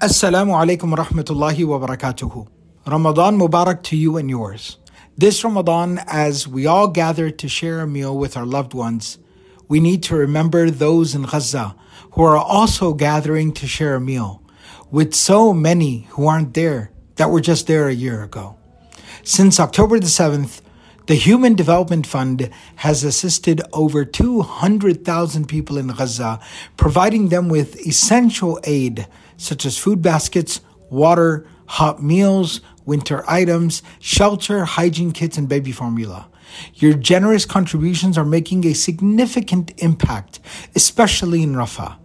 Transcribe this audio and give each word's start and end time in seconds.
Assalamu 0.00 0.54
alaikum 0.54 0.94
rahmatullahi 0.94 1.64
wa 1.64 1.84
barakatuhu. 1.84 2.46
Ramadan 2.86 3.36
Mubarak 3.36 3.82
to 3.82 3.96
you 3.96 4.16
and 4.16 4.30
yours. 4.30 4.78
This 5.16 5.42
Ramadan, 5.42 5.98
as 6.06 6.46
we 6.46 6.66
all 6.66 6.86
gather 6.86 7.32
to 7.32 7.48
share 7.48 7.80
a 7.80 7.86
meal 7.88 8.16
with 8.16 8.36
our 8.36 8.46
loved 8.46 8.74
ones, 8.74 9.18
we 9.66 9.80
need 9.80 10.04
to 10.04 10.14
remember 10.14 10.70
those 10.70 11.16
in 11.16 11.22
Gaza 11.22 11.74
who 12.12 12.22
are 12.22 12.36
also 12.36 12.94
gathering 12.94 13.50
to 13.54 13.66
share 13.66 13.96
a 13.96 14.00
meal 14.00 14.40
with 14.88 15.16
so 15.16 15.52
many 15.52 16.06
who 16.10 16.28
aren't 16.28 16.54
there 16.54 16.92
that 17.16 17.30
were 17.30 17.40
just 17.40 17.66
there 17.66 17.88
a 17.88 17.92
year 17.92 18.22
ago. 18.22 18.56
Since 19.24 19.58
October 19.58 19.98
the 19.98 20.06
7th, 20.06 20.60
the 21.08 21.16
Human 21.16 21.56
Development 21.56 22.06
Fund 22.06 22.50
has 22.76 23.02
assisted 23.02 23.62
over 23.72 24.04
200,000 24.04 25.48
people 25.48 25.76
in 25.76 25.88
Gaza, 25.88 26.38
providing 26.76 27.30
them 27.30 27.48
with 27.48 27.84
essential 27.84 28.60
aid 28.62 29.08
such 29.38 29.64
as 29.64 29.78
food 29.78 30.02
baskets, 30.02 30.60
water, 30.90 31.46
hot 31.66 32.02
meals, 32.02 32.60
winter 32.84 33.24
items, 33.28 33.82
shelter, 34.00 34.66
hygiene 34.66 35.12
kits, 35.12 35.38
and 35.38 35.48
baby 35.48 35.72
formula. 35.72 36.28
Your 36.74 36.94
generous 36.94 37.44
contributions 37.46 38.18
are 38.18 38.24
making 38.24 38.66
a 38.66 38.74
significant 38.74 39.72
impact, 39.78 40.40
especially 40.74 41.42
in 41.42 41.54
Rafah. 41.54 41.96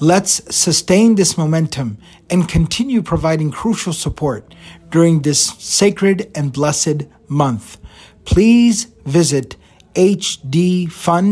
Let's 0.00 0.54
sustain 0.54 1.14
this 1.14 1.38
momentum 1.38 1.98
and 2.28 2.48
continue 2.48 3.00
providing 3.02 3.50
crucial 3.50 3.92
support 3.92 4.54
during 4.90 5.22
this 5.22 5.40
sacred 5.58 6.30
and 6.34 6.52
blessed 6.52 7.06
month. 7.28 7.78
Please 8.24 8.88
visit 9.04 9.56
hdfund.org 9.94 11.22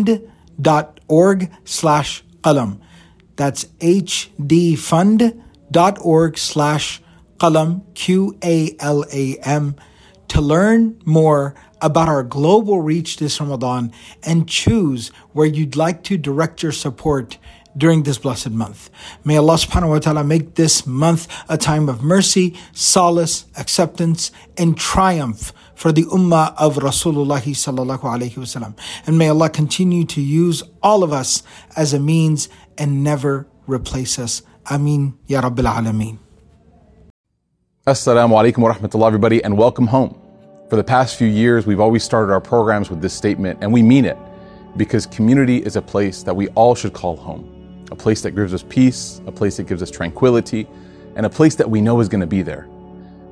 slash 1.65 2.25
qalam. 2.43 2.81
That's 3.37 3.65
hdfund.org 3.81 4.39
slash 6.39 7.03
qalam, 7.39 7.83
Q-A-L-A-M, 7.95 9.77
to 10.29 10.41
learn 10.41 11.01
more 11.05 11.55
about 11.81 12.09
our 12.09 12.23
global 12.23 12.81
reach 12.81 13.19
this 13.19 13.41
Ramadan 13.41 13.93
and 14.23 14.49
choose 14.49 15.09
where 15.33 15.47
you'd 15.47 15.77
like 15.77 16.03
to 16.05 16.17
direct 16.17 16.63
your 16.63 16.73
support 16.73 17.37
during 17.77 18.05
this 18.05 18.19
blessed 18.19 18.51
month. 18.51 18.89
May 19.25 19.37
Allah 19.37 19.55
subhanahu 19.55 19.89
wa 19.91 19.99
ta'ala 19.99 20.25
make 20.25 20.55
this 20.55 20.87
month 20.87 21.27
a 21.49 21.59
time 21.59 21.89
of 21.89 22.03
mercy, 22.03 22.57
solace, 22.73 23.47
acceptance, 23.59 24.31
and 24.57 24.79
triumph 24.79 25.53
for 25.75 25.91
the 25.91 26.05
ummah 26.05 26.55
of 26.57 26.77
Rasulullah 26.77 27.43
sallallahu 27.43 28.01
alayhi 28.01 28.35
wasallam. 28.35 28.79
And 29.07 29.19
may 29.19 29.29
Allah 29.29 29.51
continue 29.51 30.05
to 30.07 30.21
use 30.21 30.63
all 30.83 31.03
of 31.03 31.13
us 31.13 31.43
as 31.77 31.93
a 31.93 31.99
means 31.99 32.49
and 32.79 33.05
never 33.05 33.47
replace 33.67 34.19
us. 34.19 34.43
Amin. 34.71 35.19
Ya 35.27 35.43
Rabbil 35.43 35.67
Alameen. 35.67 36.19
Assalamu 37.87 38.33
alaikum 38.33 38.59
wa 38.59 38.73
rahmatullah, 38.73 39.07
everybody, 39.09 39.45
and 39.45 39.59
welcome 39.59 39.87
home. 39.87 40.19
For 40.71 40.77
the 40.77 40.85
past 40.85 41.17
few 41.17 41.29
years, 41.29 41.67
we've 41.67 41.81
always 41.81 42.03
started 42.03 42.33
our 42.33 42.41
programs 42.41 42.89
with 42.89 43.03
this 43.03 43.13
statement, 43.13 43.59
and 43.61 43.73
we 43.73 43.83
mean 43.83 44.05
it 44.07 44.17
because 44.77 45.07
community 45.07 45.59
is 45.59 45.77
a 45.77 45.83
place 45.83 46.23
that 46.23 46.35
we 46.35 46.49
all 46.49 46.75
should 46.75 46.95
call 46.95 47.17
home, 47.17 47.87
a 47.93 47.97
place 47.97 48.23
that 48.23 48.33
gives 48.33 48.55
us 48.55 48.65
peace, 48.69 49.21
a 49.27 49.33
place 49.33 49.59
that 49.59 49.65
gives 49.67 49.83
us 49.83 49.91
tranquility, 49.91 50.67
and 51.15 51.27
a 51.27 51.31
place 51.31 51.55
that 51.57 51.69
we 51.69 51.81
know 51.81 52.01
is 52.01 52.09
going 52.09 52.23
to 52.23 52.27
be 52.27 52.43
there. 52.43 52.63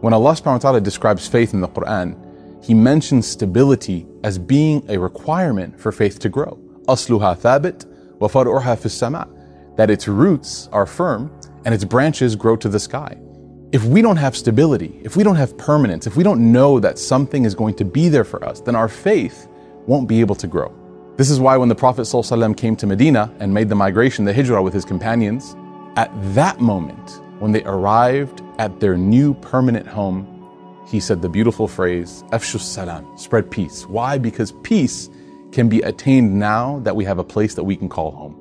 When 0.02 0.12
Allah 0.12 0.32
subhanahu 0.32 0.52
wa 0.52 0.58
ta'ala 0.58 0.80
describes 0.80 1.26
faith 1.26 1.54
in 1.54 1.60
the 1.60 1.68
Quran, 1.68 2.16
he 2.62 2.74
mentions 2.74 3.26
stability 3.26 4.06
as 4.22 4.38
being 4.38 4.84
a 4.88 4.98
requirement 4.98 5.80
for 5.80 5.90
faith 5.92 6.18
to 6.20 6.28
grow. 6.28 6.58
Asluha 6.86 7.36
thabit, 7.38 7.86
وفرعها 8.21 8.75
في 8.75 8.85
السماء. 8.85 9.27
That 9.77 9.89
its 9.89 10.07
roots 10.07 10.69
are 10.71 10.85
firm 10.85 11.31
and 11.65 11.73
its 11.73 11.83
branches 11.83 12.35
grow 12.35 12.55
to 12.55 12.69
the 12.69 12.79
sky. 12.79 13.17
If 13.71 13.83
we 13.83 14.01
don't 14.01 14.17
have 14.17 14.35
stability, 14.35 14.99
if 15.03 15.15
we 15.17 15.23
don't 15.23 15.35
have 15.35 15.57
permanence, 15.57 16.07
if 16.07 16.15
we 16.15 16.23
don't 16.23 16.51
know 16.51 16.79
that 16.79 16.97
something 16.97 17.43
is 17.45 17.53
going 17.53 17.75
to 17.75 17.85
be 17.85 18.07
there 18.09 18.23
for 18.23 18.43
us, 18.43 18.61
then 18.61 18.75
our 18.75 18.87
faith 18.87 19.47
won't 19.85 20.07
be 20.07 20.21
able 20.21 20.35
to 20.35 20.47
grow. 20.47 20.73
This 21.17 21.29
is 21.29 21.39
why 21.39 21.57
when 21.57 21.67
the 21.67 21.75
Prophet 21.75 22.03
ﷺ 22.03 22.55
came 22.55 22.75
to 22.77 22.87
Medina 22.87 23.33
and 23.39 23.53
made 23.53 23.69
the 23.69 23.75
migration, 23.75 24.23
the 24.23 24.33
hijrah 24.33 24.61
with 24.63 24.73
his 24.73 24.85
companions, 24.85 25.55
at 25.95 26.11
that 26.35 26.59
moment, 26.59 27.21
when 27.39 27.51
they 27.51 27.63
arrived 27.63 28.41
at 28.59 28.79
their 28.79 28.95
new 28.95 29.33
permanent 29.33 29.87
home, 29.87 30.33
he 30.87 30.99
said 30.99 31.21
the 31.21 31.29
beautiful 31.29 31.67
phrase, 31.67 32.23
Afshus 32.31 32.61
salam, 32.61 33.17
spread 33.17 33.51
peace. 33.51 33.87
Why? 33.87 34.17
Because 34.17 34.53
peace 34.63 35.09
can 35.52 35.68
be 35.68 35.80
attained 35.82 36.38
now 36.38 36.80
that 36.80 36.96
we 36.96 37.04
have 37.04 37.18
a 37.18 37.24
place 37.24 37.54
that 37.54 37.64
we 37.64 37.76
can 37.76 37.88
call 37.88 38.10
home. 38.10 38.38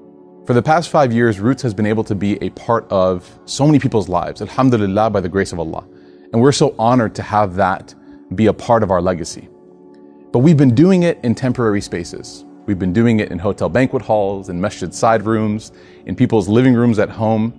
For 0.48 0.54
the 0.54 0.62
past 0.62 0.90
five 0.90 1.14
years, 1.14 1.40
Roots 1.40 1.62
has 1.62 1.74
been 1.74 1.86
able 1.86 2.04
to 2.06 2.16
be 2.16 2.42
a 2.42 2.50
part 2.52 2.88
of 2.90 3.30
so 3.46 3.66
many 3.66 3.78
people's 3.78 4.10
lives, 4.10 4.42
alhamdulillah, 4.42 5.10
by 5.12 5.22
the 5.22 5.30
grace 5.30 5.52
of 5.52 5.60
Allah. 5.60 5.86
And 6.34 6.42
we're 6.42 6.52
so 6.52 6.74
honored 6.80 7.14
to 7.16 7.22
have 7.22 7.56
that 7.56 7.94
be 8.36 8.48
a 8.48 8.54
part 8.54 8.82
of 8.82 8.90
our 8.90 9.02
legacy. 9.02 9.50
But 10.32 10.40
we've 10.40 10.58
been 10.58 10.74
doing 10.74 11.04
it 11.04 11.20
in 11.24 11.36
temporary 11.36 11.82
spaces. 11.82 12.46
We've 12.66 12.80
been 12.80 12.94
doing 12.94 13.20
it 13.20 13.32
in 13.32 13.38
hotel 13.38 13.70
banquet 13.70 14.02
halls, 14.02 14.50
in 14.50 14.60
masjid 14.60 14.94
side 14.94 15.24
rooms, 15.24 15.74
in 16.06 16.16
people's 16.16 16.48
living 16.48 16.74
rooms 16.74 17.00
at 17.00 17.10
home, 17.10 17.54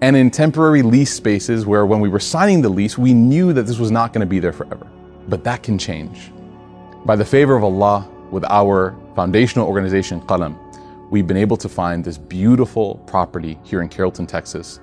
and 0.00 0.16
in 0.16 0.30
temporary 0.30 0.82
lease 0.82 1.12
spaces 1.12 1.66
where 1.66 1.86
when 1.86 2.00
we 2.00 2.08
were 2.08 2.20
signing 2.20 2.62
the 2.62 2.68
lease, 2.68 2.96
we 2.96 3.12
knew 3.12 3.52
that 3.52 3.62
this 3.62 3.78
was 3.78 3.90
not 3.90 4.12
going 4.12 4.20
to 4.20 4.26
be 4.26 4.38
there 4.38 4.52
forever. 4.52 4.86
But 5.28 5.44
that 5.44 5.62
can 5.62 5.78
change. 5.78 6.30
By 7.04 7.16
the 7.16 7.24
favor 7.24 7.56
of 7.56 7.64
Allah, 7.64 8.08
with 8.34 8.44
our 8.50 8.96
foundational 9.14 9.68
organization, 9.68 10.20
Qalam, 10.22 10.58
we've 11.08 11.26
been 11.26 11.36
able 11.36 11.56
to 11.56 11.68
find 11.68 12.04
this 12.04 12.18
beautiful 12.18 12.96
property 13.06 13.56
here 13.62 13.80
in 13.80 13.88
Carrollton, 13.88 14.26
Texas, 14.26 14.80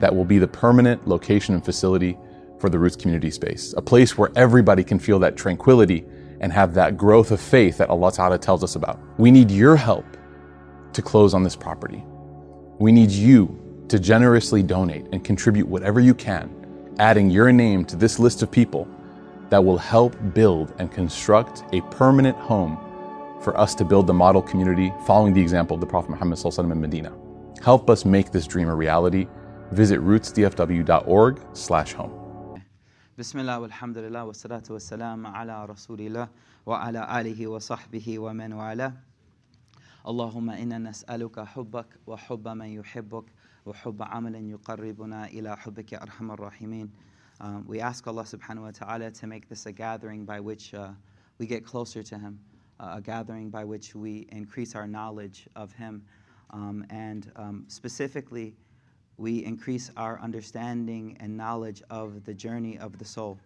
that 0.00 0.14
will 0.14 0.26
be 0.26 0.38
the 0.38 0.46
permanent 0.46 1.08
location 1.08 1.54
and 1.54 1.64
facility 1.64 2.18
for 2.58 2.68
the 2.68 2.78
Roots 2.78 2.96
community 2.96 3.30
space, 3.30 3.72
a 3.78 3.80
place 3.80 4.18
where 4.18 4.30
everybody 4.36 4.84
can 4.84 4.98
feel 4.98 5.18
that 5.20 5.34
tranquility 5.34 6.04
and 6.40 6.52
have 6.52 6.74
that 6.74 6.98
growth 6.98 7.30
of 7.30 7.40
faith 7.40 7.78
that 7.78 7.88
Allah 7.88 8.12
Ta'ala 8.12 8.38
tells 8.38 8.62
us 8.62 8.76
about. 8.76 9.00
We 9.18 9.30
need 9.30 9.50
your 9.50 9.76
help 9.76 10.04
to 10.92 11.00
close 11.00 11.32
on 11.32 11.42
this 11.42 11.56
property. 11.56 12.04
We 12.78 12.92
need 12.92 13.10
you 13.10 13.86
to 13.88 13.98
generously 13.98 14.62
donate 14.62 15.06
and 15.10 15.24
contribute 15.24 15.66
whatever 15.66 16.00
you 16.00 16.12
can, 16.12 16.50
adding 16.98 17.30
your 17.30 17.50
name 17.50 17.86
to 17.86 17.96
this 17.96 18.18
list 18.18 18.42
of 18.42 18.50
people 18.50 18.86
that 19.48 19.64
will 19.64 19.78
help 19.78 20.14
build 20.34 20.74
and 20.78 20.92
construct 20.92 21.64
a 21.72 21.80
permanent 21.92 22.36
home 22.36 22.78
for 23.41 23.57
us 23.59 23.75
to 23.75 23.85
build 23.85 24.07
the 24.07 24.13
model 24.13 24.41
community 24.41 24.93
following 25.05 25.33
the 25.33 25.41
example 25.41 25.75
of 25.75 25.81
the 25.81 25.87
Prophet 25.87 26.09
Muhammad 26.09 26.39
in 26.59 26.81
Medina. 26.81 27.11
Help 27.63 27.89
us 27.89 28.05
make 28.05 28.31
this 28.31 28.47
dream 28.47 28.69
a 28.69 28.75
reality. 28.75 29.27
Visit 29.71 29.99
rootsdfw.org 29.99 31.39
slash 31.53 31.93
home. 31.93 32.25
بسم 33.17 33.39
الله 33.39 33.59
والحمد 33.59 33.97
لله 33.97 34.23
والصلاة 34.25 34.63
والسلام 34.69 35.27
على 35.27 35.65
رسول 35.65 36.01
الله 36.01 36.27
وعلى 36.65 37.21
آله 37.21 37.47
وصحبه 37.47 38.19
ومن 38.19 38.53
والاه 38.53 38.93
اللهم 40.07 40.49
إنا 40.49 40.77
نسألك 40.77 41.39
حبك 41.39 41.87
وحب 42.07 42.47
من 42.47 42.65
يحبك 42.65 43.23
وحب 43.65 44.01
عمل 44.03 44.35
يقربنا 44.35 45.25
إلى 45.25 45.57
حبك 45.57 45.93
يا 45.93 46.03
أرحم 46.03 46.31
الراحمين 46.31 46.89
um, 47.39 47.65
We 47.67 47.79
ask 47.79 48.05
Allah 48.05 48.23
subhanahu 48.23 48.63
wa 48.63 48.71
ta'ala 48.71 49.11
to 49.11 49.27
make 49.27 49.47
this 49.47 49.65
a 49.65 49.71
gathering 49.71 50.25
by 50.25 50.39
which 50.39 50.73
uh, 50.73 50.89
we 51.37 51.47
get 51.47 51.65
closer 51.65 52.03
to 52.03 52.17
Him, 52.17 52.37
uh, 52.37 52.48
a 52.80 53.00
gathering 53.00 53.50
by 53.50 53.64
which 53.64 53.94
we 53.94 54.26
increase 54.32 54.74
our 54.74 54.86
knowledge 54.86 55.46
of 55.56 55.72
Him, 55.72 56.02
um, 56.50 56.84
and 56.90 57.30
um, 57.36 57.64
specifically 57.68 58.54
we 59.16 59.44
increase 59.44 59.90
our 59.96 60.18
understanding 60.20 61.16
and 61.20 61.36
knowledge 61.36 61.82
of 61.90 62.24
the 62.24 62.32
journey 62.32 62.78
of 62.78 62.98
the 62.98 63.04
soul, 63.04 63.38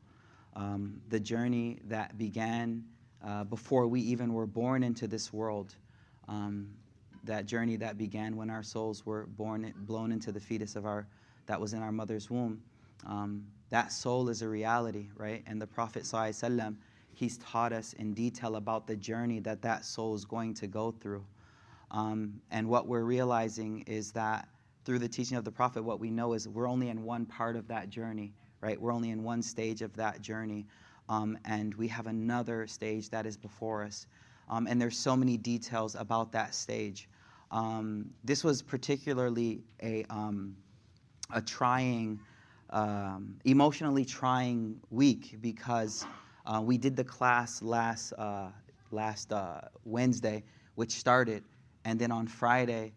um, 0.55 1.01
the 1.09 1.19
journey 1.19 1.81
that 1.85 2.17
began 2.17 2.85
uh, 3.27 3.43
before 3.45 3.87
we 3.87 4.01
even 4.01 4.33
were 4.33 4.47
born 4.47 4.83
into 4.83 5.09
this 5.09 5.33
world, 5.33 5.75
um, 6.29 6.69
that 7.25 7.47
journey 7.47 7.77
that 7.77 7.99
began 7.99 8.37
when 8.37 8.51
our 8.51 8.63
souls 8.63 9.05
were 9.05 9.27
born, 9.27 9.73
blown 9.79 10.13
into 10.13 10.31
the 10.31 10.41
fetus 10.41 10.77
of 10.77 10.87
our, 10.87 11.07
that 11.47 11.61
was 11.61 11.73
in 11.73 11.83
our 11.83 11.93
mother's 11.93 12.31
womb. 12.31 12.63
Um, 13.07 13.45
that 13.71 13.93
soul 13.93 14.29
is 14.29 14.43
a 14.43 14.49
reality, 14.49 15.09
right? 15.17 15.43
And 15.47 15.61
the 15.61 15.67
Prophet 15.67 16.05
ﷺ, 16.05 16.77
he's 17.15 17.39
taught 17.39 17.73
us 17.73 17.93
in 17.95 18.15
detail 18.15 18.57
about 18.57 18.87
the 18.87 18.97
journey 18.97 19.41
that 19.41 19.63
that 19.63 19.85
soul 19.85 20.15
is 20.15 20.25
going 20.25 20.55
to 20.55 20.67
go 20.67 20.91
through. 20.91 21.25
Um, 21.91 22.41
and 22.51 22.69
what 22.69 22.89
we're 22.89 23.05
realizing 23.05 23.85
is 23.87 24.13
that 24.13 24.49
through 24.85 24.99
the 24.99 25.09
teaching 25.09 25.37
of 25.37 25.45
the 25.45 25.51
Prophet, 25.53 25.83
what 25.83 26.01
we 26.01 26.11
know 26.11 26.33
is 26.33 26.49
we're 26.49 26.69
only 26.69 26.89
in 26.89 27.03
one 27.05 27.25
part 27.25 27.57
of 27.57 27.69
that 27.69 27.89
journey, 27.89 28.35
right? 28.61 28.81
We're 28.81 28.93
only 28.93 29.11
in 29.11 29.23
one 29.23 29.43
stage 29.43 29.81
of 29.81 29.95
that 29.97 30.21
journey. 30.21 30.67
Um, 31.09 31.39
and 31.45 31.75
we 31.75 31.87
have 31.89 32.07
another 32.07 32.67
stage 32.67 33.11
that 33.11 33.27
is 33.27 33.37
before 33.37 33.85
us. 33.85 34.07
Um, 34.49 34.67
and 34.67 34.81
there's 34.81 34.99
so 34.99 35.17
many 35.17 35.37
details 35.37 35.95
about 35.95 36.33
that 36.33 36.55
stage. 36.55 37.09
Um, 37.51 38.11
this 38.25 38.43
was 38.43 38.63
particularly 38.63 39.63
a, 39.83 40.05
um, 40.11 40.57
a 41.33 41.41
trying, 41.41 42.19
um, 42.71 43.37
emotionally 43.45 44.05
trying 44.05 44.81
week 44.91 45.37
because 45.41 46.05
uh, 46.47 46.61
we 46.61 46.79
did 46.79 46.97
the 46.97 47.05
class 47.05 47.63
last, 47.63 48.13
uh, 48.13 48.49
last 48.91 49.33
uh, 49.33 49.61
Wednesday, 49.85 50.43
which 50.75 50.93
started, 50.93 51.43
and 51.85 51.99
then 51.99 52.11
on 52.11 52.27
Friday, 52.27 52.93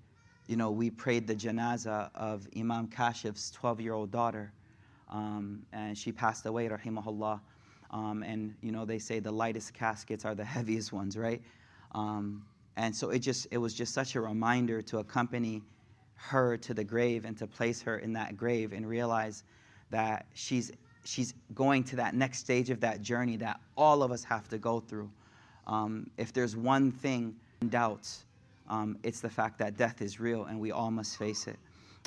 you 0.47 0.55
know, 0.55 0.71
we 0.71 0.89
prayed 0.89 1.27
the 1.27 1.35
janazah 1.35 2.09
of 2.15 2.47
Imam 2.57 2.87
Kashif's 2.87 3.51
12 3.51 3.81
year 3.81 3.93
old 3.93 4.11
daughter. 4.11 4.51
Um, 5.09 5.63
and 5.73 5.97
she 5.97 6.11
passed 6.11 6.45
away, 6.45 6.67
rahimahullah. 6.67 7.39
Um, 7.91 8.23
and, 8.23 8.55
you 8.61 8.71
know, 8.71 8.85
they 8.85 8.99
say 8.99 9.19
the 9.19 9.31
lightest 9.31 9.73
caskets 9.73 10.25
are 10.25 10.35
the 10.35 10.45
heaviest 10.55 10.91
ones, 10.91 11.17
right? 11.17 11.41
Um, 11.93 12.45
and 12.75 12.95
so 12.95 13.09
it 13.09 13.19
just, 13.19 13.47
it 13.51 13.57
was 13.57 13.73
just 13.73 13.93
such 13.93 14.15
a 14.15 14.21
reminder 14.21 14.81
to 14.83 14.99
accompany 14.99 15.63
her 16.15 16.57
to 16.57 16.73
the 16.73 16.83
grave 16.83 17.25
and 17.25 17.37
to 17.37 17.47
place 17.47 17.81
her 17.81 17.99
in 17.99 18.13
that 18.13 18.35
grave 18.37 18.73
and 18.73 18.87
realize 18.87 19.43
that 19.89 20.25
she's, 20.33 20.71
she's 21.07 21.33
going 21.53 21.83
to 21.85 21.95
that 21.95 22.13
next 22.13 22.39
stage 22.39 22.69
of 22.69 22.81
that 22.81 23.01
journey 23.01 23.37
that 23.37 23.59
all 23.77 24.03
of 24.03 24.11
us 24.11 24.23
have 24.25 24.49
to 24.49 24.57
go 24.57 24.81
through. 24.81 25.09
Um, 25.65 26.09
if 26.17 26.33
there's 26.33 26.55
one 26.55 26.91
thing 26.91 27.35
doubts, 27.69 28.25
um, 28.69 28.97
it's 29.03 29.21
the 29.21 29.29
fact 29.29 29.57
that 29.59 29.77
death 29.77 30.01
is 30.01 30.19
real 30.19 30.45
and 30.45 30.59
we 30.59 30.71
all 30.71 30.91
must 30.91 31.17
face 31.17 31.47
it. 31.47 31.57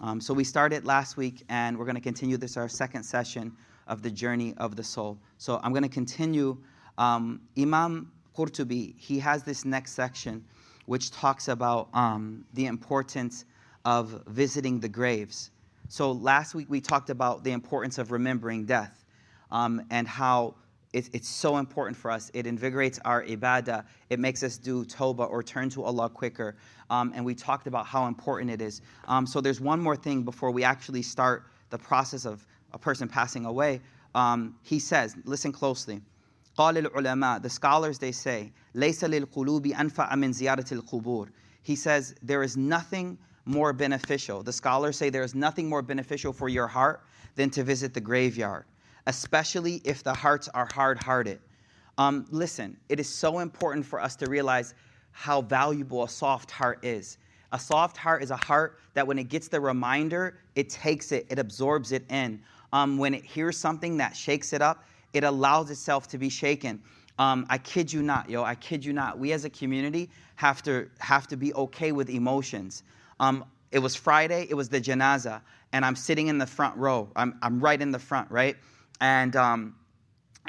Um, 0.03 0.21
so 0.21 0.35
we 0.35 0.45
started 0.45 0.85
last 0.87 1.17
week, 1.17 1.43
and 1.51 1.79
we're 1.79 1.85
going 1.85 1.95
to 1.95 2.01
continue 2.01 2.39
this 2.39 2.57
our 2.57 2.69
second 2.69 3.03
session 3.03 3.53
of 3.87 4.03
the 4.03 4.11
journey 4.11 4.55
of 4.57 4.77
the 4.77 4.85
soul. 4.85 5.19
So 5.39 5.61
I'm 5.63 5.73
going 5.73 5.83
to 5.83 5.91
continue. 5.91 6.57
Um, 6.97 7.41
Imam 7.59 8.11
Qurtubi, 8.37 8.95
he 8.99 9.19
has 9.19 9.43
this 9.43 9.65
next 9.65 9.93
section 9.93 10.45
which 10.87 11.11
talks 11.11 11.49
about 11.49 11.89
um, 11.95 12.45
the 12.55 12.67
importance 12.67 13.45
of 13.85 14.23
visiting 14.27 14.81
the 14.81 14.89
graves. 14.89 15.51
So 15.90 16.12
last 16.12 16.56
week 16.56 16.68
we 16.70 16.82
talked 16.82 17.10
about 17.10 17.44
the 17.44 17.52
importance 17.52 17.98
of 17.98 18.12
remembering 18.12 18.66
death 18.66 19.06
um, 19.52 19.86
and 19.92 20.08
how 20.08 20.56
it, 20.94 21.10
it's 21.14 21.28
so 21.28 21.58
important 21.58 21.98
for 21.98 22.10
us. 22.10 22.32
It 22.34 22.48
invigorates 22.48 23.00
our 23.06 23.24
ibadah. 23.24 23.86
It 24.10 24.20
makes 24.20 24.44
us 24.44 24.58
do 24.58 24.86
tawbah 24.86 25.30
or 25.30 25.44
turn 25.44 25.70
to 25.72 25.84
Allah 25.84 26.10
quicker. 26.10 26.56
Um, 26.90 27.12
and 27.16 27.26
we 27.26 27.36
talked 27.36 27.68
about 27.68 27.86
how 27.86 28.08
important 28.08 28.50
it 28.50 28.62
is. 28.62 28.82
Um, 29.08 29.28
so 29.28 29.42
there's 29.42 29.60
one 29.60 29.80
more 29.80 29.96
thing 29.96 30.24
before 30.24 30.52
we 30.52 30.64
actually 30.64 31.02
start 31.02 31.48
the 31.70 31.78
process 31.78 32.26
of 32.26 32.48
a 32.72 32.80
person 32.80 33.08
passing 33.08 33.46
away. 33.46 33.82
Um, 34.16 34.56
he 34.64 34.80
says, 34.80 35.16
listen 35.26 35.52
closely. 35.52 36.02
قال 36.58 36.78
العلماء, 36.78 37.42
the 37.42 37.50
scholars 37.50 38.00
they 38.00 38.14
say, 38.14 38.54
ليس 38.74 39.04
للقلوب 39.04 39.68
أنفع 39.74 40.16
من 40.16 40.32
زيارة 40.32 40.72
القبور. 40.72 41.28
He 41.62 41.76
says 41.76 42.16
there 42.22 42.42
is 42.42 42.56
nothing 42.56 43.18
more 43.45 43.73
beneficial. 43.73 44.43
The 44.43 44.53
scholars 44.53 44.97
say 44.97 45.11
there 45.11 45.23
is 45.23 45.35
nothing 45.35 45.69
more 45.69 45.83
beneficial 45.83 46.33
for 46.33 46.49
your 46.49 46.67
heart 46.67 47.03
than 47.37 47.51
to 47.51 47.65
visit 47.65 47.95
the 47.95 48.01
graveyard 48.01 48.65
especially 49.07 49.81
if 49.85 50.03
the 50.03 50.15
hearts 50.15 50.49
are 50.49 50.69
hard 50.73 51.03
hearted. 51.03 51.41
Um, 51.99 52.27
listen, 52.31 52.77
it 52.89 53.01
is 53.01 53.09
so 53.09 53.41
important 53.41 53.85
for 53.85 54.01
us 54.01 54.17
to 54.17 54.31
realize 54.31 54.75
how 55.13 55.43
valuable 55.43 56.05
a 56.05 56.09
soft 56.09 56.51
heart 56.51 56.85
is. 56.85 57.19
A 57.53 57.59
soft 57.59 57.97
heart 57.97 58.23
is 58.23 58.31
a 58.31 58.37
heart 58.37 58.79
that 58.95 59.07
when 59.07 59.19
it 59.19 59.25
gets 59.25 59.49
the 59.49 59.61
reminder, 59.61 60.39
it 60.55 60.69
takes 60.69 61.13
it, 61.13 61.27
it 61.29 61.39
absorbs 61.39 61.93
it 61.93 62.05
in. 62.11 62.41
Um, 62.73 62.97
when 62.97 63.13
it 63.13 63.25
hears 63.25 63.59
something 63.59 63.97
that 63.97 64.17
shakes 64.17 64.53
it 64.53 64.63
up, 64.63 64.85
it 65.13 65.25
allows 65.25 65.71
itself 65.71 66.07
to 66.09 66.19
be 66.19 66.29
shaken. 66.29 66.81
Um, 67.19 67.45
I 67.51 67.59
kid 67.59 67.93
you 67.93 68.03
not, 68.03 68.31
yo, 68.31 68.45
I 68.45 68.55
kid 68.55 68.85
you 68.85 68.93
not. 68.93 69.19
We 69.19 69.33
as 69.33 69.45
a 69.45 69.51
community 69.51 70.09
have 70.37 70.63
to 70.63 70.89
have 71.01 71.27
to 71.27 71.37
be 71.37 71.53
okay 71.55 71.91
with 71.91 72.09
emotions. 72.09 72.85
Um, 73.21 73.45
it 73.71 73.79
was 73.79 73.95
Friday, 73.95 74.49
it 74.51 74.55
was 74.55 74.69
the 74.69 74.81
janaza, 74.81 75.43
and 75.73 75.85
I'm 75.85 75.95
sitting 75.95 76.27
in 76.27 76.39
the 76.39 76.47
front 76.47 76.77
row. 76.77 77.09
I'm, 77.15 77.39
I'm 77.41 77.61
right 77.61 77.81
in 77.81 77.93
the 77.93 78.01
front, 78.01 78.33
right? 78.33 78.57
and 79.01 79.35
um, 79.37 79.75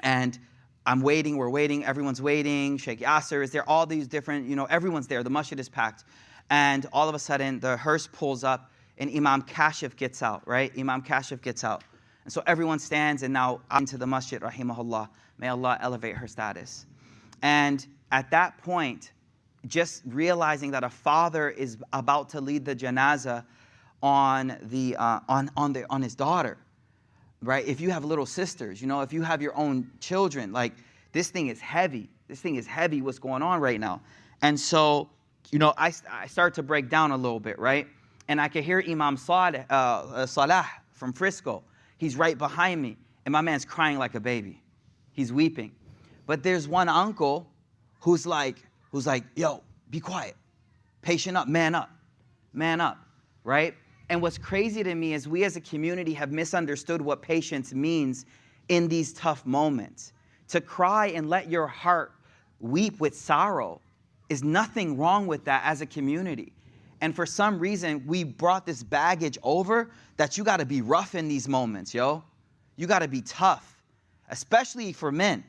and 0.04 0.38
I'm 0.86 1.02
waiting. 1.02 1.38
We're 1.38 1.50
waiting. 1.50 1.86
Everyone's 1.86 2.22
waiting. 2.22 2.78
Sheikh 2.78 3.00
Yasser 3.00 3.44
is 3.44 3.52
there. 3.52 3.68
All 3.68 3.86
these 3.86 4.08
different, 4.08 4.48
you 4.48 4.56
know, 4.56 4.66
everyone's 4.66 5.08
there. 5.08 5.24
The 5.24 5.30
masjid 5.30 5.60
is 5.60 5.70
packed, 5.70 6.04
and 6.50 6.86
all 6.92 7.08
of 7.10 7.16
a 7.16 7.20
sudden 7.20 7.60
the 7.60 7.78
hearse 7.78 8.08
pulls 8.08 8.44
up, 8.44 8.72
and 8.98 9.10
Imam 9.16 9.44
Kashif 9.44 9.96
gets 9.96 10.22
out. 10.22 10.48
Right, 10.48 10.72
Imam 10.78 11.02
Kashif 11.02 11.42
gets 11.42 11.64
out, 11.64 11.84
and 12.26 12.34
so 12.34 12.44
everyone 12.46 12.80
stands 12.80 13.24
and 13.24 13.34
now 13.34 13.62
into 13.76 13.98
the 13.98 14.08
masjid. 14.08 14.42
Rahimahullah. 14.42 15.10
May 15.38 15.48
Allah 15.48 15.80
elevate 15.82 16.18
her 16.18 16.28
status. 16.28 16.86
And 17.42 17.84
at 18.12 18.30
that 18.30 18.60
point, 18.60 19.12
just 19.68 20.02
realizing 20.06 20.72
that 20.72 20.84
a 20.84 20.90
father 20.90 21.50
is 21.50 21.78
about 21.94 22.30
to 22.30 22.42
lead 22.42 22.66
the 22.66 22.76
janazah 22.76 23.46
on 24.02 24.58
the 24.64 24.96
uh, 24.98 25.20
on 25.30 25.52
on 25.56 25.74
the 25.74 25.86
on 25.90 26.02
his 26.02 26.16
daughter 26.16 26.58
right? 27.44 27.66
If 27.68 27.82
you 27.82 27.90
have 27.90 28.06
little 28.06 28.26
sisters, 28.26 28.82
you 28.82 28.88
know, 28.88 29.02
if 29.02 29.12
you 29.12 29.22
have 29.24 29.42
your 29.42 29.56
own 29.56 29.90
children, 30.00 30.52
like 30.52 30.74
this 31.12 31.30
thing 31.30 31.48
is 31.48 31.60
heavy. 31.60 32.10
This 32.28 32.40
thing 32.40 32.56
is 32.56 32.68
heavy, 32.68 33.02
what's 33.02 33.20
going 33.20 33.42
on 33.42 33.60
right 33.60 33.80
now. 33.80 34.02
And 34.42 34.60
so, 34.60 35.10
you 35.52 35.60
know, 35.60 35.74
I, 35.78 35.94
I 36.10 36.28
start 36.28 36.54
to 36.56 36.64
break 36.64 36.90
down 36.90 37.12
a 37.12 37.18
little 37.18 37.40
bit, 37.40 37.60
right? 37.60 37.88
And 38.28 38.40
I 38.40 38.48
can 38.48 38.64
hear 38.64 38.84
Imam 38.88 39.18
Saleh, 39.18 39.66
uh, 39.70 39.74
uh, 39.74 40.26
Salah 40.26 40.68
from 40.94 41.12
Frisco. 41.14 41.64
He's 41.98 42.16
right 42.16 42.38
behind 42.38 42.82
me, 42.82 42.98
and 43.26 43.34
my 43.34 43.42
man's 43.42 43.66
crying 43.66 43.98
like 43.98 44.16
a 44.16 44.20
baby. 44.20 44.62
He's 45.12 45.34
weeping. 45.34 45.72
But 46.26 46.42
there's 46.42 46.68
one 46.68 46.88
uncle 46.88 47.48
who's 48.00 48.26
like, 48.26 48.64
who's 48.92 49.08
like, 49.08 49.24
yo, 49.36 49.64
be 49.90 50.00
quiet. 50.00 50.36
Patient 51.02 51.36
up, 51.36 51.48
man 51.48 51.74
up, 51.74 51.90
man 52.54 52.80
up, 52.80 52.98
right? 53.44 53.74
And 54.10 54.22
what's 54.22 54.38
crazy 54.38 54.84
to 54.84 54.94
me 54.94 55.14
is 55.14 55.28
we 55.28 55.44
as 55.44 55.56
a 55.56 55.62
community 55.62 56.14
have 56.14 56.32
misunderstood 56.32 57.02
what 57.02 57.22
patience 57.22 57.74
means 57.74 58.26
in 58.68 58.88
these 58.88 59.14
tough 59.14 59.46
moments. 59.46 60.14
To 60.50 60.62
cry 60.62 61.08
and 61.08 61.30
let 61.30 61.50
your 61.50 61.66
heart 61.66 62.12
weep 62.60 63.00
with 63.00 63.16
sorrow 63.16 63.82
is 64.30 64.44
nothing 64.44 64.98
wrong 64.98 65.28
with 65.28 65.46
that 65.46 65.64
as 65.66 65.82
a 65.82 65.86
community. 65.86 66.54
And 67.00 67.16
for 67.16 67.26
some 67.26 67.58
reason, 67.58 68.04
we 68.06 68.24
brought 68.24 68.66
this 68.66 68.84
baggage 68.84 69.38
over 69.44 69.92
that 70.18 70.38
you 70.38 70.44
got 70.44 70.58
to 70.58 70.66
be 70.66 70.82
rough 70.82 71.16
in 71.16 71.28
these 71.28 71.48
moments, 71.48 71.94
yo. 71.94 72.24
You 72.76 72.88
got 72.88 73.00
to 73.00 73.08
be 73.08 73.22
tough, 73.22 73.82
especially 74.30 74.94
for 74.94 75.12
men. 75.12 75.44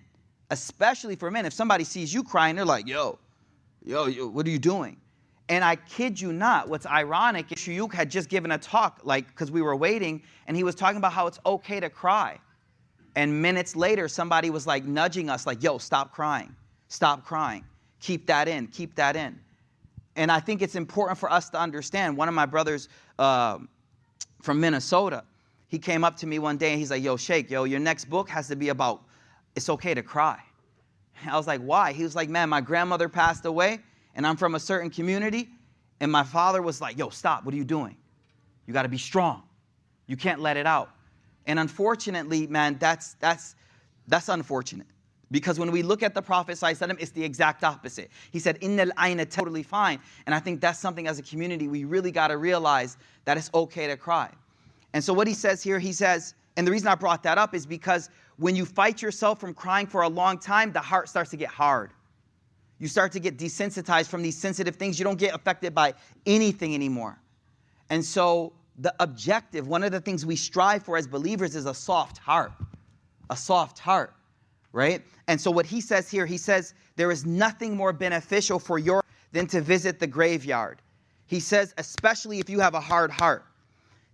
Especially 0.50 1.16
for 1.16 1.30
men. 1.30 1.46
If 1.46 1.52
somebody 1.52 1.84
sees 1.84 2.12
you 2.12 2.22
crying, 2.22 2.56
they're 2.56 2.64
like, 2.64 2.86
yo, 2.86 3.18
yo, 3.84 4.06
yo 4.06 4.26
what 4.26 4.46
are 4.46 4.50
you 4.50 4.58
doing? 4.58 4.96
And 5.48 5.64
I 5.64 5.76
kid 5.76 6.20
you 6.20 6.32
not, 6.32 6.68
what's 6.68 6.86
ironic 6.86 7.52
is 7.52 7.58
Shuyuk 7.58 7.92
had 7.92 8.10
just 8.10 8.28
given 8.28 8.52
a 8.52 8.58
talk, 8.58 9.00
like, 9.02 9.26
because 9.28 9.50
we 9.50 9.60
were 9.60 9.76
waiting, 9.76 10.22
and 10.46 10.56
he 10.56 10.64
was 10.64 10.74
talking 10.74 10.96
about 10.96 11.12
how 11.12 11.26
it's 11.26 11.40
okay 11.44 11.80
to 11.80 11.90
cry. 11.90 12.38
And 13.16 13.42
minutes 13.42 13.76
later, 13.76 14.08
somebody 14.08 14.50
was 14.50 14.66
like 14.66 14.84
nudging 14.84 15.28
us, 15.28 15.46
like, 15.46 15.62
yo, 15.62 15.78
stop 15.78 16.12
crying. 16.12 16.54
Stop 16.88 17.24
crying. 17.24 17.64
Keep 18.00 18.26
that 18.26 18.48
in. 18.48 18.66
Keep 18.68 18.94
that 18.94 19.16
in. 19.16 19.38
And 20.16 20.30
I 20.30 20.40
think 20.40 20.62
it's 20.62 20.74
important 20.74 21.18
for 21.18 21.30
us 21.30 21.50
to 21.50 21.58
understand. 21.58 22.16
One 22.16 22.28
of 22.28 22.34
my 22.34 22.46
brothers 22.46 22.88
uh, 23.18 23.58
from 24.40 24.60
Minnesota, 24.60 25.24
he 25.68 25.78
came 25.78 26.04
up 26.04 26.16
to 26.18 26.26
me 26.26 26.38
one 26.38 26.56
day 26.56 26.70
and 26.70 26.78
he's 26.78 26.90
like, 26.90 27.02
yo, 27.02 27.16
Sheikh, 27.16 27.50
yo, 27.50 27.64
your 27.64 27.80
next 27.80 28.06
book 28.06 28.28
has 28.28 28.48
to 28.48 28.56
be 28.56 28.68
about 28.68 29.02
it's 29.54 29.68
okay 29.68 29.94
to 29.94 30.02
cry. 30.02 30.40
I 31.26 31.36
was 31.36 31.46
like, 31.46 31.60
why? 31.60 31.92
He 31.92 32.02
was 32.02 32.16
like, 32.16 32.28
man, 32.28 32.48
my 32.48 32.60
grandmother 32.60 33.08
passed 33.08 33.44
away 33.44 33.80
and 34.14 34.26
I'm 34.26 34.36
from 34.36 34.54
a 34.54 34.60
certain 34.60 34.90
community, 34.90 35.48
and 36.00 36.10
my 36.12 36.22
father 36.22 36.60
was 36.60 36.80
like, 36.80 36.98
yo, 36.98 37.08
stop, 37.08 37.44
what 37.44 37.54
are 37.54 37.56
you 37.56 37.64
doing? 37.64 37.96
You 38.66 38.74
got 38.74 38.82
to 38.82 38.88
be 38.88 38.98
strong. 38.98 39.42
You 40.06 40.16
can't 40.16 40.40
let 40.40 40.56
it 40.56 40.66
out. 40.66 40.90
And 41.46 41.58
unfortunately, 41.58 42.46
man, 42.46 42.76
that's 42.78 43.14
that's 43.14 43.54
that's 44.08 44.28
unfortunate. 44.28 44.86
Because 45.30 45.58
when 45.58 45.72
we 45.72 45.82
look 45.82 46.02
at 46.02 46.12
the 46.12 46.20
Prophet, 46.20 46.58
it's 46.60 47.10
the 47.12 47.24
exact 47.24 47.64
opposite. 47.64 48.10
He 48.30 48.38
said, 48.38 48.60
Innal 48.60 48.90
aina 49.02 49.24
totally 49.24 49.62
fine. 49.62 49.98
And 50.26 50.34
I 50.34 50.38
think 50.38 50.60
that's 50.60 50.78
something 50.78 51.06
as 51.06 51.18
a 51.18 51.22
community 51.22 51.68
we 51.68 51.84
really 51.84 52.10
got 52.10 52.28
to 52.28 52.36
realize 52.36 52.98
that 53.24 53.38
it's 53.38 53.48
okay 53.54 53.86
to 53.86 53.96
cry. 53.96 54.30
And 54.92 55.02
so 55.02 55.14
what 55.14 55.26
he 55.26 55.32
says 55.32 55.62
here, 55.62 55.78
he 55.78 55.94
says, 55.94 56.34
and 56.58 56.66
the 56.66 56.70
reason 56.70 56.88
I 56.88 56.96
brought 56.96 57.22
that 57.22 57.38
up 57.38 57.54
is 57.54 57.64
because 57.64 58.10
when 58.42 58.56
you 58.56 58.64
fight 58.64 59.00
yourself 59.00 59.38
from 59.38 59.54
crying 59.54 59.86
for 59.86 60.02
a 60.02 60.08
long 60.08 60.36
time, 60.36 60.72
the 60.72 60.80
heart 60.80 61.08
starts 61.08 61.30
to 61.30 61.36
get 61.36 61.48
hard. 61.48 61.92
You 62.80 62.88
start 62.88 63.12
to 63.12 63.20
get 63.20 63.38
desensitized 63.38 64.08
from 64.08 64.20
these 64.20 64.36
sensitive 64.36 64.74
things. 64.74 64.98
You 64.98 65.04
don't 65.04 65.18
get 65.18 65.32
affected 65.32 65.72
by 65.72 65.94
anything 66.26 66.74
anymore. 66.74 67.16
And 67.88 68.04
so, 68.04 68.52
the 68.78 68.92
objective, 68.98 69.68
one 69.68 69.84
of 69.84 69.92
the 69.92 70.00
things 70.00 70.26
we 70.26 70.34
strive 70.34 70.82
for 70.82 70.96
as 70.96 71.06
believers 71.06 71.54
is 71.54 71.66
a 71.66 71.74
soft 71.74 72.18
heart. 72.18 72.52
A 73.30 73.36
soft 73.36 73.78
heart, 73.78 74.12
right? 74.72 75.02
And 75.28 75.40
so, 75.40 75.52
what 75.52 75.64
he 75.64 75.80
says 75.80 76.10
here, 76.10 76.26
he 76.26 76.36
says, 76.36 76.74
there 76.96 77.12
is 77.12 77.24
nothing 77.24 77.76
more 77.76 77.92
beneficial 77.92 78.58
for 78.58 78.76
your 78.78 79.04
than 79.30 79.46
to 79.46 79.60
visit 79.60 80.00
the 80.00 80.06
graveyard. 80.08 80.82
He 81.26 81.38
says, 81.38 81.74
especially 81.78 82.40
if 82.40 82.50
you 82.50 82.58
have 82.58 82.74
a 82.74 82.80
hard 82.80 83.12
heart. 83.12 83.46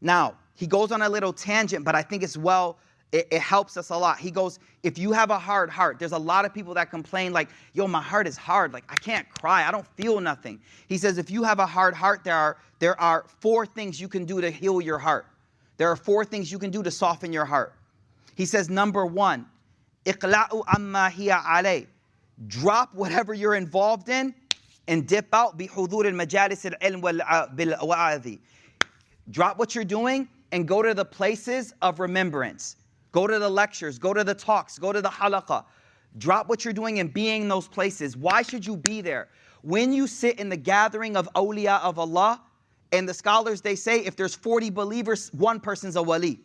Now, 0.02 0.37
he 0.54 0.66
goes 0.66 0.92
on 0.92 1.00
a 1.00 1.08
little 1.08 1.32
tangent, 1.32 1.85
but 1.85 1.94
I 1.94 2.02
think 2.02 2.23
it's 2.23 2.37
well 2.37 2.78
it, 3.11 3.27
it, 3.31 3.41
helps 3.41 3.79
us 3.79 3.88
a 3.88 3.97
lot. 3.97 4.19
He 4.19 4.31
goes, 4.31 4.59
if 4.83 4.99
you 4.99 5.12
have 5.12 5.31
a 5.31 5.38
hard 5.38 5.71
heart, 5.71 5.99
there's 5.99 6.12
a 6.12 6.19
lot 6.19 6.45
of 6.45 6.53
people 6.53 6.75
that 6.75 6.91
complain, 6.91 7.33
like, 7.33 7.49
yo, 7.73 7.87
my 7.88 8.03
heart 8.03 8.27
is 8.27 8.37
hard. 8.37 8.75
Like, 8.75 8.85
I 8.91 8.97
can't 8.97 9.27
cry. 9.31 9.67
I 9.67 9.71
don't 9.71 9.87
feel 9.97 10.21
nothing. 10.21 10.61
He 10.88 10.99
says, 10.99 11.17
if 11.17 11.31
you 11.31 11.43
have 11.43 11.59
a 11.59 11.65
hard 11.65 11.95
heart, 11.95 12.23
there 12.23 12.37
are, 12.37 12.59
there 12.81 13.00
are 13.00 13.25
four 13.41 13.65
things 13.65 13.99
you 13.99 14.09
can 14.09 14.27
do 14.27 14.43
to 14.43 14.50
heal 14.50 14.83
your 14.83 14.99
heart. 14.99 15.25
There 15.79 15.91
are 15.91 15.97
four 15.97 16.25
things 16.25 16.53
you 16.53 16.59
can 16.59 16.71
do 16.71 16.83
to 16.83 16.91
soften 16.91 17.33
your 17.33 17.47
heart. 17.47 17.73
He 18.35 18.45
says, 18.45 18.69
number 18.69 19.07
one, 19.07 19.47
iqla'u 20.05 20.65
amma 20.77 21.09
hiya 21.09 21.41
alay. 21.47 21.87
Drop 22.47 22.95
whatever 22.95 23.33
you're 23.33 23.55
involved 23.55 24.11
in 24.11 24.35
and 24.87 25.07
dip 25.07 25.29
out 25.33 25.59
bi 25.59 25.67
hudur 25.67 26.05
majalis 26.12 26.65
al-ilm. 26.67 27.21
Uh, 27.27 28.37
Drop 29.31 29.59
what 29.59 29.75
you're 29.75 29.85
doing 29.85 30.29
and 30.53 30.67
go 30.67 30.83
to 30.83 30.95
the 30.95 31.05
places 31.05 31.75
of 31.83 32.00
remembrance. 32.00 32.77
Go 33.12 33.27
to 33.27 33.38
the 33.38 33.49
lectures, 33.49 33.99
go 33.99 34.12
to 34.12 34.23
the 34.23 34.35
talks, 34.35 34.79
go 34.79 34.93
to 34.93 35.00
the 35.00 35.09
halaqah. 35.09 35.65
Drop 36.19 36.49
what 36.49 36.65
you're 36.65 36.75
doing 36.75 37.00
and 37.00 37.12
be 37.12 37.29
in 37.31 37.49
those 37.49 37.69
places. 37.69 38.17
Why 38.17 38.43
should 38.43 38.67
you 38.67 38.77
be 38.77 39.00
there? 39.00 39.29
When 39.62 39.93
you 39.93 40.07
sit 40.07 40.38
in 40.38 40.49
the 40.49 40.57
gathering 40.57 41.17
of 41.17 41.29
awliya 41.35 41.81
of 41.83 41.99
Allah, 41.99 42.43
and 42.93 43.09
the 43.09 43.15
scholars 43.15 43.61
they 43.61 43.75
say 43.75 44.00
if 44.00 44.17
there's 44.17 44.35
40 44.35 44.71
believers, 44.71 45.31
one 45.35 45.61
person's 45.61 45.97
a 45.97 46.03
wali. 46.03 46.41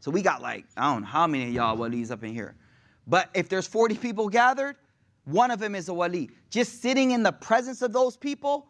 So 0.00 0.10
we 0.10 0.22
got 0.22 0.40
like, 0.40 0.64
I 0.76 0.92
don't 0.92 1.02
know 1.02 1.08
how 1.08 1.26
many 1.26 1.50
y'all 1.50 1.76
walis 1.76 2.10
up 2.10 2.22
in 2.22 2.32
here. 2.32 2.54
But 3.06 3.30
if 3.34 3.48
there's 3.48 3.66
40 3.66 3.96
people 3.96 4.28
gathered, 4.28 4.76
one 5.24 5.50
of 5.50 5.58
them 5.58 5.74
is 5.74 5.88
a 5.88 5.94
wali. 5.94 6.30
Just 6.50 6.80
sitting 6.80 7.10
in 7.10 7.22
the 7.22 7.32
presence 7.32 7.82
of 7.82 7.92
those 7.92 8.16
people, 8.16 8.68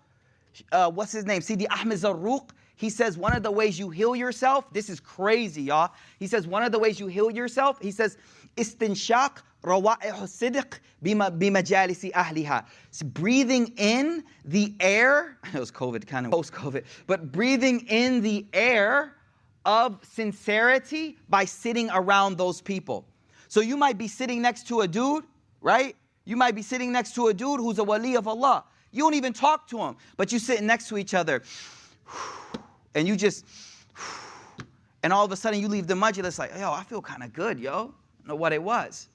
uh, 0.72 0.90
what's 0.90 1.12
his 1.12 1.26
name? 1.26 1.40
Sidi 1.40 1.68
Ahmed 1.68 1.98
Zarruq. 1.98 2.50
He 2.78 2.90
says 2.90 3.18
one 3.18 3.34
of 3.34 3.42
the 3.42 3.50
ways 3.50 3.76
you 3.76 3.90
heal 3.90 4.14
yourself, 4.14 4.72
this 4.72 4.88
is 4.88 5.00
crazy, 5.00 5.62
y'all. 5.62 5.90
He 6.20 6.28
says 6.28 6.46
one 6.46 6.62
of 6.62 6.70
the 6.70 6.78
ways 6.78 7.00
you 7.00 7.08
heal 7.08 7.28
yourself, 7.28 7.76
he 7.82 7.90
says, 7.90 8.16
istinshaq 8.56 9.38
rawa'ih 9.64 10.22
sidq 10.22 10.78
bimajalisi 11.04 12.12
ahliha. 12.12 12.64
breathing 13.12 13.74
in 13.76 14.22
the 14.44 14.72
air, 14.78 15.38
it 15.52 15.58
was 15.58 15.72
COVID, 15.72 16.06
kind 16.06 16.24
of 16.24 16.30
post-COVID, 16.30 16.84
but 17.08 17.32
breathing 17.32 17.80
in 17.88 18.20
the 18.20 18.46
air 18.52 19.16
of 19.64 19.98
sincerity 20.04 21.18
by 21.28 21.44
sitting 21.44 21.90
around 21.90 22.38
those 22.38 22.60
people. 22.60 23.04
So 23.48 23.60
you 23.60 23.76
might 23.76 23.98
be 23.98 24.06
sitting 24.06 24.40
next 24.40 24.68
to 24.68 24.82
a 24.82 24.88
dude, 24.88 25.24
right? 25.60 25.96
You 26.24 26.36
might 26.36 26.54
be 26.54 26.62
sitting 26.62 26.92
next 26.92 27.16
to 27.16 27.26
a 27.26 27.34
dude 27.34 27.58
who's 27.58 27.80
a 27.80 27.84
wali 27.84 28.14
of 28.14 28.28
Allah. 28.28 28.62
You 28.92 29.02
don't 29.02 29.14
even 29.14 29.32
talk 29.32 29.66
to 29.70 29.78
him, 29.78 29.96
but 30.16 30.30
you 30.30 30.38
sit 30.38 30.62
next 30.62 30.88
to 30.90 30.96
each 30.96 31.12
other. 31.12 31.42
And 32.98 33.08
you 33.08 33.16
just, 33.16 33.46
and 35.02 35.12
all 35.12 35.24
of 35.24 35.32
a 35.32 35.36
sudden 35.36 35.60
you 35.60 35.68
leave 35.68 35.86
the 35.86 35.94
majlis 35.94 36.38
like, 36.38 36.52
yo, 36.58 36.72
I 36.72 36.82
feel 36.82 37.00
kind 37.00 37.22
of 37.22 37.32
good, 37.32 37.58
yo. 37.58 37.94
Know 38.26 38.34
what 38.34 38.52
it 38.52 38.62
was. 38.62 39.08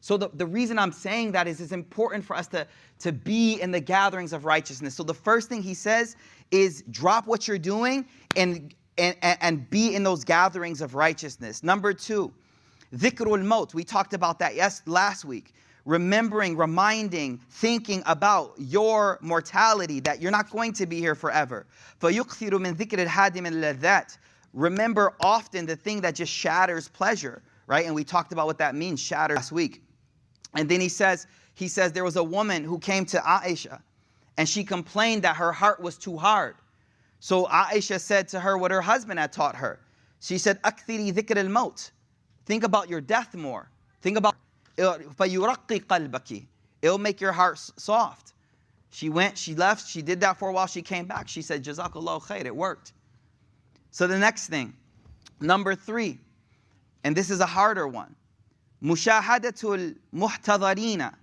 So 0.00 0.16
the, 0.16 0.28
the 0.34 0.46
reason 0.46 0.78
I'm 0.80 0.90
saying 0.90 1.30
that 1.32 1.46
is 1.46 1.60
it's 1.60 1.70
important 1.70 2.24
for 2.24 2.34
us 2.34 2.48
to, 2.48 2.66
to 2.98 3.12
be 3.12 3.60
in 3.60 3.70
the 3.70 3.78
gatherings 3.80 4.32
of 4.32 4.44
righteousness. 4.44 4.94
So 4.94 5.04
the 5.04 5.14
first 5.14 5.48
thing 5.48 5.62
he 5.62 5.74
says 5.74 6.16
is 6.50 6.82
drop 6.90 7.28
what 7.28 7.46
you're 7.46 7.56
doing 7.56 8.04
and, 8.36 8.74
and, 8.98 9.16
and 9.22 9.70
be 9.70 9.94
in 9.94 10.02
those 10.02 10.24
gatherings 10.24 10.80
of 10.80 10.96
righteousness. 10.96 11.62
Number 11.62 11.92
two, 11.92 12.32
dhikrul 12.96 13.44
maut. 13.44 13.74
We 13.74 13.84
talked 13.84 14.12
about 14.12 14.40
that 14.40 14.56
yes 14.56 14.82
last 14.86 15.24
week. 15.24 15.54
Remembering, 15.84 16.56
reminding, 16.56 17.38
thinking 17.50 18.02
about 18.06 18.54
your 18.56 19.18
mortality, 19.20 20.00
that 20.00 20.22
you're 20.22 20.30
not 20.30 20.48
going 20.50 20.72
to 20.74 20.86
be 20.86 20.98
here 21.00 21.14
forever. 21.14 21.66
Remember 24.54 25.14
often 25.20 25.66
the 25.66 25.76
thing 25.76 26.00
that 26.02 26.14
just 26.14 26.32
shatters 26.32 26.88
pleasure, 26.88 27.42
right? 27.66 27.86
And 27.86 27.94
we 27.94 28.04
talked 28.04 28.32
about 28.32 28.46
what 28.46 28.58
that 28.58 28.74
means, 28.74 29.00
shatter 29.00 29.34
last 29.34 29.50
week. 29.50 29.82
And 30.54 30.68
then 30.68 30.80
he 30.80 30.88
says, 30.88 31.26
he 31.54 31.68
says 31.68 31.92
there 31.92 32.04
was 32.04 32.16
a 32.16 32.24
woman 32.24 32.62
who 32.64 32.78
came 32.78 33.04
to 33.06 33.18
Aisha 33.18 33.80
and 34.36 34.48
she 34.48 34.64
complained 34.64 35.22
that 35.22 35.36
her 35.36 35.52
heart 35.52 35.80
was 35.80 35.98
too 35.98 36.16
hard. 36.16 36.56
So 37.20 37.46
Aisha 37.46 38.00
said 38.00 38.28
to 38.28 38.40
her 38.40 38.58
what 38.58 38.70
her 38.70 38.80
husband 38.80 39.18
had 39.18 39.32
taught 39.32 39.56
her. 39.56 39.80
She 40.20 40.38
said, 40.38 40.60
"Akthiri 40.62 41.12
dhikr 41.12 41.36
al-maut." 41.36 41.90
Think 42.46 42.64
about 42.64 42.88
your 42.88 43.00
death 43.00 43.34
more. 43.34 43.70
Think 44.00 44.16
about 44.16 44.34
فَيُرَقِّ 44.77 45.85
قَلْبَكِ 45.85 46.45
It'll 46.81 46.97
make 46.97 47.19
your 47.19 47.31
heart 47.31 47.57
soft. 47.57 48.33
She 48.89 49.09
went, 49.09 49.37
she 49.37 49.55
left, 49.55 49.87
she 49.87 50.01
did 50.01 50.21
that 50.21 50.37
for 50.37 50.49
a 50.49 50.53
while, 50.53 50.67
she 50.67 50.81
came 50.81 51.05
back. 51.05 51.27
She 51.27 51.41
said, 51.41 51.63
Jazakallah 51.63 52.21
khair, 52.21 52.45
it 52.45 52.55
worked. 52.55 52.93
So 53.91 54.07
the 54.07 54.17
next 54.17 54.47
thing, 54.47 54.73
number 55.41 55.75
three, 55.75 56.19
and 57.03 57.15
this 57.15 57.29
is 57.29 57.39
a 57.39 57.45
harder 57.45 57.87
one. 57.87 58.15
Mushahadatul 58.83 59.95
muhtadharina. 60.13 61.13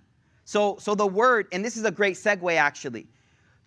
So, 0.43 0.77
so 0.79 0.93
the 0.93 1.07
word, 1.07 1.47
and 1.51 1.63
this 1.63 1.77
is 1.77 1.85
a 1.85 1.91
great 1.91 2.15
segue 2.15 2.55
actually. 2.55 3.07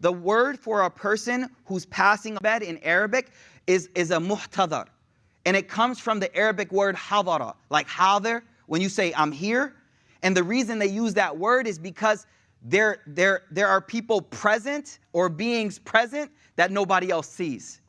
The 0.01 0.13
word 0.13 0.59
for 0.59 0.83
a 0.83 0.91
person 0.91 1.51
who's 1.65 1.87
passing 1.87 2.37
a 2.37 2.41
bed 2.41 2.63
in 2.63 2.79
Arabic 2.79 3.31
is, 3.67 3.89
is 3.95 4.11
a 4.11 4.19
muhtadar. 4.19 4.87
And 5.45 5.57
it 5.57 5.69
comes 5.69 5.99
from 5.99 6.21
the 6.21 6.35
Arabic 6.37 6.71
word 6.71 6.95
hadara, 6.95 7.55
like 7.71 7.89
hadir, 7.89 8.43
when 8.68 8.82
you 8.82 8.90
say, 8.90 9.14
I'm 9.16 9.32
here. 9.32 9.76
And 10.22 10.36
the 10.36 10.44
reason 10.44 10.80
they 10.80 10.88
use 10.88 11.14
that 11.16 11.38
word 11.38 11.68
is 11.68 11.78
because 11.78 12.26
there, 12.62 13.02
there, 13.06 13.44
there 13.52 13.68
are 13.68 13.82
people 13.82 14.22
present 14.22 15.00
or 15.12 15.30
beings 15.30 15.80
present 15.80 16.32
that 16.56 16.72
nobody 16.72 17.10
else 17.10 17.28
sees. 17.28 17.82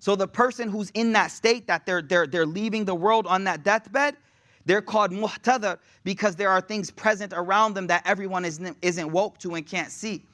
So 0.00 0.16
the 0.16 0.26
person 0.26 0.68
who's 0.68 0.90
in 0.90 1.12
that 1.12 1.30
state, 1.30 1.66
that 1.66 1.86
they're, 1.86 2.02
they're, 2.02 2.26
they're 2.26 2.46
leaving 2.46 2.84
the 2.84 2.94
world 2.94 3.26
on 3.26 3.44
that 3.44 3.62
deathbed, 3.62 4.16
they're 4.64 4.82
called 4.82 5.10
muhtadar 5.10 5.78
because 6.04 6.36
there 6.36 6.50
are 6.50 6.60
things 6.60 6.90
present 6.90 7.32
around 7.34 7.74
them 7.74 7.86
that 7.86 8.02
everyone 8.06 8.44
isn't, 8.44 8.76
isn't 8.82 9.10
woke 9.10 9.38
to 9.38 9.54
and 9.54 9.66
can't 9.66 9.90
see. 9.90 10.24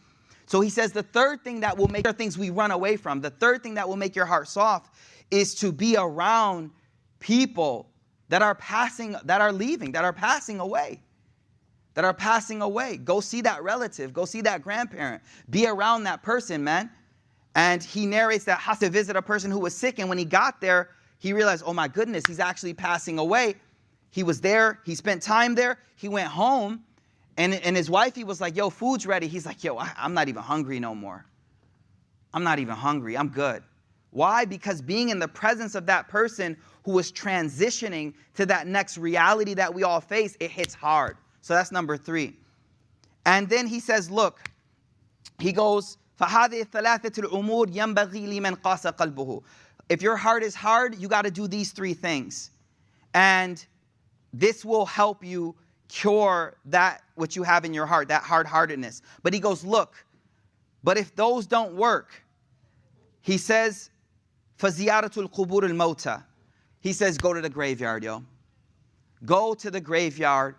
So 0.47 0.61
he 0.61 0.71
says 0.71 0.93
the 0.93 1.03
third 1.03 1.43
thing 1.43 1.61
that 1.61 1.77
will 1.77 1.89
make 1.89 2.05
the 2.05 2.13
things 2.13 2.39
we 2.39 2.51
run 2.51 2.71
away 2.71 2.97
from, 2.97 3.21
the 3.21 3.31
third 3.31 3.63
thing 3.63 3.75
that 3.75 3.89
will 3.89 3.97
make 3.97 4.15
your 4.15 4.27
heart 4.27 4.49
soft 4.49 4.95
is 5.31 5.55
to 5.57 5.73
be 5.73 5.97
around 5.97 6.71
people 7.19 7.89
that 8.29 8.43
are 8.43 8.55
passing, 8.55 9.17
that 9.25 9.41
are 9.41 9.53
leaving, 9.53 9.93
that 9.93 10.05
are 10.05 10.13
passing 10.13 10.61
away. 10.61 11.01
That 11.95 12.05
are 12.05 12.15
passing 12.15 12.61
away. 12.61 12.99
Go 12.99 13.21
see 13.21 13.41
that 13.43 13.63
relative, 13.63 14.13
go 14.13 14.25
see 14.25 14.43
that 14.43 14.63
grandparent, 14.63 15.23
be 15.49 15.67
around 15.67 16.05
that 16.05 16.23
person, 16.23 16.63
man. 16.63 16.91
And 17.55 17.83
he 17.83 18.05
narrates 18.05 18.45
that 18.45 18.59
has 18.59 18.79
to 18.81 18.91
visit 18.91 19.17
a 19.17 19.23
person 19.23 19.51
who 19.51 19.59
was 19.59 19.75
sick, 19.75 19.99
and 19.99 20.09
when 20.09 20.19
he 20.19 20.27
got 20.27 20.61
there, 20.61 20.91
he 21.19 21.33
realized, 21.33 21.63
oh 21.65 21.73
my 21.73 21.89
goodness, 21.89 22.25
he's 22.27 22.41
actually 22.41 22.75
passing 22.75 23.19
away. 23.19 23.55
He 24.11 24.23
was 24.23 24.41
there, 24.41 24.81
he 24.85 24.95
spent 24.95 25.23
time 25.23 25.55
there, 25.55 25.79
he 25.97 26.09
went 26.09 26.29
home, 26.29 26.85
and, 27.39 27.55
and 27.55 27.77
his 27.77 27.91
wife, 27.91 28.15
he 28.15 28.25
was 28.25 28.41
like, 28.41 28.57
yo, 28.57 28.71
food's 28.71 29.07
ready. 29.07 29.27
He's 29.27 29.47
like, 29.47 29.65
yo, 29.65 29.79
I, 29.79 29.91
I'm 29.97 30.15
not 30.15 30.29
even 30.29 30.43
hungry 30.43 30.81
no 30.81 30.95
more. 30.95 31.25
I'm 32.35 32.45
not 32.45 32.59
even 32.59 32.75
hungry, 32.75 33.17
I'm 33.17 33.29
good. 33.29 33.63
Why? 34.12 34.46
Because 34.46 34.82
being 34.82 35.10
in 35.10 35.20
the 35.20 35.28
presence 35.28 35.74
of 35.74 35.86
that 35.86 36.10
person 36.10 36.58
who 36.84 36.92
was 36.92 37.12
transitioning 37.12 38.14
to 38.36 38.46
that 38.46 38.68
next 38.68 38.98
reality 38.98 39.54
that 39.54 39.74
we 39.74 39.84
all 39.84 40.02
face, 40.02 40.36
it 40.40 40.52
hits 40.52 40.74
hard. 40.74 41.18
So 41.42 41.54
that's 41.54 41.72
number 41.72 41.98
three. 41.98 42.36
And 43.26 43.48
then 43.48 43.68
he 43.68 43.80
says, 43.80 44.12
look, 44.12 44.42
he 45.40 45.52
goes, 45.52 45.98
فهذه 46.20 46.62
الثلاثة 46.66 47.24
الأمور 47.24 47.70
ينبغي 47.70 48.40
لمن 48.40 48.56
قاس 48.62 48.88
قلبه. 48.88 49.42
If 49.90 50.02
your 50.02 50.16
heart 50.16 50.44
is 50.44 50.56
hard, 50.56 50.96
you 50.96 51.08
got 51.08 51.24
to 51.24 51.32
do 51.32 51.48
these 51.48 51.72
three 51.72 51.94
things. 51.94 52.52
And 53.14 53.66
this 54.34 54.64
will 54.64 54.86
help 54.86 55.24
you 55.24 55.56
cure 55.88 56.56
that 56.66 57.02
what 57.16 57.36
you 57.36 57.44
have 57.44 57.66
in 57.66 57.74
your 57.74 57.86
heart, 57.86 58.08
that 58.08 58.24
hard 58.24 58.48
heartedness. 58.48 59.02
But 59.24 59.34
he 59.34 59.40
goes, 59.40 59.66
Look, 59.66 60.06
but 60.84 60.98
if 60.98 61.16
those 61.16 61.46
don't 61.46 61.76
work, 61.76 62.24
he 63.22 63.38
says, 63.38 63.90
فَزِيَارَةُ 64.60 65.28
الْقُبُورِ 65.28 65.64
الْمَوْتَى 65.64 66.24
He 66.80 66.94
says, 66.94 67.18
Go 67.18 67.34
to 67.34 67.42
the 67.42 67.50
graveyard, 67.50 68.04
yo. 68.04 68.24
Go 69.26 69.54
to 69.56 69.72
the 69.72 69.82
graveyard. 69.82 70.56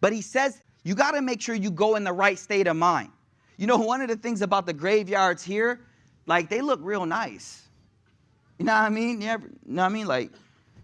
But 0.00 0.12
he 0.12 0.22
says, 0.22 0.62
You 0.82 0.94
got 0.94 1.12
to 1.12 1.22
make 1.22 1.40
sure 1.40 1.54
you 1.54 1.70
go 1.70 1.96
in 1.96 2.04
the 2.04 2.12
right 2.12 2.38
state 2.38 2.66
of 2.66 2.76
mind. 2.76 3.10
You 3.56 3.66
know, 3.66 3.78
one 3.78 4.00
of 4.00 4.08
the 4.08 4.16
things 4.16 4.42
about 4.42 4.66
the 4.66 4.72
graveyards 4.72 5.42
here, 5.44 5.80
like 6.26 6.48
they 6.48 6.60
look 6.60 6.80
real 6.82 7.06
nice. 7.06 7.68
You 8.58 8.66
know 8.66 8.72
what 8.72 8.82
I 8.82 8.88
mean? 8.88 9.20
You, 9.20 9.28
ever, 9.28 9.46
you 9.46 9.74
know 9.74 9.82
what 9.82 9.90
I 9.90 9.92
mean? 9.92 10.06
Like, 10.06 10.30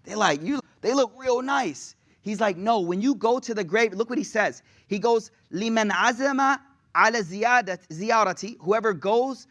they 0.05 0.15
like 0.15 0.43
you, 0.43 0.61
they 0.81 0.95
look 0.95 1.13
real 1.17 1.43
nice. 1.43 1.95
He's 2.23 2.41
like, 2.41 2.57
no, 2.57 2.81
when 2.81 3.01
you 3.01 3.15
go 3.15 3.39
to 3.39 3.55
the 3.55 3.65
grave, 3.65 3.95
look 3.95 4.11
what 4.11 4.19
he 4.19 4.25
says. 4.25 4.63
He 4.89 4.99
goes, 4.99 5.31
liman 5.51 5.91
azama 5.91 6.59
ala 6.97 7.23
ziyarati, 7.23 8.57
whoever 8.61 8.93
goes, 8.93 9.47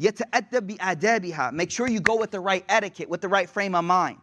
يتأدب 0.00 0.76
بآدابها. 0.76 1.52
Make 1.52 1.70
sure 1.70 1.88
you 1.88 2.00
go 2.00 2.16
with 2.16 2.30
the 2.30 2.40
right 2.40 2.64
etiquette, 2.68 3.08
with 3.08 3.20
the 3.20 3.28
right 3.28 3.48
frame 3.48 3.74
of 3.74 3.84
mind. 3.84 4.18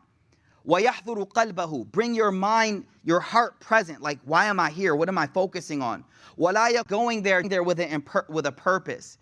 وَيَحْضُرُ 0.68 1.28
قَلْبَهُ 1.30 1.92
Bring 1.92 2.14
your 2.14 2.32
mind, 2.32 2.86
your 3.04 3.20
heart 3.20 3.60
present. 3.60 4.02
Like, 4.02 4.20
why 4.26 4.46
am 4.46 4.60
I 4.60 4.70
here? 4.70 4.96
What 4.96 5.10
am 5.10 5.18
I 5.18 5.28
focusing 5.28 5.82
on? 5.82 6.04
وَلَا 6.38 6.86
going 6.88 7.24
there, 7.24 7.42
there 7.44 7.64
with, 7.64 7.80
a, 7.80 8.04
with 8.30 8.46
a 8.46 8.52
purpose. 8.52 9.18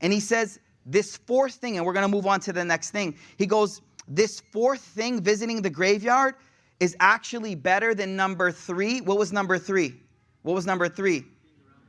And 0.00 0.12
he 0.12 0.20
says, 0.20 0.60
this 0.86 1.18
fourth 1.18 1.54
thing, 1.54 1.76
and 1.76 1.84
we're 1.84 1.92
going 1.92 2.06
to 2.06 2.14
move 2.14 2.26
on 2.26 2.40
to 2.40 2.52
the 2.52 2.64
next 2.64 2.90
thing. 2.90 3.16
He 3.36 3.46
goes, 3.46 3.82
this 4.06 4.40
fourth 4.52 4.80
thing, 4.80 5.20
visiting 5.22 5.60
the 5.60 5.68
graveyard, 5.68 6.36
is 6.80 6.96
actually 7.00 7.54
better 7.54 7.94
than 7.94 8.16
number 8.16 8.50
three. 8.50 9.00
What 9.02 9.18
was 9.18 9.32
number 9.32 9.58
three? 9.58 10.00
What 10.42 10.54
was 10.54 10.64
number 10.64 10.88
three? 10.88 11.24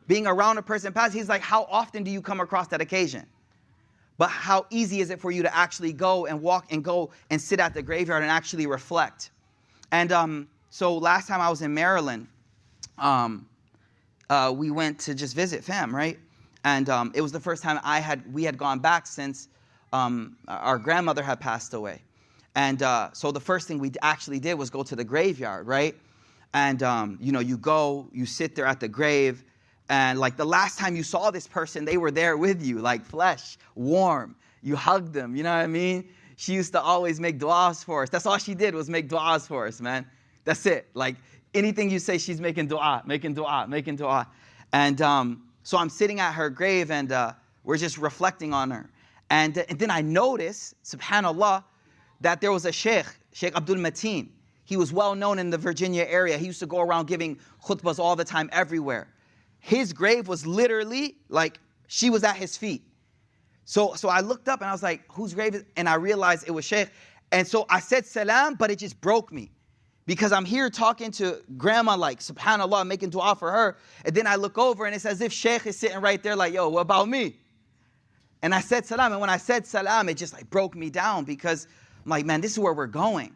Being 0.07 0.27
around 0.27 0.57
a 0.57 0.61
person 0.61 0.91
past. 0.91 1.13
He's 1.13 1.29
like, 1.29 1.41
how 1.41 1.63
often 1.69 2.03
do 2.03 2.11
you 2.11 2.21
come 2.21 2.41
across 2.41 2.67
that 2.69 2.81
occasion? 2.81 3.25
But 4.16 4.30
how 4.30 4.66
easy 4.70 5.00
is 5.00 5.10
it 5.10 5.20
for 5.20 5.30
you 5.30 5.42
to 5.42 5.56
actually 5.56 5.92
go 5.92 6.26
and 6.26 6.40
walk 6.40 6.72
and 6.72 6.84
go 6.84 7.10
and 7.30 7.40
sit 7.40 7.58
at 7.58 7.74
the 7.74 7.82
graveyard 7.82 8.22
and 8.22 8.30
actually 8.30 8.66
reflect? 8.66 9.30
And 9.90 10.12
um, 10.12 10.48
so 10.70 10.96
last 10.96 11.26
time 11.28 11.40
I 11.40 11.50
was 11.50 11.62
in 11.62 11.74
Maryland, 11.74 12.28
um, 12.98 13.46
uh, 14.30 14.52
we 14.56 14.70
went 14.70 14.98
to 15.00 15.14
just 15.14 15.34
visit 15.34 15.64
fam, 15.64 15.94
right? 15.94 16.18
And 16.64 16.88
um, 16.88 17.12
it 17.14 17.20
was 17.20 17.32
the 17.32 17.40
first 17.40 17.62
time 17.62 17.78
I 17.82 18.00
had 18.00 18.32
we 18.32 18.44
had 18.44 18.56
gone 18.56 18.78
back 18.78 19.06
since 19.06 19.48
um, 19.92 20.36
our 20.48 20.78
grandmother 20.78 21.22
had 21.22 21.40
passed 21.40 21.74
away. 21.74 22.02
And 22.54 22.82
uh, 22.82 23.10
so 23.12 23.32
the 23.32 23.40
first 23.40 23.68
thing 23.68 23.78
we 23.78 23.92
actually 24.02 24.38
did 24.38 24.54
was 24.54 24.70
go 24.70 24.82
to 24.82 24.96
the 24.96 25.04
graveyard, 25.04 25.66
right? 25.66 25.94
And 26.54 26.82
um, 26.82 27.18
you 27.20 27.32
know, 27.32 27.40
you 27.40 27.58
go, 27.58 28.08
you 28.12 28.26
sit 28.26 28.54
there 28.54 28.66
at 28.66 28.80
the 28.80 28.88
grave, 28.88 29.44
and 29.88 30.18
like 30.18 30.36
the 30.36 30.44
last 30.44 30.78
time 30.78 30.96
you 30.96 31.02
saw 31.02 31.30
this 31.30 31.46
person, 31.46 31.84
they 31.84 31.96
were 31.96 32.10
there 32.10 32.36
with 32.36 32.64
you, 32.64 32.78
like 32.78 33.04
flesh, 33.04 33.58
warm. 33.74 34.36
You 34.62 34.76
hugged 34.76 35.12
them, 35.12 35.36
you 35.36 35.42
know 35.42 35.54
what 35.54 35.62
I 35.62 35.66
mean? 35.66 36.08
She 36.36 36.54
used 36.54 36.72
to 36.72 36.80
always 36.80 37.20
make 37.20 37.38
du'as 37.38 37.84
for 37.84 38.02
us. 38.02 38.08
That's 38.08 38.26
all 38.26 38.38
she 38.38 38.54
did 38.54 38.74
was 38.74 38.88
make 38.88 39.08
du'as 39.08 39.46
for 39.46 39.66
us, 39.66 39.80
man. 39.80 40.06
That's 40.44 40.64
it. 40.66 40.88
Like 40.94 41.16
anything 41.52 41.90
you 41.90 41.98
say, 41.98 42.18
she's 42.18 42.40
making 42.40 42.68
du'a, 42.68 43.06
making 43.06 43.34
du'a, 43.34 43.68
making 43.68 43.98
du'a. 43.98 44.26
And 44.72 45.00
um, 45.02 45.42
so 45.62 45.78
I'm 45.78 45.90
sitting 45.90 46.18
at 46.18 46.32
her 46.32 46.50
grave 46.50 46.90
and 46.90 47.12
uh, 47.12 47.32
we're 47.62 47.76
just 47.76 47.98
reflecting 47.98 48.52
on 48.52 48.70
her. 48.70 48.90
And, 49.30 49.56
and 49.58 49.78
then 49.78 49.90
I 49.90 50.00
notice, 50.00 50.74
subhanAllah, 50.84 51.62
that 52.20 52.40
there 52.40 52.52
was 52.52 52.64
a 52.64 52.72
sheikh, 52.72 53.06
Sheikh 53.32 53.56
Abdul 53.56 53.76
Mateen. 53.76 54.28
He 54.64 54.76
was 54.76 54.92
well 54.92 55.14
known 55.14 55.38
in 55.38 55.50
the 55.50 55.58
Virginia 55.58 56.06
area. 56.08 56.38
He 56.38 56.46
used 56.46 56.60
to 56.60 56.66
go 56.66 56.80
around 56.80 57.06
giving 57.06 57.38
khutbahs 57.62 57.98
all 57.98 58.16
the 58.16 58.24
time, 58.24 58.48
everywhere. 58.52 59.08
His 59.64 59.94
grave 59.94 60.28
was 60.28 60.46
literally 60.46 61.16
like 61.30 61.58
she 61.86 62.10
was 62.10 62.22
at 62.22 62.36
his 62.36 62.54
feet. 62.54 62.82
So, 63.64 63.94
so 63.94 64.10
I 64.10 64.20
looked 64.20 64.46
up 64.46 64.60
and 64.60 64.68
I 64.68 64.72
was 64.72 64.82
like, 64.82 65.10
whose 65.10 65.32
grave 65.32 65.54
is 65.54 65.64
And 65.78 65.88
I 65.88 65.94
realized 65.94 66.46
it 66.46 66.50
was 66.50 66.66
Sheikh. 66.66 66.90
And 67.32 67.48
so 67.48 67.64
I 67.70 67.80
said 67.80 68.04
salam, 68.04 68.56
but 68.56 68.70
it 68.70 68.78
just 68.78 69.00
broke 69.00 69.32
me 69.32 69.50
because 70.04 70.32
I'm 70.32 70.44
here 70.44 70.68
talking 70.68 71.10
to 71.12 71.40
grandma, 71.56 71.96
like, 71.96 72.20
subhanAllah, 72.20 72.86
making 72.86 73.08
dua 73.08 73.34
for 73.36 73.50
her. 73.50 73.78
And 74.04 74.14
then 74.14 74.26
I 74.26 74.36
look 74.36 74.58
over 74.58 74.84
and 74.84 74.94
it's 74.94 75.06
as 75.06 75.22
if 75.22 75.32
Sheikh 75.32 75.64
is 75.66 75.78
sitting 75.78 76.02
right 76.02 76.22
there, 76.22 76.36
like, 76.36 76.52
yo, 76.52 76.68
what 76.68 76.82
about 76.82 77.08
me? 77.08 77.34
And 78.42 78.54
I 78.54 78.60
said 78.60 78.84
salam. 78.84 79.12
And 79.12 79.20
when 79.22 79.30
I 79.30 79.38
said 79.38 79.66
salam, 79.66 80.10
it 80.10 80.18
just 80.18 80.34
like 80.34 80.50
broke 80.50 80.74
me 80.74 80.90
down 80.90 81.24
because 81.24 81.68
I'm 82.04 82.10
like, 82.10 82.26
man, 82.26 82.42
this 82.42 82.52
is 82.52 82.58
where 82.58 82.74
we're 82.74 82.86
going. 82.86 83.34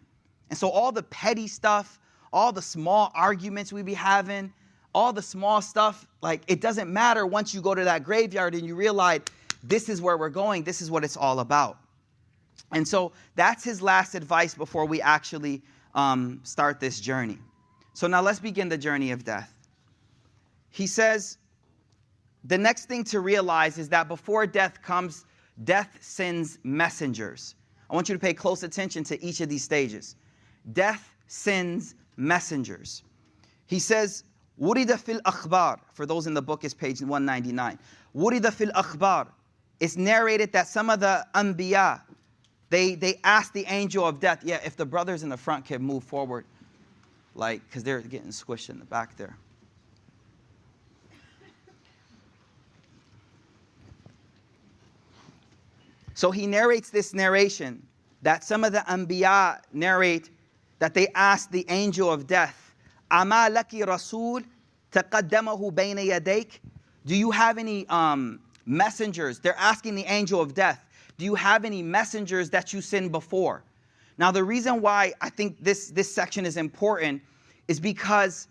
And 0.50 0.58
so 0.58 0.68
all 0.68 0.92
the 0.92 1.04
petty 1.04 1.49
stuff, 1.49 1.99
all 2.35 2.52
the 2.52 2.61
small 2.61 3.12
arguments 3.14 3.73
we 3.73 3.80
be 3.80 3.94
having, 3.94 4.52
all 4.99 5.12
the 5.12 5.23
small 5.23 5.62
stuff, 5.62 6.09
like, 6.23 6.43
it 6.49 6.61
doesn't 6.61 6.93
matter 6.93 7.25
once 7.25 7.55
you 7.55 7.61
go 7.61 7.73
to 7.73 7.85
that 7.85 8.02
graveyard 8.02 8.57
and 8.57 8.67
you 8.67 8.75
realize 8.75 9.21
this 9.62 9.88
is 9.88 10.02
where 10.02 10.19
we're 10.19 10.28
going, 10.28 10.64
this 10.64 10.83
is 10.83 10.90
what 10.90 11.05
it's 11.05 11.17
all 11.17 11.38
about. 11.38 11.78
And 12.73 12.87
so 12.87 13.12
that's 13.37 13.62
his 13.62 13.81
last 13.81 14.17
advice 14.17 14.57
before 14.57 14.87
we 14.87 15.00
actually 15.00 15.62
um, 15.95 16.40
start 16.43 16.81
this 16.81 16.99
journey. 16.99 17.38
So 17.95 18.09
now 18.09 18.21
let's 18.21 18.40
begin 18.40 18.69
the 18.69 18.76
journey 18.76 19.12
of 19.12 19.25
death. 19.25 19.55
He 20.71 20.88
says, 20.88 21.38
the 22.43 22.59
next 22.59 22.87
thing 22.87 23.05
to 23.05 23.21
realize 23.21 23.78
is 23.78 23.88
that 23.90 24.09
before 24.09 24.49
death 24.49 24.83
comes, 24.83 25.26
death 25.62 25.97
sends 26.00 26.59
messengers. 26.64 27.55
I 27.88 27.95
want 27.95 28.09
you 28.09 28.17
to 28.17 28.21
pay 28.21 28.35
close 28.35 28.64
attention 28.64 29.05
to 29.05 29.25
each 29.25 29.40
of 29.40 29.49
these 29.49 29.62
stages. 29.62 30.17
Death 30.73 31.14
sends 31.28 31.95
messengers. 32.17 33.05
He 33.67 33.78
says, 33.78 34.25
Wurida 34.60 34.98
fil 34.98 35.20
akhbar. 35.20 35.78
For 35.92 36.06
those 36.06 36.26
in 36.26 36.34
the 36.34 36.42
book, 36.42 36.64
is 36.64 36.74
page 36.74 37.00
199. 37.00 37.78
Wurida 38.14 38.52
fil 38.52 38.70
akhbar. 38.70 39.28
It's 39.80 39.96
narrated 39.96 40.52
that 40.52 40.66
some 40.66 40.90
of 40.90 41.00
the 41.00 41.24
anbiya, 41.34 42.00
they, 42.70 42.94
they 42.94 43.20
asked 43.22 43.52
the 43.52 43.64
angel 43.66 44.06
of 44.06 44.20
death, 44.20 44.40
yeah, 44.44 44.60
if 44.64 44.76
the 44.76 44.84
brothers 44.84 45.22
in 45.22 45.28
the 45.28 45.36
front 45.36 45.64
can 45.64 45.82
move 45.82 46.02
forward, 46.02 46.44
like, 47.34 47.62
because 47.68 47.84
they're 47.84 48.00
getting 48.00 48.30
squished 48.30 48.70
in 48.70 48.78
the 48.78 48.84
back 48.84 49.16
there. 49.16 49.36
So 56.14 56.32
he 56.32 56.48
narrates 56.48 56.90
this 56.90 57.14
narration 57.14 57.80
that 58.22 58.42
some 58.42 58.64
of 58.64 58.72
the 58.72 58.80
Anbiya 58.80 59.60
narrate 59.72 60.30
that 60.80 60.92
they 60.92 61.06
asked 61.14 61.52
the 61.52 61.64
angel 61.68 62.10
of 62.12 62.26
death, 62.26 62.67
Ama 63.10 63.48
laki 63.50 63.86
rasul? 63.86 64.42
Do 67.04 67.16
you 67.16 67.30
have 67.30 67.58
any 67.58 67.86
um, 67.88 68.40
messengers? 68.66 69.38
They're 69.38 69.58
asking 69.58 69.94
the 69.94 70.04
angel 70.04 70.40
of 70.40 70.54
death. 70.54 70.84
Do 71.18 71.25
you 71.25 71.34
have 71.34 71.64
any 71.64 71.82
messengers 71.82 72.50
that 72.50 72.73
you 72.73 72.80
send 72.80 73.12
before? 73.12 73.64
Now, 74.18 74.30
the 74.30 74.42
reason 74.42 74.80
why 74.80 75.12
I 75.21 75.30
think 75.30 75.62
this, 75.62 75.90
this 75.90 76.12
section 76.12 76.47
is 76.47 76.56
important 76.56 77.23
is 77.68 77.78
because 77.78 78.49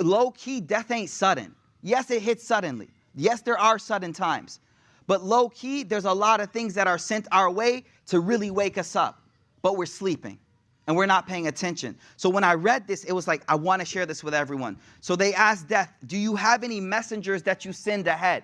low 0.00 0.30
key, 0.32 0.60
death 0.60 0.90
ain't 0.90 1.10
sudden. 1.10 1.54
Yes, 1.82 2.10
it 2.10 2.22
hits 2.22 2.44
suddenly. 2.44 2.88
Yes, 3.14 3.42
there 3.42 3.58
are 3.58 3.78
sudden 3.78 4.12
times. 4.12 4.60
But 5.06 5.22
low 5.22 5.48
key, 5.50 5.82
there's 5.84 6.04
a 6.04 6.12
lot 6.12 6.40
of 6.40 6.50
things 6.50 6.74
that 6.74 6.86
are 6.86 6.98
sent 6.98 7.28
our 7.30 7.50
way 7.50 7.84
to 8.06 8.20
really 8.20 8.50
wake 8.50 8.76
us 8.78 8.96
up. 8.96 9.22
But 9.62 9.76
we're 9.76 9.86
sleeping 9.86 10.38
and 10.87 10.95
we're 10.95 11.05
not 11.05 11.27
paying 11.27 11.47
attention. 11.47 11.97
So 12.17 12.29
when 12.29 12.43
I 12.43 12.53
read 12.53 12.87
this, 12.87 13.03
it 13.03 13.13
was 13.13 13.27
like, 13.27 13.43
I 13.47 13.55
want 13.55 13.81
to 13.81 13.85
share 13.85 14.05
this 14.05 14.23
with 14.23 14.33
everyone. 14.33 14.77
So 14.99 15.15
they 15.15 15.33
asked 15.33 15.67
death, 15.67 15.93
Do 16.05 16.17
you 16.17 16.35
have 16.35 16.63
any 16.63 16.79
messengers 16.79 17.43
that 17.43 17.63
you 17.65 17.71
send 17.71 18.07
ahead? 18.07 18.43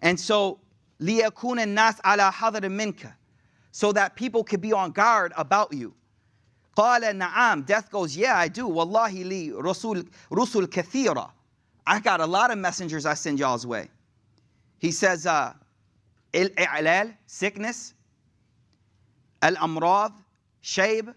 And 0.00 0.18
so 0.18 0.60
لِيَكُونَ 1.00 1.58
النَّاسْ 1.58 2.00
عَلَى 2.02 2.32
حَذَرٍ 2.32 2.60
مِنْكَ 2.62 3.12
So 3.72 3.92
that 3.92 4.16
people 4.16 4.44
could 4.44 4.60
be 4.60 4.72
on 4.72 4.92
guard 4.92 5.32
about 5.36 5.72
you. 5.72 5.94
قال 6.76 7.02
نعم 7.18 7.66
Death 7.66 7.90
goes, 7.90 8.16
yeah, 8.16 8.36
I 8.36 8.48
do. 8.48 8.66
والله 8.66 9.24
لي 9.24 9.52
رسول, 9.52 10.08
رسول 10.32 10.66
كثيرة. 10.66 11.30
I 11.86 12.00
got 12.00 12.20
a 12.20 12.26
lot 12.26 12.50
of 12.50 12.58
messengers 12.58 13.04
I 13.04 13.14
send 13.14 13.38
y'all's 13.38 13.66
way. 13.66 13.90
He 14.78 14.90
says, 14.90 15.26
uh, 15.26 15.54
الإعلال, 16.32 17.14
sickness. 17.26 17.94
الأمراض, 19.42 20.12
shayb. 20.62 21.14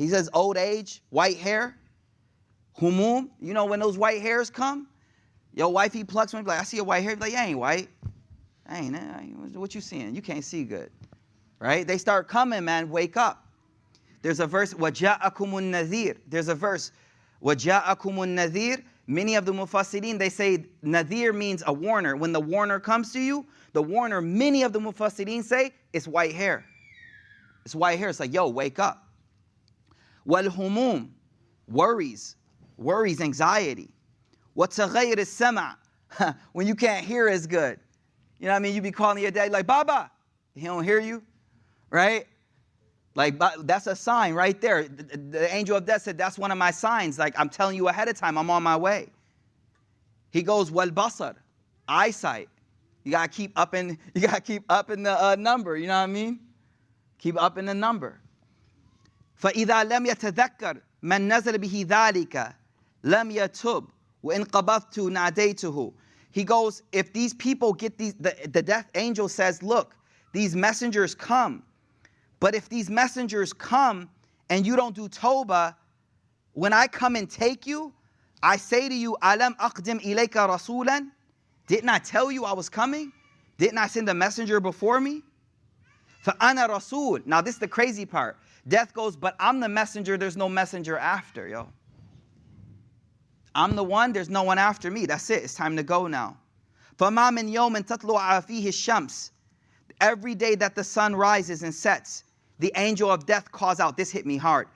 He 0.00 0.08
says 0.08 0.28
old 0.32 0.56
age, 0.56 1.02
white 1.10 1.38
hair. 1.38 1.76
Humum, 2.78 3.30
you 3.40 3.54
know 3.54 3.64
when 3.64 3.80
those 3.80 3.96
white 3.96 4.20
hairs 4.20 4.50
come? 4.50 4.88
Your 5.54 5.72
wifey 5.72 6.04
plucks 6.04 6.34
one, 6.34 6.44
like, 6.44 6.60
I 6.60 6.64
see 6.64 6.78
a 6.78 6.84
white 6.84 7.02
hair, 7.02 7.16
like, 7.16 7.32
you 7.32 7.38
ain't 7.38 7.58
white. 7.58 7.88
I 8.68 8.78
ain't, 8.78 8.94
I 8.94 9.30
what 9.54 9.74
you 9.74 9.80
seeing? 9.80 10.14
You 10.14 10.20
can't 10.20 10.44
see 10.44 10.64
good. 10.64 10.90
Right? 11.58 11.86
They 11.86 11.96
start 11.96 12.28
coming, 12.28 12.64
man, 12.64 12.90
wake 12.90 13.16
up. 13.16 13.46
There's 14.20 14.40
a 14.40 14.46
verse, 14.46 14.74
وَجَاءَكُمُ 14.74 15.32
النَّذِيرُ 15.32 16.18
There's 16.28 16.48
a 16.48 16.54
verse, 16.54 16.92
وَجَاءَكُمُ 17.42 17.96
النَّذِيرُ 17.96 18.82
Many 19.06 19.36
of 19.36 19.46
the 19.46 19.52
mufassirin, 19.52 20.18
they 20.18 20.28
say 20.28 20.64
nadir 20.82 21.32
means 21.32 21.62
a 21.66 21.72
warner. 21.72 22.16
When 22.16 22.32
the 22.32 22.40
warner 22.40 22.80
comes 22.80 23.12
to 23.12 23.20
you, 23.20 23.46
the 23.72 23.82
warner, 23.82 24.20
many 24.20 24.64
of 24.64 24.72
the 24.72 24.80
mufassirin 24.80 25.44
say, 25.44 25.72
it's 25.92 26.08
white 26.08 26.34
hair. 26.34 26.64
It's 27.64 27.74
white 27.74 27.98
hair. 27.98 28.08
It's 28.08 28.18
like, 28.18 28.32
yo, 28.32 28.48
wake 28.48 28.80
up. 28.80 29.06
Humum, 30.27 31.09
worries, 31.67 32.35
worries, 32.77 33.21
anxiety. 33.21 33.89
What's 34.53 34.79
a 34.79 34.87
is 35.17 35.29
sama? 35.29 35.77
When 36.51 36.67
you 36.67 36.75
can't 36.75 37.05
hear 37.05 37.27
as 37.27 37.47
good. 37.47 37.79
You 38.39 38.47
know 38.47 38.53
what 38.53 38.57
I 38.57 38.59
mean? 38.59 38.75
You 38.75 38.81
be 38.81 38.91
calling 38.91 39.21
your 39.21 39.31
dad 39.31 39.51
like, 39.51 39.67
Baba. 39.67 40.11
He 40.55 40.65
don't 40.65 40.83
hear 40.83 40.99
you, 40.99 41.23
right? 41.89 42.25
Like 43.15 43.41
that's 43.65 43.87
a 43.87 43.95
sign 43.95 44.33
right 44.33 44.59
there. 44.61 44.83
The, 44.83 45.17
the, 45.17 45.53
angel 45.53 45.77
of 45.77 45.85
death 45.85 46.03
said 46.03 46.17
that's 46.17 46.37
one 46.37 46.51
of 46.51 46.57
my 46.57 46.71
signs. 46.71 47.19
Like 47.19 47.37
I'm 47.37 47.49
telling 47.49 47.75
you 47.75 47.89
ahead 47.89 48.07
of 48.07 48.15
time, 48.15 48.37
I'm 48.37 48.49
on 48.49 48.63
my 48.63 48.77
way. 48.77 49.09
He 50.31 50.43
goes, 50.43 50.71
basar, 50.71 51.35
eyesight. 51.87 52.47
You 53.03 53.11
gotta 53.11 53.27
keep 53.27 53.51
up 53.57 53.73
in 53.73 53.97
you 54.15 54.21
gotta 54.21 54.41
keep 54.41 54.63
up 54.69 54.91
in 54.91 55.03
the 55.03 55.11
uh, 55.11 55.35
number. 55.37 55.75
You 55.75 55.87
know 55.87 55.97
what 55.97 56.03
I 56.03 56.07
mean? 56.07 56.39
Keep 57.17 57.41
up 57.41 57.57
in 57.57 57.65
the 57.65 57.73
number. 57.73 58.20
فإذا 59.40 59.84
لم 59.84 60.06
يتذكر 60.06 60.80
من 61.02 61.32
نزل 61.32 61.58
به 61.58 61.86
ذلك 61.88 62.56
لم 63.04 63.30
يتوب 63.30 63.90
وإن 64.22 64.44
قبضت 64.44 64.98
ناديته 64.98 65.92
he 66.36 66.44
goes, 66.44 66.82
if 66.92 67.14
these 67.14 67.32
people 67.32 67.72
get 67.72 67.96
these, 67.96 68.12
the, 68.20 68.36
the 68.52 68.60
death 68.60 68.90
angel 68.94 69.26
says, 69.26 69.62
look, 69.62 69.96
these 70.34 70.54
messengers 70.54 71.14
come. 71.14 71.62
But 72.40 72.54
if 72.54 72.68
these 72.68 72.90
messengers 72.90 73.54
come 73.54 74.10
and 74.50 74.66
you 74.66 74.76
don't 74.76 74.94
do 74.94 75.08
Toba, 75.08 75.74
when 76.52 76.74
I 76.74 76.88
come 76.88 77.16
and 77.16 77.30
take 77.30 77.66
you, 77.66 77.94
I 78.42 78.58
say 78.58 78.86
to 78.86 78.94
you, 78.94 79.16
Alam 79.22 79.54
aqdim 79.54 80.02
ilayka 80.02 80.46
rasulan? 80.46 81.08
Didn't 81.68 81.88
I 81.88 82.00
tell 82.00 82.30
you 82.30 82.44
I 82.44 82.52
was 82.52 82.68
coming? 82.68 83.12
Didn't 83.56 83.78
I 83.78 83.86
send 83.86 84.06
a 84.10 84.14
messenger 84.14 84.60
before 84.60 85.00
me? 85.00 85.22
Fa'ana 86.22 86.68
rasul. 86.68 87.20
Now 87.24 87.40
this 87.40 87.54
is 87.54 87.60
the 87.60 87.68
crazy 87.68 88.04
part. 88.04 88.36
Death 88.68 88.92
goes, 88.94 89.16
but 89.16 89.36
I'm 89.38 89.60
the 89.60 89.68
messenger, 89.68 90.16
there's 90.16 90.36
no 90.36 90.48
messenger 90.48 90.98
after, 90.98 91.46
yo. 91.48 91.68
I'm 93.54 93.74
the 93.74 93.84
one, 93.84 94.12
there's 94.12 94.28
no 94.28 94.42
one 94.42 94.58
after 94.58 94.90
me. 94.90 95.06
That's 95.06 95.30
it. 95.30 95.42
It's 95.44 95.54
time 95.54 95.76
to 95.76 95.82
go 95.82 96.06
now. 96.06 96.36
فَمَا 96.98 97.30
مِنْ 97.30 97.50
يَوْمٍ 97.50 97.86
تَطْلُعَ 97.86 98.46
فِيهِ 98.46 98.66
الشَّمْسِ 98.66 99.30
Every 100.00 100.34
day 100.34 100.54
that 100.56 100.74
the 100.74 100.84
sun 100.84 101.16
rises 101.16 101.62
and 101.62 101.74
sets, 101.74 102.24
the 102.58 102.72
angel 102.76 103.10
of 103.10 103.24
death 103.24 103.50
calls 103.52 103.80
out. 103.80 103.96
This 103.96 104.10
hit 104.10 104.26
me 104.26 104.36
hard. 104.36 104.68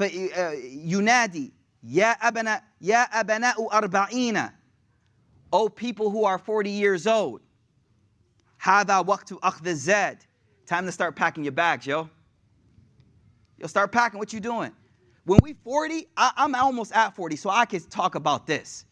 ينادي 0.00 1.52
يا 1.84 2.12
أبناء 2.12 2.62
يا 2.80 3.02
أبناء 3.20 3.68
أربعين 3.68 4.52
O 5.52 5.68
people 5.68 6.10
who 6.10 6.24
are 6.24 6.38
40 6.38 6.70
years 6.70 7.06
old, 7.06 7.40
هذا 8.58 9.06
وقت 9.06 9.32
أخذ 9.32 9.66
الزاد. 9.66 10.18
Time 10.66 10.86
to 10.86 10.92
start 10.92 11.14
packing 11.14 11.44
your 11.44 11.52
bags, 11.52 11.86
yo. 11.86 12.08
You'll 13.59 13.69
start 13.69 13.91
packing. 13.91 14.19
What 14.19 14.31
you 14.33 14.39
doing? 14.39 14.71
When 15.25 15.39
we 15.43 15.53
40, 15.53 16.07
I, 16.17 16.31
I'm 16.37 16.55
almost 16.55 16.91
at 16.93 17.15
40, 17.15 17.35
so 17.35 17.49
I 17.49 17.65
can 17.65 17.81
talk 17.81 18.15
about 18.15 18.47
this. 18.47 18.85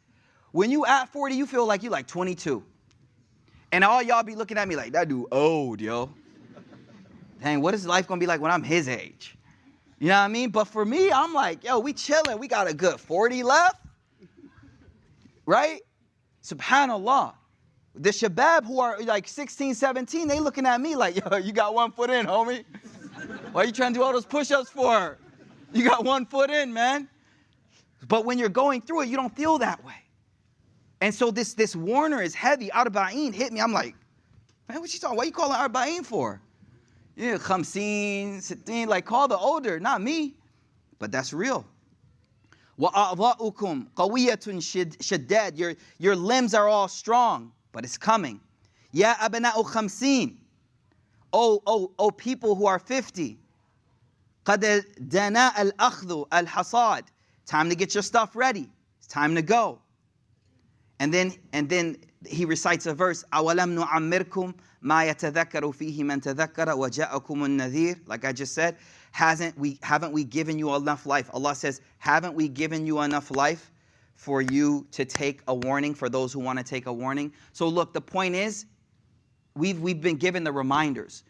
When 0.51 0.69
you 0.69 0.85
at 0.85 1.09
40, 1.09 1.35
you 1.35 1.45
feel 1.45 1.65
like 1.65 1.83
you 1.83 1.89
like 1.89 2.07
22. 2.07 2.63
And 3.71 3.83
all 3.83 4.01
y'all 4.01 4.23
be 4.23 4.35
looking 4.35 4.57
at 4.57 4.67
me 4.67 4.75
like, 4.75 4.93
that 4.93 5.07
dude 5.07 5.25
old, 5.31 5.81
yo. 5.81 6.13
Dang, 7.41 7.61
what 7.61 7.73
is 7.73 7.85
life 7.85 8.07
gonna 8.07 8.19
be 8.19 8.25
like 8.25 8.41
when 8.41 8.51
I'm 8.51 8.63
his 8.63 8.87
age? 8.87 9.37
You 9.99 10.09
know 10.09 10.15
what 10.15 10.21
I 10.21 10.27
mean? 10.27 10.49
But 10.49 10.65
for 10.65 10.85
me, 10.85 11.11
I'm 11.11 11.33
like, 11.33 11.63
yo, 11.63 11.79
we 11.79 11.93
chilling. 11.93 12.37
We 12.39 12.47
got 12.47 12.67
a 12.67 12.73
good 12.73 12.99
40 12.99 13.43
left. 13.43 13.81
Right? 15.45 15.81
Subhanallah. 16.43 17.33
The 17.95 18.09
shabab 18.09 18.65
who 18.65 18.79
are 18.79 19.01
like 19.01 19.27
16, 19.27 19.73
17, 19.73 20.27
they 20.27 20.39
looking 20.39 20.67
at 20.67 20.79
me 20.79 20.95
like, 20.95 21.15
yo, 21.31 21.37
you 21.37 21.51
got 21.51 21.73
one 21.73 21.91
foot 21.91 22.09
in, 22.09 22.25
homie. 22.25 22.63
Why 23.56 23.62
are 23.62 23.64
you 23.64 23.72
trying 23.72 23.92
to 23.92 23.98
do 23.98 24.04
all 24.04 24.12
those 24.12 24.26
push-ups 24.26 24.70
for? 24.70 25.18
You 25.72 25.84
got 25.88 26.04
one 26.04 26.26
foot 26.26 26.50
in, 26.50 26.72
man. 26.72 27.08
But 28.08 28.24
when 28.24 28.38
you're 28.38 28.48
going 28.48 28.82
through 28.82 29.02
it, 29.02 29.08
you 29.08 29.16
don't 29.16 29.34
feel 29.34 29.58
that 29.58 29.84
way. 29.84 29.94
And 31.00 31.14
so 31.14 31.30
this, 31.30 31.54
this 31.54 31.74
Warner 31.74 32.22
is 32.22 32.34
heavy. 32.34 32.68
Arba'in 32.68 33.34
hit 33.34 33.52
me. 33.52 33.60
I'm 33.60 33.72
like, 33.72 33.94
man, 34.68 34.80
what 34.80 34.92
you 34.92 35.00
talking? 35.00 35.16
What 35.16 35.26
you 35.26 35.32
calling 35.32 35.56
Arba'in 35.56 36.04
for? 36.04 36.40
Yeah, 37.16 37.36
khamseen, 37.36 38.40
sittin, 38.40 38.88
like 38.88 39.04
call 39.04 39.28
the 39.28 39.36
older, 39.36 39.78
not 39.78 40.00
me. 40.00 40.34
But 40.98 41.12
that's 41.12 41.32
real. 41.32 41.66
وَأَعْضَاؤُكُمْ 42.78 43.88
قَوِيَّةٌ 43.94 44.96
شَدَّادٌ 44.98 45.58
Your, 45.58 45.74
your 45.98 46.16
limbs 46.16 46.54
are 46.54 46.68
all 46.68 46.88
strong, 46.88 47.52
but 47.72 47.84
it's 47.84 47.98
coming. 47.98 48.40
Ya 48.92 49.14
أَبْنَاءُ 49.14 49.52
خَمْسِينَ 49.52 50.36
Oh, 51.32 51.62
oh, 51.66 51.92
oh 51.98 52.10
people 52.10 52.54
who 52.54 52.66
are 52.66 52.78
50. 52.78 53.38
قَدْ 54.46 54.84
دَنَاءَ 54.98 55.72
الْأَخْذُ 55.72 56.28
الْحَصَادِ 56.28 57.02
Time 57.46 57.68
to 57.68 57.74
get 57.74 57.94
your 57.94 58.02
stuff 58.02 58.34
ready. 58.34 58.68
It's 58.98 59.06
time 59.06 59.34
to 59.34 59.42
go. 59.42 59.80
And 60.98 61.12
then, 61.12 61.32
and 61.52 61.68
then 61.68 61.96
he 62.26 62.44
recites 62.44 62.86
a 62.86 62.94
verse, 62.94 63.24
أَوَلَمْ 63.32 63.84
نُعَمِّرْكُمْ 63.84 64.54
مَا 64.84 65.08
يَتَذَكَّرُ 65.10 65.72
فِيهِ 65.72 66.00
مَنْ 66.00 66.20
تَذَكَّرَ 66.22 66.66
وَجَاءَكُمُ 66.66 67.46
النَّذِيرُ 67.46 68.08
Like 68.08 68.24
I 68.24 68.32
just 68.32 68.54
said, 68.54 68.76
hasn't 69.12 69.56
we, 69.58 69.78
haven't 69.82 70.12
we 70.12 70.24
given 70.24 70.58
you 70.58 70.74
enough 70.74 71.06
life? 71.06 71.30
Allah 71.32 71.54
says, 71.54 71.80
haven't 71.98 72.34
we 72.34 72.48
given 72.48 72.86
you 72.86 73.00
enough 73.00 73.30
life 73.30 73.70
for 74.14 74.42
you 74.42 74.86
to 74.92 75.04
take 75.04 75.42
a 75.48 75.54
warning 75.54 75.94
for 75.94 76.08
those 76.08 76.32
who 76.32 76.40
want 76.40 76.58
to 76.58 76.64
take 76.64 76.86
a 76.86 76.92
warning? 76.92 77.32
So 77.52 77.68
look, 77.68 77.92
the 77.92 78.00
point 78.00 78.34
is, 78.34 78.66
we've, 79.54 79.80
we've 79.80 80.00
been 80.00 80.16
given 80.16 80.44
the 80.44 80.52
reminders. 80.52 81.24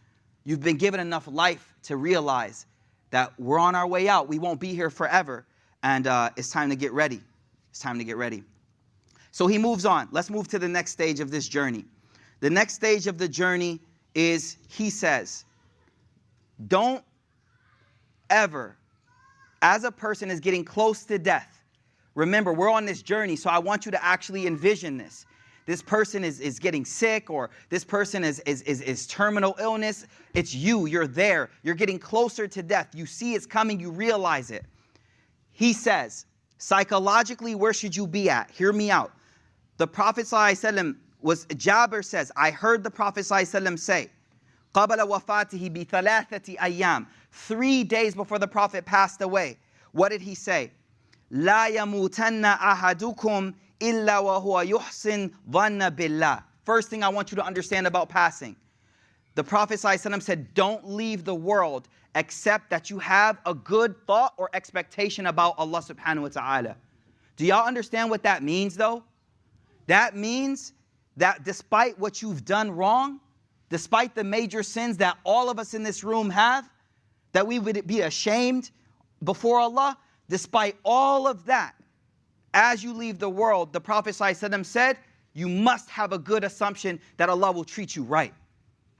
You've 0.44 0.60
been 0.60 0.76
given 0.76 1.00
enough 1.00 1.26
life 1.28 1.74
to 1.84 1.96
realize 1.96 2.66
that 3.11 3.33
we're 3.39 3.59
on 3.59 3.75
our 3.75 3.87
way 3.87 4.09
out. 4.09 4.27
We 4.27 4.39
won't 4.39 4.59
be 4.59 4.73
here 4.73 4.89
forever. 4.89 5.45
And 5.83 6.07
uh, 6.07 6.31
it's 6.35 6.49
time 6.49 6.69
to 6.69 6.75
get 6.75 6.91
ready. 6.91 7.21
It's 7.69 7.79
time 7.79 7.97
to 7.97 8.03
get 8.03 8.17
ready. 8.17 8.43
So 9.31 9.47
he 9.47 9.57
moves 9.57 9.85
on. 9.85 10.07
Let's 10.11 10.29
move 10.29 10.47
to 10.49 10.59
the 10.59 10.67
next 10.67 10.91
stage 10.91 11.19
of 11.19 11.31
this 11.31 11.47
journey. 11.47 11.85
The 12.39 12.49
next 12.49 12.73
stage 12.73 13.07
of 13.07 13.17
the 13.17 13.27
journey 13.27 13.79
is 14.15 14.57
he 14.67 14.89
says, 14.89 15.45
Don't 16.67 17.03
ever, 18.29 18.75
as 19.61 19.83
a 19.83 19.91
person 19.91 20.31
is 20.31 20.39
getting 20.39 20.65
close 20.65 21.03
to 21.05 21.19
death, 21.19 21.63
remember, 22.15 22.51
we're 22.51 22.71
on 22.71 22.85
this 22.85 23.01
journey, 23.01 23.35
so 23.35 23.49
I 23.49 23.59
want 23.59 23.85
you 23.85 23.91
to 23.91 24.03
actually 24.03 24.47
envision 24.47 24.97
this 24.97 25.25
This 25.66 25.80
person 25.80 26.24
is, 26.24 26.40
is 26.40 26.58
getting 26.58 26.84
sick, 26.84 27.30
or 27.30 27.50
this 27.68 27.84
person 27.84 28.24
is, 28.24 28.40
is, 28.40 28.62
is, 28.62 28.80
is 28.80 29.06
terminal 29.06 29.54
illness. 29.60 30.06
It's 30.34 30.54
you, 30.54 30.86
you're 30.86 31.06
there. 31.06 31.50
You're 31.62 31.76
getting 31.76 31.98
closer 31.98 32.48
to 32.48 32.62
death. 32.62 32.88
You 32.94 33.06
see 33.06 33.34
it's 33.34 33.46
coming, 33.46 33.78
you 33.78 33.90
realize 33.90 34.50
it. 34.50 34.64
He 35.52 35.72
says, 35.72 36.26
psychologically, 36.58 37.54
where 37.54 37.72
should 37.72 37.94
you 37.94 38.06
be 38.06 38.28
at? 38.28 38.50
Hear 38.50 38.72
me 38.72 38.90
out. 38.90 39.12
The 39.76 39.86
Prophet 39.86 40.26
ﷺ 40.26 40.96
was, 41.20 41.46
Jabir 41.46 42.04
says, 42.04 42.32
I 42.36 42.50
heard 42.50 42.82
the 42.82 42.90
Prophet 42.90 43.20
ﷺ 43.20 43.78
say, 43.78 44.10
قبل 44.74 44.98
وفاته 44.98 45.70
بثلاثة 45.70 46.56
أيام 46.58 47.06
Three 47.30 47.82
days 47.84 48.14
before 48.14 48.38
the 48.38 48.48
Prophet 48.48 48.84
passed 48.84 49.22
away, 49.22 49.58
what 49.92 50.10
did 50.10 50.20
he 50.20 50.34
say? 50.34 50.70
لا 51.32 51.68
يموتن 51.68 52.44
أحدكم 52.44 53.54
إلا 53.82 54.18
وهو 54.18 54.60
يحسن 54.60 55.30
ظن 55.50 55.90
بالله 55.90 56.42
First 56.64 56.90
thing 56.90 57.02
I 57.02 57.08
want 57.08 57.32
you 57.32 57.36
to 57.36 57.44
understand 57.44 57.86
about 57.86 58.08
passing. 58.08 58.54
The 59.34 59.42
Prophet 59.42 59.80
ﷺ 59.80 60.22
said, 60.22 60.54
Don't 60.54 60.88
leave 60.88 61.24
the 61.24 61.34
world 61.34 61.88
except 62.14 62.70
that 62.70 62.90
you 62.90 62.98
have 62.98 63.38
a 63.46 63.54
good 63.54 63.96
thought 64.06 64.34
or 64.36 64.50
expectation 64.52 65.26
about 65.26 65.54
Allah 65.58 65.80
subhanahu 65.80 66.22
wa 66.22 66.28
ta'ala. 66.28 66.76
Do 67.36 67.46
y'all 67.46 67.66
understand 67.66 68.10
what 68.10 68.22
that 68.24 68.42
means 68.42 68.76
though? 68.76 69.02
That 69.86 70.14
means 70.14 70.74
that 71.16 71.44
despite 71.44 71.98
what 71.98 72.22
you've 72.22 72.44
done 72.44 72.70
wrong, 72.70 73.20
despite 73.70 74.14
the 74.14 74.24
major 74.24 74.62
sins 74.62 74.98
that 74.98 75.16
all 75.24 75.48
of 75.48 75.58
us 75.58 75.74
in 75.74 75.82
this 75.82 76.04
room 76.04 76.30
have, 76.30 76.68
that 77.32 77.46
we 77.46 77.58
would 77.58 77.86
be 77.86 78.02
ashamed 78.02 78.70
before 79.24 79.58
Allah, 79.58 79.96
despite 80.28 80.76
all 80.84 81.26
of 81.26 81.46
that, 81.46 81.74
as 82.56 82.84
you 82.84 82.92
leave 82.92 83.18
the 83.18 83.30
world, 83.30 83.72
the 83.72 83.80
Prophet 83.80 84.14
ﷺ 84.14 84.64
said, 84.66 84.98
you 85.34 85.48
must 85.48 85.88
have 85.88 86.12
a 86.12 86.18
good 86.18 86.44
assumption 86.44 87.00
that 87.16 87.28
Allah 87.28 87.52
will 87.52 87.64
treat 87.64 87.96
you 87.96 88.02
right, 88.02 88.34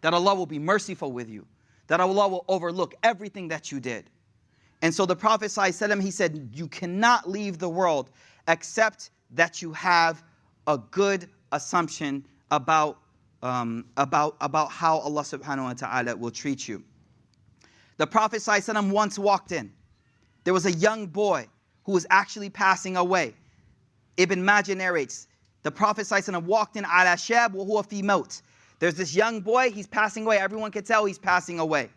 that 0.01 0.15
Allah 0.15 0.35
will 0.35 0.47
be 0.47 0.59
merciful 0.59 1.13
with 1.13 1.29
you, 1.29 1.47
that 1.89 2.01
Allah 2.01 2.29
will 2.29 2.45
overlook 2.49 2.95
everything 3.03 3.49
that 3.49 3.71
you 3.71 3.81
did. 3.81 4.09
And 4.81 4.93
so 4.95 5.07
the 5.07 5.17
Prophet 5.17 5.47
ﷺ, 5.47 6.01
he 6.03 6.11
said, 6.11 6.51
you 6.53 6.67
cannot 6.69 7.29
leave 7.29 7.59
the 7.59 7.69
world 7.69 8.11
except 8.49 9.11
that 9.31 9.63
you 9.63 9.73
have 9.73 10.25
a 10.67 10.79
good 10.79 11.29
assumption 11.53 12.25
about, 12.51 12.99
um, 13.43 13.85
about, 13.97 14.37
about 14.41 14.71
how 14.71 14.99
Allah 14.99 15.23
subhanahu 15.23 15.65
wa 15.65 15.73
ta'ala 15.75 16.17
will 16.17 16.31
treat 16.31 16.67
you. 16.67 16.83
The 17.99 18.07
Prophet 18.07 18.41
ﷺ 18.41 18.91
once 18.91 19.19
walked 19.19 19.53
in. 19.53 19.73
There 20.45 20.55
was 20.55 20.67
a 20.67 20.73
young 20.73 21.07
boy 21.07 21.47
who 21.85 21.93
was 21.93 22.07
actually 22.11 22.51
passing 22.51 22.97
away. 22.97 23.35
Ibn 24.17 24.45
Majah 24.45 24.75
narrates, 24.75 25.29
the 25.63 25.71
Prophet 25.71 26.07
ﷺ 26.07 26.45
walked 26.45 26.77
in 26.77 26.85
ala 26.85 27.17
shab 27.17 27.53
wa 27.53 27.65
huwa 27.65 27.87
fi 27.87 28.03
maut. 28.03 28.43
There's 28.79 28.95
this 28.95 29.15
young 29.15 29.41
boy, 29.41 29.71
he's 29.71 29.87
passing 29.87 30.25
away. 30.25 30.39
Everyone 30.39 30.71
can 30.71 30.85
tell 30.85 31.05
he's 31.05 31.19
passing 31.19 31.59
away. 31.61 31.89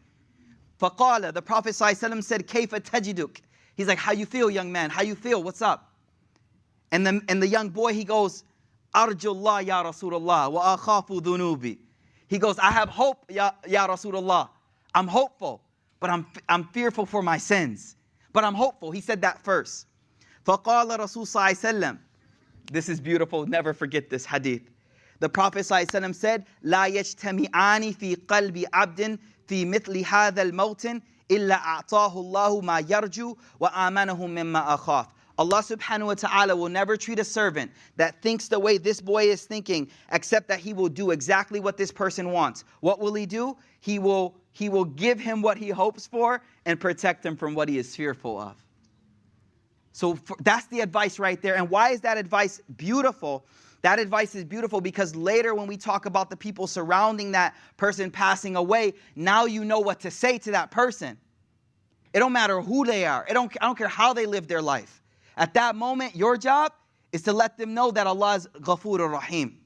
Faqala, 0.80 1.34
the 1.34 1.42
Prophet 1.42 1.72
ﷺ 1.72 2.24
said, 2.24 2.48
Kayfa 2.48 2.80
tajiduk. 2.80 3.38
He's 3.76 3.88
like, 3.88 3.98
how 3.98 4.12
you 4.12 4.26
feel, 4.26 4.50
young 4.50 4.72
man? 4.72 4.90
How 4.90 5.02
you 5.02 5.16
feel? 5.16 5.44
What's 5.44 5.62
up? 5.62 5.92
And 6.92 7.06
the, 7.06 7.22
and 7.28 7.42
the 7.42 7.48
young 7.48 7.70
boy, 7.70 7.94
he 7.94 8.04
goes, 8.04 8.44
Arjullah 8.94 9.66
ya 9.66 9.84
Rasulullah 9.84 10.52
wa 10.52 10.78
akhafu 10.78 11.22
dhunubi. 11.22 11.78
He 12.28 12.40
goes, 12.40 12.58
I 12.60 12.72
have 12.72 12.90
hope, 12.90 13.26
ya, 13.30 13.52
ya 13.68 13.88
Rasulullah. 13.88 14.50
I'm 14.94 15.08
hopeful, 15.08 15.62
but 16.00 16.10
I'm, 16.10 16.26
I'm 16.48 16.64
fearful 16.66 17.06
for 17.06 17.22
my 17.22 17.38
sins. 17.38 17.96
But 18.32 18.44
I'm 18.44 18.54
hopeful. 18.54 18.92
He 18.92 19.02
said 19.02 19.22
that 19.22 19.44
first. 19.44 19.88
فقال 20.46 21.00
رسول 21.00 21.26
صلى 21.26 21.36
الله 21.36 21.42
عليه 21.42 21.58
وسلم 21.58 21.98
This 22.72 22.90
is 22.90 23.00
beautiful. 23.00 23.46
Never 23.46 23.74
forget 23.74 24.10
this 24.10 24.26
hadith. 24.26 24.64
The 25.20 25.30
Prophet 25.30 25.60
ﷺ 25.60 26.14
said, 26.16 26.46
لا 26.64 26.88
يجتمعان 26.88 27.96
في 27.96 28.16
قلب 28.28 28.66
عبد 28.74 29.20
في 29.48 29.66
مثل 29.66 30.04
هذا 30.04 30.42
الموت 30.42 31.02
إلا 31.32 31.56
أعطاه 31.56 32.14
الله 32.20 32.62
ما 32.62 32.80
يرجو 32.80 33.38
وآمنه 33.60 34.28
مما 34.28 34.76
أخاف. 34.76 35.08
Allah 35.38 35.62
subhanahu 35.62 36.08
wa 36.08 36.14
ta'ala 36.14 36.56
will 36.56 36.70
never 36.70 36.96
treat 36.96 37.20
a 37.20 37.24
servant 37.24 37.70
that 37.98 38.22
thinks 38.22 38.48
the 38.48 38.60
way 38.60 38.78
this 38.78 39.02
boy 39.02 39.24
is 39.24 39.44
thinking, 39.44 39.90
except 40.12 40.48
that 40.48 40.60
he 40.60 40.72
will 40.72 40.88
do 40.88 41.12
exactly 41.12 41.60
what 41.60 41.76
this 41.76 41.92
person 41.92 42.32
wants. 42.32 42.64
What 42.80 43.00
will 43.00 43.14
he 43.14 43.26
do? 43.26 43.58
He 43.82 44.00
will, 44.00 44.36
he 44.54 44.70
will 44.70 44.86
give 44.86 45.20
him 45.20 45.42
what 45.42 45.58
he 45.58 45.70
hopes 45.70 46.08
for 46.08 46.42
and 46.66 46.80
protect 46.80 47.26
him 47.26 47.36
from 47.36 47.54
what 47.54 47.68
he 47.68 47.78
is 47.78 47.96
fearful 47.96 48.40
of. 48.40 48.56
So 49.93 50.15
for, 50.15 50.37
that's 50.41 50.67
the 50.67 50.81
advice 50.81 51.19
right 51.19 51.41
there. 51.41 51.57
And 51.57 51.69
why 51.69 51.91
is 51.91 52.01
that 52.03 52.17
advice 52.17 52.61
beautiful? 52.77 53.45
That 53.83 53.99
advice 53.99 54.35
is 54.35 54.45
beautiful 54.45 54.81
because 54.81 55.17
later 55.17 55.55
when 55.55 55.67
we 55.67 55.77
talk 55.77 56.07
about 56.07 56.31
the 56.31 56.37
people 56.37 56.67
surrounding 56.67 57.33
that 57.33 57.55
person 57.77 58.11
passing 58.11 58.57
away, 58.57 58.95
now 59.17 59.47
you 59.47 59.65
know 59.65 59.81
what 59.81 60.01
to 60.01 60.11
say 60.11 60.39
to 60.39 60.51
that 60.53 60.71
person. 60.71 61.17
It 62.13 62.19
don't 62.19 62.33
matter 62.33 62.61
who 62.61 62.85
they 62.85 63.05
are. 63.07 63.25
It 63.29 63.35
don't, 63.35 63.51
I 63.61 63.67
don't 63.67 63.79
care 63.79 63.89
how 63.89 64.13
they 64.13 64.27
live 64.27 64.49
their 64.49 64.63
life. 64.63 65.03
At 65.37 65.55
that 65.55 65.77
moment, 65.77 66.15
your 66.15 66.37
job 66.37 66.73
is 67.13 67.23
to 67.23 67.33
let 67.33 67.57
them 67.57 67.73
know 67.73 67.91
that 67.91 68.07
Allah 68.07 68.37
is 68.37 68.49
Ghafoor 68.61 69.11
Rahim. 69.11 69.59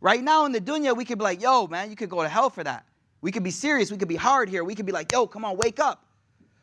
Right 0.00 0.22
now 0.22 0.44
in 0.44 0.52
the 0.52 0.60
dunya, 0.60 0.94
we 0.94 1.04
could 1.04 1.18
be 1.18 1.24
like, 1.24 1.40
yo, 1.40 1.66
man, 1.66 1.88
you 1.88 1.96
could 1.96 2.10
go 2.10 2.22
to 2.22 2.28
hell 2.28 2.50
for 2.50 2.62
that. 2.62 2.84
We 3.22 3.32
could 3.32 3.42
be 3.42 3.50
serious. 3.50 3.90
We 3.90 3.96
could 3.96 4.08
be 4.08 4.16
hard 4.16 4.50
here. 4.50 4.62
We 4.64 4.74
could 4.74 4.84
be 4.84 4.92
like, 4.92 5.10
yo, 5.10 5.26
come 5.26 5.46
on, 5.46 5.56
wake 5.56 5.80
up. 5.80 6.04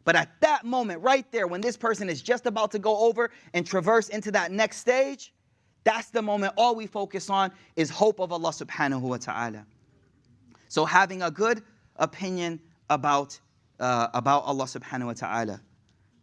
But 0.04 0.16
at 0.16 0.30
that 0.42 0.66
moment, 0.66 1.02
right 1.02 1.30
there, 1.32 1.48
when 1.48 1.62
this 1.62 1.78
person 1.78 2.10
is 2.10 2.22
just 2.22 2.46
about 2.46 2.72
to 2.72 2.80
go 2.80 2.98
over 3.08 3.30
and 3.54 3.66
traverse 3.66 4.10
into 4.10 4.32
that 4.32 4.52
next 4.52 4.78
stage, 4.78 5.34
That's 5.84 6.10
the 6.10 6.22
moment 6.22 6.54
all 6.58 6.76
we 6.76 6.88
focus 6.88 7.30
on 7.30 7.52
is 7.76 7.90
hope 7.90 8.20
of 8.20 8.32
Allah 8.32 8.50
subhanahu 8.50 9.02
wa 9.02 9.18
ta'ala. 9.18 9.66
So 10.68 10.86
having 10.86 11.22
a 11.24 11.32
good 11.32 11.64
opinion 11.96 12.60
about, 12.90 13.40
uh, 13.80 14.08
about 14.14 14.44
Allah 14.44 14.66
subhanahu 14.66 15.08
wa 15.08 15.14
ta'ala. 15.14 15.62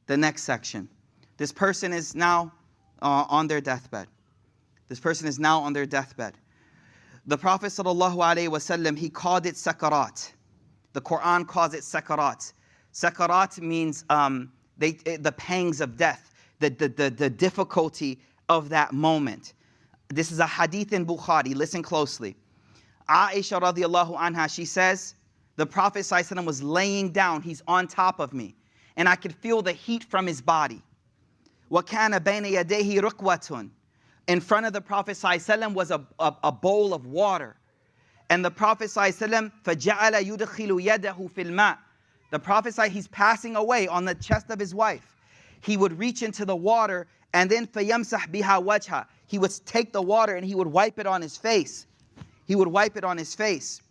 The 0.07 0.17
next 0.17 0.45
section. 0.45 0.89
This 1.37 1.53
person 1.53 1.93
is 1.93 2.15
now 2.15 2.53
uh, 3.03 3.27
on 3.29 3.47
their 3.47 3.61
deathbed. 3.61 4.07
This 4.89 5.01
person 5.01 5.29
is 5.29 5.39
now 5.39 5.61
on 5.61 5.73
their 5.73 5.87
deathbed. 5.87 6.35
The 7.27 7.37
Prophet 7.37 7.67
sallallahu 7.67 8.17
alaihi 8.17 8.49
wasallam 8.49 8.97
he 8.97 9.11
called 9.11 9.45
it 9.45 9.55
sakarat. 9.55 10.33
The 10.95 11.01
Quran 11.03 11.47
calls 11.47 11.75
it 11.75 11.81
sakarat. 11.81 12.53
Sakarat 12.98 13.60
means 13.60 14.06
um, 14.10 14.52
they, 14.78 14.92
the 14.92 15.32
pangs 15.32 15.82
of 15.82 15.98
death, 15.98 16.34
the, 16.60 16.70
the, 16.70 16.88
the, 16.90 17.10
the 17.10 17.30
difficulty 17.30 18.20
of 18.50 18.70
that 18.70 18.94
moment. 18.94 19.54
This 20.10 20.32
is 20.32 20.40
a 20.40 20.48
hadith 20.48 20.94
in 20.94 21.06
Bukhari. 21.06 21.56
Listen 21.56 21.82
closely. 21.82 22.36
Aisha 23.10 23.60
radiallahu 23.60 24.18
anha, 24.18 24.54
she 24.54 24.66
says, 24.66 25.16
the 25.56 25.66
Prophet 25.66 26.00
ﷺ 26.00 26.46
was 26.46 26.64
laying 26.64 27.12
down, 27.12 27.42
he's 27.42 27.62
on 27.68 27.88
top 27.88 28.20
of 28.20 28.34
me, 28.34 28.56
and 28.96 29.08
I 29.08 29.16
could 29.16 29.36
feel 29.36 29.62
the 29.62 29.72
heat 29.72 30.04
from 30.04 30.26
his 30.26 30.42
body. 30.42 30.82
وَكَانَ 31.72 32.18
بَيْنَ 32.20 32.52
يَدَيْهِ 32.52 33.00
رُكْوَةٌ 33.00 33.70
In 34.28 34.40
front 34.40 34.66
of 34.66 34.74
the 34.74 34.82
Prophet 34.82 35.16
ﷺ 35.16 35.74
was 35.74 35.92
a, 35.92 36.04
a, 36.20 36.36
a, 36.44 36.52
bowl 36.52 36.94
of 36.94 37.06
water. 37.06 37.56
And 38.30 38.44
the 38.44 38.52
Prophet 38.52 38.86
ﷺ 38.86 39.52
فَجَعَلَ 39.64 40.38
يُدْخِلُ 40.38 40.84
يَدَهُ 40.84 41.32
فِي 41.32 41.46
الْمَاءِ 41.46 41.78
The 42.32 42.40
Prophet 42.40 42.76
he's 42.92 43.08
passing 43.08 43.56
away 43.56 43.88
on 43.88 44.06
the 44.06 44.16
chest 44.16 44.50
of 44.50 44.60
his 44.60 44.74
wife. 44.74 45.16
He 45.62 45.78
would 45.78 45.98
reach 45.98 46.24
into 46.24 46.46
the 46.46 46.56
water 46.56 47.08
and 47.34 47.50
then 47.50 47.68
فَيَمْسَحْ 47.68 48.32
بِهَا 48.32 48.64
وَجْهَ 48.64 49.06
He 49.28 49.40
would 49.40 49.52
take 49.66 49.92
the 49.92 50.02
water 50.02 50.36
and 50.36 50.46
he 50.46 50.56
would 50.56 50.68
wipe 50.68 51.00
it 51.00 51.08
on 51.08 51.22
his 51.22 51.38
face. 51.38 51.88
He 52.46 52.56
would 52.56 52.68
wipe 52.68 52.98
it 52.98 53.04
on 53.04 53.18
his 53.18 53.34
face. 53.34 53.82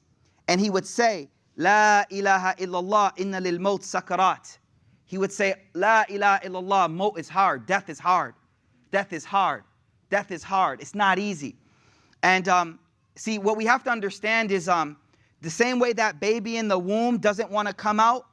And 0.48 0.60
he 0.60 0.70
would 0.70 0.86
say, 0.86 1.28
La 1.56 2.04
ilaha 2.10 2.54
illallah 2.58 3.12
inna 3.16 3.40
lil 3.40 3.58
maut 3.58 3.82
sakarat. 3.82 4.58
He 5.04 5.18
would 5.18 5.32
say, 5.32 5.54
La 5.74 6.04
ilaha 6.08 6.46
illallah, 6.46 6.92
maut 6.92 7.18
is 7.18 7.28
hard, 7.28 7.66
death 7.66 7.88
is 7.88 7.98
hard. 7.98 8.34
Death 8.90 9.12
is 9.12 9.24
hard. 9.24 9.64
Death 10.10 10.30
is 10.30 10.42
hard. 10.42 10.80
It's 10.80 10.94
not 10.94 11.18
easy. 11.18 11.56
And 12.22 12.46
um, 12.46 12.78
see, 13.16 13.38
what 13.38 13.56
we 13.56 13.64
have 13.64 13.82
to 13.84 13.90
understand 13.90 14.52
is 14.52 14.68
um, 14.68 14.96
the 15.41 15.49
same 15.49 15.79
way 15.79 15.93
that 15.93 16.19
baby 16.19 16.57
in 16.57 16.67
the 16.67 16.79
womb 16.79 17.17
doesn't 17.17 17.51
want 17.51 17.67
to 17.67 17.73
come 17.73 17.99
out, 17.99 18.25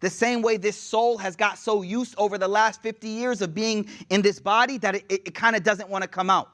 the 0.00 0.10
same 0.10 0.42
way 0.42 0.56
this 0.56 0.76
soul 0.76 1.16
has 1.18 1.36
got 1.36 1.58
so 1.58 1.82
used 1.82 2.14
over 2.18 2.36
the 2.36 2.48
last 2.48 2.82
50 2.82 3.06
years 3.06 3.40
of 3.40 3.54
being 3.54 3.88
in 4.10 4.20
this 4.20 4.40
body 4.40 4.76
that 4.78 4.96
it, 4.96 5.04
it, 5.08 5.22
it 5.28 5.34
kind 5.34 5.54
of 5.54 5.62
doesn't 5.62 5.88
want 5.88 6.02
to 6.02 6.08
come 6.08 6.28
out. 6.28 6.50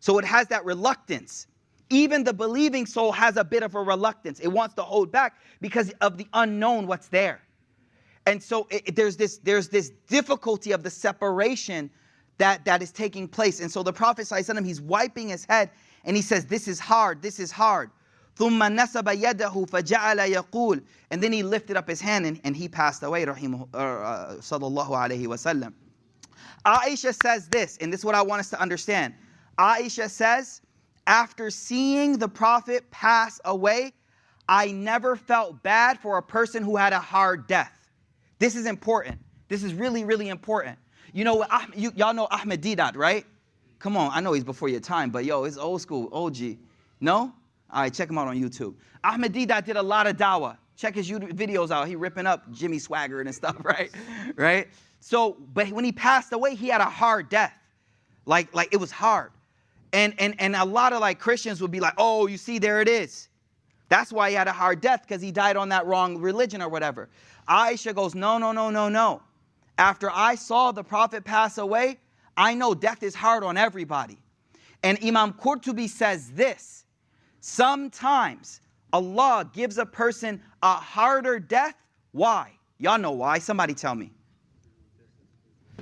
So 0.00 0.18
it 0.18 0.24
has 0.24 0.48
that 0.48 0.64
reluctance. 0.64 1.46
Even 1.90 2.24
the 2.24 2.32
believing 2.32 2.86
soul 2.86 3.12
has 3.12 3.36
a 3.36 3.44
bit 3.44 3.62
of 3.62 3.76
a 3.76 3.82
reluctance. 3.82 4.40
It 4.40 4.48
wants 4.48 4.74
to 4.76 4.82
hold 4.82 5.12
back 5.12 5.36
because 5.60 5.90
of 6.00 6.16
the 6.16 6.26
unknown, 6.32 6.88
what's 6.88 7.08
there. 7.08 7.40
And 8.26 8.42
so 8.42 8.66
it, 8.70 8.96
there's, 8.96 9.16
this, 9.16 9.38
there's 9.38 9.68
this 9.68 9.90
difficulty 10.08 10.72
of 10.72 10.82
the 10.82 10.90
separation 10.90 11.90
that, 12.38 12.64
that 12.64 12.82
is 12.82 12.90
taking 12.90 13.28
place. 13.28 13.60
And 13.60 13.70
so 13.70 13.82
the 13.82 13.92
Prophet, 13.92 14.26
he's 14.64 14.80
wiping 14.80 15.28
his 15.28 15.44
head 15.44 15.70
and 16.04 16.16
he 16.16 16.22
says, 16.22 16.46
This 16.46 16.66
is 16.66 16.80
hard, 16.80 17.22
this 17.22 17.38
is 17.38 17.50
hard. 17.52 17.90
ثم 18.36 18.62
نسب 18.62 19.08
يده 19.08 19.66
فجعل 19.66 20.18
يقول 20.18 20.82
and 21.10 21.22
then 21.22 21.32
he 21.32 21.42
lifted 21.42 21.76
up 21.76 21.88
his 21.88 22.00
hand 22.00 22.26
and, 22.26 22.40
and 22.44 22.56
he 22.56 22.68
passed 22.68 23.02
away 23.02 23.24
رحمه, 23.24 23.68
uh, 23.74 24.34
sallallahu 24.36 24.90
alayhi 24.90 25.72
Aisha 26.64 27.14
says 27.22 27.48
this 27.48 27.76
and 27.78 27.92
this 27.92 28.00
is 28.00 28.04
what 28.04 28.14
I 28.14 28.22
want 28.22 28.40
us 28.40 28.50
to 28.50 28.60
understand. 28.60 29.14
Aisha 29.58 30.08
says 30.08 30.60
after 31.06 31.50
seeing 31.50 32.18
the 32.18 32.28
prophet 32.28 32.90
pass 32.90 33.40
away 33.44 33.92
I 34.48 34.72
never 34.72 35.16
felt 35.16 35.62
bad 35.62 35.98
for 36.00 36.18
a 36.18 36.22
person 36.22 36.62
who 36.62 36.76
had 36.76 36.92
a 36.92 36.98
hard 36.98 37.46
death. 37.46 37.88
This 38.38 38.56
is 38.56 38.66
important. 38.66 39.18
This 39.48 39.62
is 39.62 39.74
really 39.74 40.04
really 40.04 40.28
important. 40.28 40.78
You 41.12 41.24
know 41.24 41.34
what 41.34 41.50
you, 41.76 41.92
y'all 41.96 42.14
know 42.14 42.28
Ahmed 42.30 42.62
Deedat 42.62 42.96
right? 42.96 43.26
Come 43.78 43.96
on 43.96 44.12
I 44.12 44.20
know 44.20 44.32
he's 44.32 44.44
before 44.44 44.68
your 44.68 44.80
time 44.80 45.10
but 45.10 45.24
yo 45.24 45.44
it's 45.44 45.56
old 45.56 45.80
school 45.80 46.08
OG 46.12 46.56
no? 47.00 47.32
All 47.72 47.82
right, 47.82 47.92
check 47.92 48.10
him 48.10 48.18
out 48.18 48.28
on 48.28 48.40
YouTube. 48.40 48.74
Ahmed 49.04 49.32
did 49.32 49.50
a 49.50 49.82
lot 49.82 50.06
of 50.06 50.16
dawah. 50.16 50.56
Check 50.76 50.94
his 50.94 51.10
YouTube 51.10 51.32
videos 51.32 51.70
out. 51.70 51.86
He 51.88 51.96
ripping 51.96 52.26
up 52.26 52.50
Jimmy 52.52 52.78
Swaggart 52.78 53.22
and 53.22 53.34
stuff, 53.34 53.56
right? 53.64 53.90
right? 54.36 54.68
So, 55.00 55.36
but 55.52 55.68
when 55.70 55.84
he 55.84 55.92
passed 55.92 56.32
away, 56.32 56.54
he 56.54 56.68
had 56.68 56.80
a 56.80 56.84
hard 56.84 57.28
death. 57.28 57.54
Like, 58.26 58.54
like 58.54 58.68
it 58.72 58.78
was 58.78 58.90
hard. 58.90 59.32
And 59.92 60.14
and 60.18 60.40
and 60.40 60.54
a 60.54 60.64
lot 60.64 60.92
of 60.92 61.00
like 61.00 61.18
Christians 61.18 61.60
would 61.60 61.70
be 61.70 61.80
like, 61.80 61.94
oh, 61.98 62.26
you 62.26 62.36
see, 62.36 62.58
there 62.58 62.80
it 62.80 62.88
is. 62.88 63.28
That's 63.88 64.12
why 64.12 64.30
he 64.30 64.36
had 64.36 64.46
a 64.46 64.52
hard 64.52 64.80
death, 64.80 65.02
because 65.02 65.20
he 65.20 65.32
died 65.32 65.56
on 65.56 65.68
that 65.70 65.84
wrong 65.84 66.18
religion 66.18 66.62
or 66.62 66.68
whatever. 66.68 67.08
Aisha 67.48 67.92
goes, 67.92 68.14
no, 68.14 68.38
no, 68.38 68.52
no, 68.52 68.70
no, 68.70 68.88
no. 68.88 69.20
After 69.78 70.10
I 70.10 70.36
saw 70.36 70.70
the 70.70 70.84
prophet 70.84 71.24
pass 71.24 71.58
away, 71.58 71.98
I 72.36 72.54
know 72.54 72.72
death 72.72 73.02
is 73.02 73.14
hard 73.14 73.42
on 73.42 73.56
everybody. 73.56 74.18
And 74.82 74.96
Imam 75.04 75.32
Qurtubi 75.32 75.88
says 75.88 76.30
this 76.30 76.84
Sometimes 77.40 78.60
Allah 78.92 79.48
gives 79.52 79.78
a 79.78 79.86
person 79.86 80.40
a 80.62 80.74
harder 80.74 81.38
death. 81.38 81.74
Why? 82.12 82.52
Y'all 82.78 82.98
know 82.98 83.12
why. 83.12 83.38
Somebody 83.38 83.74
tell 83.74 83.94
me. 83.94 84.10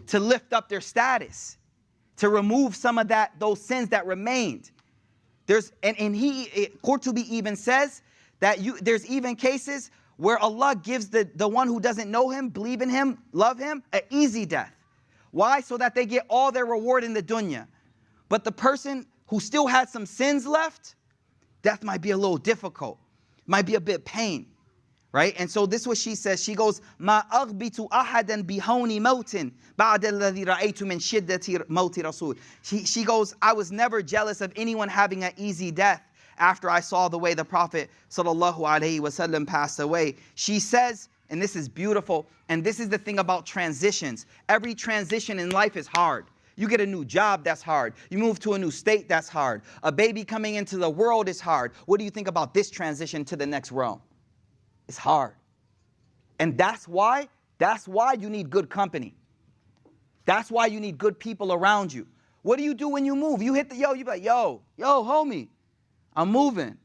To 0.08 0.20
lift 0.20 0.52
up 0.52 0.68
their 0.68 0.80
status, 0.80 1.58
to 2.16 2.28
remove 2.28 2.74
some 2.76 2.98
of 2.98 3.08
that, 3.08 3.32
those 3.38 3.60
sins 3.60 3.88
that 3.90 4.06
remained. 4.06 4.70
There's 5.46 5.72
and, 5.82 5.98
and 5.98 6.14
he 6.14 6.68
Qurtubi 6.84 7.26
even 7.28 7.56
says 7.56 8.02
that 8.40 8.60
you 8.60 8.78
there's 8.80 9.06
even 9.06 9.34
cases 9.34 9.90
where 10.16 10.38
Allah 10.38 10.74
gives 10.76 11.08
the, 11.08 11.28
the 11.36 11.48
one 11.48 11.68
who 11.68 11.80
doesn't 11.80 12.10
know 12.10 12.28
him, 12.28 12.48
believe 12.48 12.82
in 12.82 12.90
him, 12.90 13.18
love 13.32 13.58
him, 13.58 13.82
an 13.92 14.00
easy 14.10 14.44
death. 14.44 14.74
Why? 15.30 15.60
So 15.60 15.76
that 15.78 15.94
they 15.94 16.06
get 16.06 16.26
all 16.28 16.52
their 16.52 16.66
reward 16.66 17.04
in 17.04 17.14
the 17.14 17.22
dunya. 17.22 17.66
But 18.28 18.44
the 18.44 18.52
person 18.52 19.06
who 19.28 19.40
still 19.40 19.66
had 19.66 19.88
some 19.88 20.06
sins 20.06 20.46
left, 20.46 20.96
Death 21.62 21.82
might 21.82 22.00
be 22.00 22.10
a 22.10 22.16
little 22.16 22.38
difficult, 22.38 22.98
might 23.46 23.66
be 23.66 23.74
a 23.74 23.80
bit 23.80 24.04
pain, 24.04 24.46
right? 25.12 25.34
And 25.38 25.50
so 25.50 25.66
this 25.66 25.82
is 25.82 25.88
what 25.88 25.98
she 25.98 26.14
says. 26.14 26.42
She 26.42 26.54
goes, 26.54 26.80
"Ma 26.98 27.22
aghbitu 27.32 27.88
ahadan 27.90 28.44
bihoni 28.44 29.00
mautin 29.00 29.52
ba'da 29.78 30.12
alladhi 30.12 30.46
ra'aytu 30.46 30.86
min 30.86 30.98
shiddati 30.98 31.58
mauti 31.68 32.02
rasul." 32.04 32.34
She 32.62 32.84
she 32.84 33.04
goes, 33.04 33.34
"I 33.42 33.52
was 33.52 33.72
never 33.72 34.02
jealous 34.02 34.40
of 34.40 34.52
anyone 34.56 34.88
having 34.88 35.24
an 35.24 35.32
easy 35.36 35.70
death." 35.70 36.02
After 36.38 36.70
I 36.70 36.78
saw 36.78 37.08
the 37.08 37.18
way 37.18 37.34
the 37.34 37.44
Prophet 37.44 37.90
sallallahu 38.10 38.58
alaihi 38.58 39.00
wasallam 39.00 39.44
passed 39.44 39.80
away, 39.80 40.14
she 40.36 40.60
says, 40.60 41.08
and 41.30 41.42
this 41.42 41.56
is 41.56 41.68
beautiful, 41.68 42.28
and 42.48 42.62
this 42.62 42.78
is 42.78 42.88
the 42.88 42.96
thing 42.96 43.18
about 43.18 43.44
transitions. 43.44 44.24
Every 44.48 44.74
transition 44.74 45.40
in 45.40 45.50
life 45.50 45.76
is 45.76 45.88
hard. 45.88 46.26
You 46.58 46.66
get 46.66 46.80
a 46.80 46.86
new 46.86 47.04
job, 47.04 47.44
that's 47.44 47.62
hard. 47.62 47.94
You 48.10 48.18
move 48.18 48.40
to 48.40 48.54
a 48.54 48.58
new 48.58 48.72
state, 48.72 49.08
that's 49.08 49.28
hard. 49.28 49.62
A 49.84 49.92
baby 49.92 50.24
coming 50.24 50.56
into 50.56 50.76
the 50.76 50.90
world 50.90 51.28
is 51.28 51.40
hard. 51.40 51.70
What 51.86 51.98
do 51.98 52.04
you 52.04 52.10
think 52.10 52.26
about 52.26 52.52
this 52.52 52.68
transition 52.68 53.24
to 53.26 53.36
the 53.36 53.46
next 53.46 53.70
realm? 53.70 54.02
It's 54.88 54.98
hard. 54.98 55.34
And 56.40 56.58
that's 56.58 56.88
why, 56.88 57.28
that's 57.58 57.86
why 57.86 58.14
you 58.14 58.28
need 58.28 58.50
good 58.50 58.70
company. 58.70 59.14
That's 60.24 60.50
why 60.50 60.66
you 60.66 60.80
need 60.80 60.98
good 60.98 61.20
people 61.20 61.52
around 61.52 61.92
you. 61.92 62.08
What 62.42 62.58
do 62.58 62.64
you 62.64 62.74
do 62.74 62.88
when 62.88 63.04
you 63.04 63.14
move? 63.14 63.40
You 63.40 63.54
hit 63.54 63.70
the 63.70 63.76
yo, 63.76 63.92
you 63.92 64.04
be 64.04 64.10
like, 64.10 64.24
yo, 64.24 64.60
yo, 64.76 65.04
homie, 65.04 65.46
I'm 66.16 66.28
moving. 66.28 66.76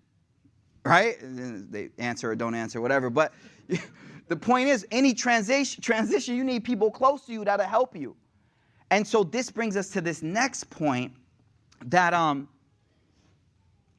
Right? 0.85 1.17
they 1.19 1.89
answer 1.97 2.29
or 2.29 2.35
don't 2.35 2.53
answer, 2.53 2.79
whatever. 2.79 3.09
But 3.09 3.33
the 4.27 4.35
point 4.35 4.67
is, 4.67 4.85
any 4.91 5.15
transition, 5.15 5.81
transition, 5.81 6.35
you 6.35 6.43
need 6.43 6.63
people 6.63 6.91
close 6.91 7.25
to 7.25 7.33
you 7.33 7.43
that'll 7.43 7.65
help 7.65 7.95
you. 7.95 8.15
And 8.93 9.07
so 9.07 9.23
this 9.23 9.49
brings 9.49 9.75
us 9.75 9.89
to 9.89 10.01
this 10.01 10.21
next 10.21 10.69
point 10.69 11.13
that 11.85 12.13
um 12.13 12.47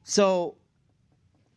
so 0.05 0.55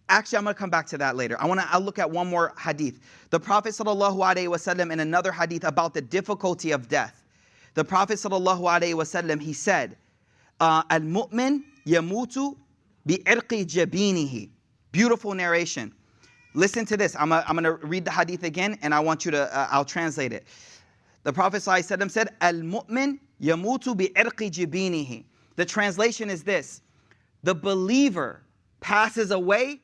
actually 0.08 0.38
I'm 0.38 0.44
going 0.44 0.56
to 0.56 0.58
come 0.58 0.70
back 0.70 0.88
to 0.88 0.98
that 0.98 1.14
later. 1.14 1.40
I 1.40 1.46
want 1.46 1.60
to 1.60 1.78
look 1.78 2.00
at 2.00 2.10
one 2.10 2.26
more 2.26 2.52
hadith. 2.58 2.98
The 3.30 3.38
Prophet 3.38 3.74
wasallam 3.74 4.92
in 4.92 4.98
another 4.98 5.30
hadith 5.30 5.62
about 5.62 5.94
the 5.94 6.00
difficulty 6.00 6.72
of 6.72 6.88
death. 6.88 7.22
The 7.74 7.84
Prophet 7.84 8.14
wasallam 8.16 9.40
he 9.40 9.52
said, 9.52 9.96
uh, 10.58 10.82
"Al-mu'min 10.90 11.62
yamutu 11.86 12.56
bi'irqi 13.06 13.64
jabinihi." 13.64 14.50
Beautiful 14.90 15.34
narration. 15.34 15.94
Listen 16.54 16.84
to 16.86 16.96
this. 16.96 17.14
I'm, 17.14 17.32
I'm 17.32 17.56
going 17.56 17.62
to 17.62 17.74
read 17.86 18.04
the 18.04 18.10
hadith 18.10 18.42
again 18.42 18.76
and 18.82 18.92
I 18.92 18.98
want 18.98 19.24
you 19.24 19.30
to 19.30 19.56
uh, 19.56 19.68
I'll 19.70 19.84
translate 19.84 20.32
it. 20.32 20.44
The 21.22 21.32
Prophet 21.32 21.58
ﷺ 21.58 22.10
said, 22.10 22.34
Al-mu'min 22.40 23.18
yamutu 23.42 23.94
jibinihi. 23.94 25.24
The 25.56 25.64
translation 25.64 26.30
is 26.30 26.42
this. 26.42 26.82
The 27.42 27.54
believer 27.54 28.42
passes 28.80 29.30
away 29.30 29.80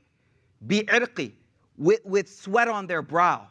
bi'irqi, 0.66 1.32
with, 1.76 2.04
with 2.04 2.28
sweat 2.28 2.68
on 2.68 2.86
their 2.86 3.02
brow. 3.02 3.48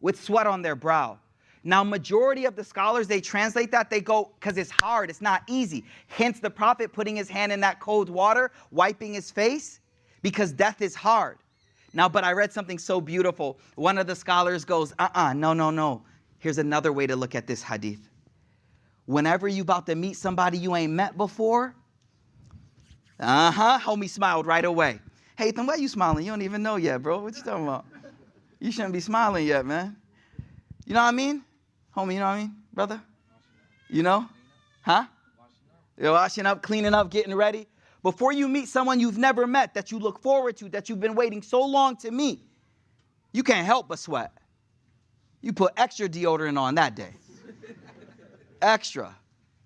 With 0.00 0.20
sweat 0.20 0.46
on 0.46 0.62
their 0.62 0.76
brow. 0.76 1.18
Now, 1.64 1.82
majority 1.82 2.44
of 2.44 2.56
the 2.56 2.64
scholars 2.64 3.08
they 3.08 3.20
translate 3.20 3.70
that 3.72 3.90
they 3.90 4.00
go 4.00 4.30
because 4.38 4.56
it's 4.56 4.70
hard, 4.70 5.10
it's 5.10 5.20
not 5.20 5.42
easy. 5.48 5.84
Hence, 6.06 6.40
the 6.40 6.50
prophet 6.50 6.92
putting 6.92 7.16
his 7.16 7.28
hand 7.28 7.52
in 7.52 7.60
that 7.60 7.80
cold 7.80 8.08
water, 8.08 8.52
wiping 8.70 9.12
his 9.12 9.30
face, 9.30 9.80
because 10.22 10.52
death 10.52 10.80
is 10.80 10.94
hard. 10.94 11.38
Now, 11.92 12.08
but 12.08 12.22
I 12.22 12.32
read 12.32 12.52
something 12.52 12.78
so 12.78 13.00
beautiful. 13.00 13.58
One 13.74 13.98
of 13.98 14.06
the 14.06 14.14
scholars 14.14 14.64
goes, 14.64 14.92
"Uh-uh, 14.98 15.32
no, 15.34 15.52
no, 15.52 15.70
no." 15.70 16.02
Here's 16.38 16.58
another 16.58 16.92
way 16.92 17.06
to 17.06 17.16
look 17.16 17.34
at 17.34 17.46
this 17.46 17.62
hadith. 17.62 18.08
Whenever 19.08 19.48
you 19.48 19.62
about 19.62 19.86
to 19.86 19.94
meet 19.94 20.18
somebody 20.18 20.58
you 20.58 20.76
ain't 20.76 20.92
met 20.92 21.16
before, 21.16 21.74
uh-huh, 23.18 23.78
homie 23.82 24.06
smiled 24.06 24.44
right 24.46 24.66
away. 24.66 25.00
Hey, 25.34 25.50
then 25.50 25.64
why 25.64 25.76
you 25.76 25.88
smiling? 25.88 26.26
You 26.26 26.32
don't 26.32 26.42
even 26.42 26.62
know 26.62 26.76
yet, 26.76 27.02
bro. 27.02 27.20
What 27.20 27.34
you 27.34 27.42
talking 27.42 27.64
about? 27.64 27.86
You 28.60 28.70
shouldn't 28.70 28.92
be 28.92 29.00
smiling 29.00 29.46
yet, 29.46 29.64
man. 29.64 29.96
You 30.84 30.92
know 30.92 31.00
what 31.00 31.08
I 31.08 31.12
mean? 31.12 31.42
Homie, 31.96 32.12
you 32.12 32.18
know 32.18 32.26
what 32.26 32.32
I 32.32 32.38
mean, 32.40 32.56
brother? 32.74 33.00
You 33.88 34.02
know? 34.02 34.28
Huh? 34.82 35.04
You're 35.96 36.12
washing 36.12 36.44
up, 36.44 36.60
cleaning 36.62 36.92
up, 36.92 37.10
getting 37.10 37.34
ready. 37.34 37.66
Before 38.02 38.32
you 38.34 38.46
meet 38.46 38.68
someone 38.68 39.00
you've 39.00 39.16
never 39.16 39.46
met 39.46 39.72
that 39.72 39.90
you 39.90 39.98
look 39.98 40.20
forward 40.20 40.58
to, 40.58 40.68
that 40.68 40.90
you've 40.90 41.00
been 41.00 41.14
waiting 41.14 41.40
so 41.40 41.64
long 41.64 41.96
to 41.96 42.10
meet, 42.10 42.40
you 43.32 43.42
can't 43.42 43.64
help 43.64 43.88
but 43.88 43.98
sweat. 43.98 44.32
You 45.40 45.54
put 45.54 45.72
extra 45.78 46.10
deodorant 46.10 46.60
on 46.60 46.74
that 46.74 46.94
day. 46.94 47.14
Extra. 48.62 49.14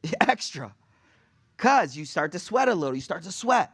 Extra. 0.21 0.75
Because 1.57 1.97
you 1.97 2.05
start 2.05 2.33
to 2.33 2.39
sweat 2.41 2.69
a 2.69 2.75
little, 2.75 2.95
you 2.95 3.01
start 3.01 3.23
to 3.23 3.31
sweat. 3.31 3.73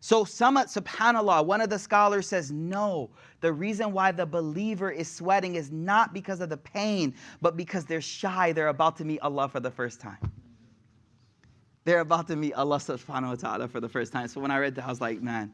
So, 0.00 0.24
some, 0.24 0.56
subhanAllah, 0.56 1.46
one 1.46 1.60
of 1.60 1.70
the 1.70 1.78
scholars 1.78 2.26
says, 2.26 2.50
no, 2.50 3.10
the 3.40 3.52
reason 3.52 3.92
why 3.92 4.10
the 4.10 4.26
believer 4.26 4.90
is 4.90 5.08
sweating 5.08 5.54
is 5.54 5.70
not 5.70 6.12
because 6.12 6.40
of 6.40 6.48
the 6.48 6.56
pain, 6.56 7.14
but 7.40 7.56
because 7.56 7.84
they're 7.84 8.00
shy. 8.00 8.50
They're 8.50 8.68
about 8.68 8.96
to 8.96 9.04
meet 9.04 9.20
Allah 9.20 9.48
for 9.48 9.60
the 9.60 9.70
first 9.70 10.00
time. 10.00 10.18
They're 11.84 12.00
about 12.00 12.26
to 12.28 12.36
meet 12.36 12.54
Allah 12.54 12.78
subhanahu 12.78 13.28
wa 13.28 13.34
ta'ala 13.34 13.68
for 13.68 13.78
the 13.78 13.88
first 13.88 14.12
time. 14.12 14.26
So, 14.26 14.40
when 14.40 14.50
I 14.50 14.58
read 14.58 14.74
that, 14.74 14.86
I 14.86 14.88
was 14.88 15.00
like, 15.00 15.22
man, 15.22 15.52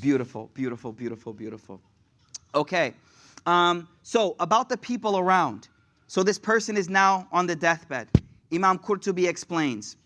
beautiful, 0.00 0.50
beautiful, 0.54 0.92
beautiful, 0.92 1.34
beautiful. 1.34 1.78
Okay, 2.54 2.94
um, 3.44 3.86
so 4.02 4.34
about 4.40 4.70
the 4.70 4.78
people 4.78 5.18
around. 5.18 5.68
So, 6.06 6.22
this 6.22 6.38
person 6.38 6.78
is 6.78 6.88
now 6.88 7.28
on 7.32 7.46
the 7.46 7.54
deathbed. 7.54 8.08
Imam 8.53 8.79
Qurtubi 8.79 9.27
explains. 9.27 9.97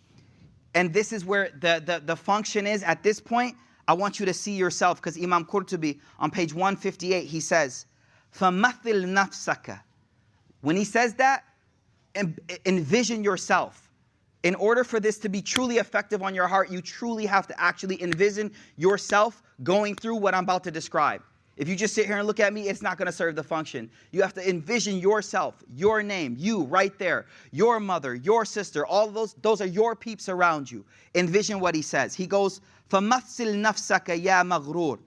And 0.76 0.94
this 0.94 1.12
is 1.12 1.26
where 1.26 1.50
the, 1.60 1.82
the, 1.86 2.02
the 2.06 2.16
function 2.16 2.68
is 2.68 2.84
at 2.84 3.04
this 3.04 3.20
point 3.20 3.56
I 3.90 3.94
want 3.94 4.20
you 4.20 4.26
to 4.28 4.34
see 4.36 4.56
yourself 4.56 5.02
because 5.02 5.18
Imam 5.18 5.46
Qurtubi 5.46 6.00
on 6.20 6.30
page 6.30 6.54
158 6.54 7.26
he 7.26 7.40
says, 7.40 7.88
فَمَثِلْ 8.38 8.84
نَفْسَكَ 8.84 9.80
When 10.62 10.76
he 10.76 10.84
says 10.84 11.16
that, 11.16 11.44
envision 12.68 13.24
yourself. 13.24 13.90
In 14.44 14.54
order 14.54 14.84
for 14.84 15.00
this 15.00 15.18
to 15.20 15.30
be 15.30 15.42
truly 15.42 15.78
effective 15.78 16.22
on 16.22 16.36
your 16.36 16.48
heart, 16.48 16.72
you 16.72 16.82
truly 16.82 17.26
have 17.26 17.48
to 17.48 17.60
actually 17.60 18.02
envision 18.04 18.52
yourself 18.78 19.42
going 19.64 19.96
through 19.96 20.18
what 20.18 20.36
I'm 20.36 20.44
about 20.44 20.64
to 20.66 20.72
describe. 20.72 21.24
If 21.60 21.68
you 21.68 21.76
just 21.76 21.94
sit 21.94 22.06
here 22.06 22.18
and 22.18 22.26
look 22.26 22.40
at 22.40 22.54
me, 22.54 22.70
it's 22.70 22.82
not 22.82 22.98
going 22.98 23.08
to 23.08 23.12
serve 23.12 23.36
the 23.36 23.44
function. 23.44 23.90
You 24.12 24.22
have 24.22 24.34
to 24.36 24.50
envision 24.50 24.98
yourself, 24.98 25.62
your 25.76 26.02
name, 26.02 26.36
you 26.40 26.64
right 26.64 26.98
there, 26.98 27.26
your 27.52 27.82
mother, 27.82 28.16
your 28.16 28.46
sister, 28.46 28.86
all 28.86 29.10
those, 29.12 29.34
those 29.42 29.60
are 29.60 29.66
your 29.66 29.94
peeps 29.94 30.30
around 30.30 30.72
you. 30.72 30.86
Envision 31.16 31.60
what 31.60 31.76
he 31.76 31.82
says. 31.82 32.16
He 32.16 32.28
goes, 32.28 32.62
فَمَثِّلْ 32.90 33.62
نَفْسَكَ 33.62 34.24
يَا 34.24 34.42
مَغْرُورٍ 34.48 35.00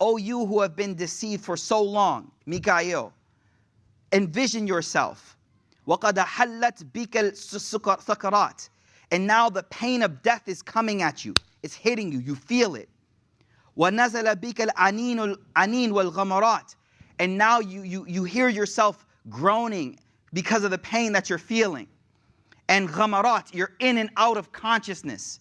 O 0.00 0.16
you 0.16 0.44
who 0.44 0.60
have 0.60 0.74
been 0.74 0.96
deceived 0.96 1.44
for 1.44 1.56
so 1.56 1.80
long, 1.80 2.32
Mikael, 2.46 3.12
envision 4.12 4.66
yourself. 4.66 5.36
وَقَدْ 5.86 6.14
حَلَّتْ 6.14 6.84
بِكَ 6.92 7.10
السَّكَرَاتِ 7.10 8.68
And 9.12 9.24
now 9.24 9.48
the 9.48 9.62
pain 9.62 10.02
of 10.02 10.20
death 10.22 10.48
is 10.48 10.62
coming 10.62 11.02
at 11.02 11.24
you. 11.24 11.32
It's 11.62 11.74
hitting 11.74 12.10
you. 12.10 12.18
You 12.18 12.34
feel 12.34 12.74
it. 12.74 12.88
وَنَزَلَ 13.76 14.34
بِكَ 14.36 14.70
الْأَنِينُ 14.70 15.38
وَالْغَمَرَاتِ 15.90 16.74
And 17.18 17.38
now 17.38 17.60
you, 17.60 17.82
you, 17.82 18.04
you 18.06 18.24
hear 18.24 18.48
yourself 18.48 19.06
groaning 19.28 19.98
because 20.32 20.64
of 20.64 20.70
the 20.70 20.78
pain 20.78 21.12
that 21.12 21.28
you're 21.28 21.38
feeling. 21.38 21.88
And 22.68 22.88
ghamarat, 22.88 23.54
you're 23.54 23.72
in 23.80 23.98
and 23.98 24.10
out 24.16 24.36
of 24.36 24.52
consciousness. 24.52 25.40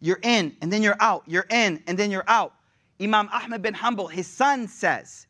You're 0.00 0.20
in 0.22 0.56
and 0.60 0.72
then 0.72 0.82
you're 0.82 0.96
out. 1.00 1.22
You're 1.26 1.46
in 1.50 1.82
and 1.86 1.98
then 1.98 2.10
you're 2.10 2.24
out. 2.28 2.54
Imam 3.00 3.28
Ahmad 3.32 3.62
bin 3.62 3.74
Hanbal, 3.74 4.10
his 4.10 4.26
son 4.26 4.68
says 4.68 5.26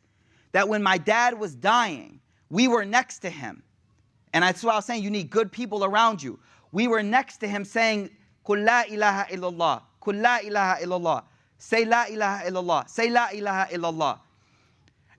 that 0.52 0.68
when 0.68 0.82
my 0.82 0.98
dad 0.98 1.38
was 1.38 1.54
dying, 1.54 2.20
we 2.50 2.68
were 2.68 2.84
next 2.84 3.20
to 3.20 3.30
him. 3.30 3.62
And 4.32 4.44
that's 4.44 4.62
why 4.62 4.72
I 4.72 4.76
was 4.76 4.84
saying 4.84 5.02
you 5.02 5.10
need 5.10 5.30
good 5.30 5.50
people 5.50 5.84
around 5.84 6.22
you. 6.22 6.38
We 6.72 6.88
were 6.88 7.02
next 7.02 7.38
to 7.38 7.48
him 7.48 7.64
saying, 7.64 8.10
Kul 8.44 8.58
la 8.58 8.82
ilaha 8.90 9.32
illallah, 9.32 9.82
Kul 10.00 10.14
la 10.14 10.38
ilaha 10.44 10.82
illallah. 10.82 11.22
Say 11.59 11.85
la 11.85 12.05
ilaha 12.09 12.49
illallah. 12.49 12.89
Say 12.89 13.09
la 13.09 13.27
ilaha 13.33 13.71
illallah. 13.71 14.19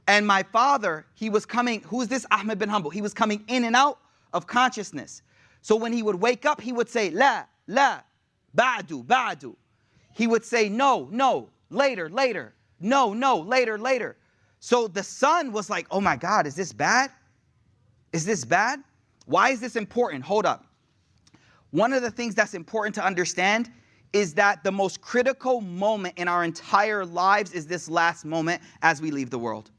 And 0.08 0.26
my 0.26 0.42
father, 0.42 1.06
he 1.14 1.30
was 1.30 1.46
coming, 1.46 1.82
who 1.82 2.00
is 2.00 2.08
this 2.08 2.26
Ahmed 2.32 2.58
bin 2.58 2.68
Hanbal? 2.68 2.92
He 2.92 3.02
was 3.02 3.14
coming 3.14 3.44
in 3.46 3.62
and 3.64 3.76
out 3.76 3.98
of 4.32 4.46
consciousness. 4.46 5.22
So 5.62 5.76
when 5.76 5.92
he 5.92 6.02
would 6.02 6.16
wake 6.16 6.46
up, 6.46 6.60
he 6.60 6.72
would 6.72 6.88
say, 6.88 7.10
La, 7.10 7.44
La, 7.68 8.00
Ba'du, 8.56 9.04
Ba'du. 9.04 9.54
He 10.14 10.26
would 10.26 10.44
say, 10.44 10.68
No, 10.68 11.08
no, 11.12 11.50
later, 11.68 12.08
later. 12.08 12.54
No, 12.80 13.12
no, 13.12 13.38
later, 13.38 13.78
later. 13.78 14.16
So 14.58 14.88
the 14.88 15.02
son 15.02 15.52
was 15.52 15.70
like, 15.70 15.86
Oh 15.90 16.00
my 16.00 16.16
God, 16.16 16.46
is 16.46 16.54
this 16.54 16.72
bad? 16.72 17.10
Is 18.12 18.24
this 18.24 18.44
bad? 18.44 18.82
Why 19.26 19.50
is 19.50 19.60
this 19.60 19.76
important? 19.76 20.24
Hold 20.24 20.46
up. 20.46 20.64
One 21.70 21.92
of 21.92 22.02
the 22.02 22.10
things 22.10 22.34
that's 22.34 22.54
important 22.54 22.94
to 22.96 23.04
understand 23.04 23.70
is 24.13 24.33
that 24.35 24.63
the 24.63 24.71
most 24.71 25.01
critical 25.01 25.59
moment 25.59 26.17
in 26.17 26.27
our 26.27 26.43
entire 26.43 27.05
lives 27.05 27.51
is 27.51 27.67
this 27.67 27.89
last 27.89 28.23
moment 28.23 28.61
as 28.81 29.01
we 29.01 29.11
leave 29.11 29.29
the 29.29 29.37
world. 29.37 29.71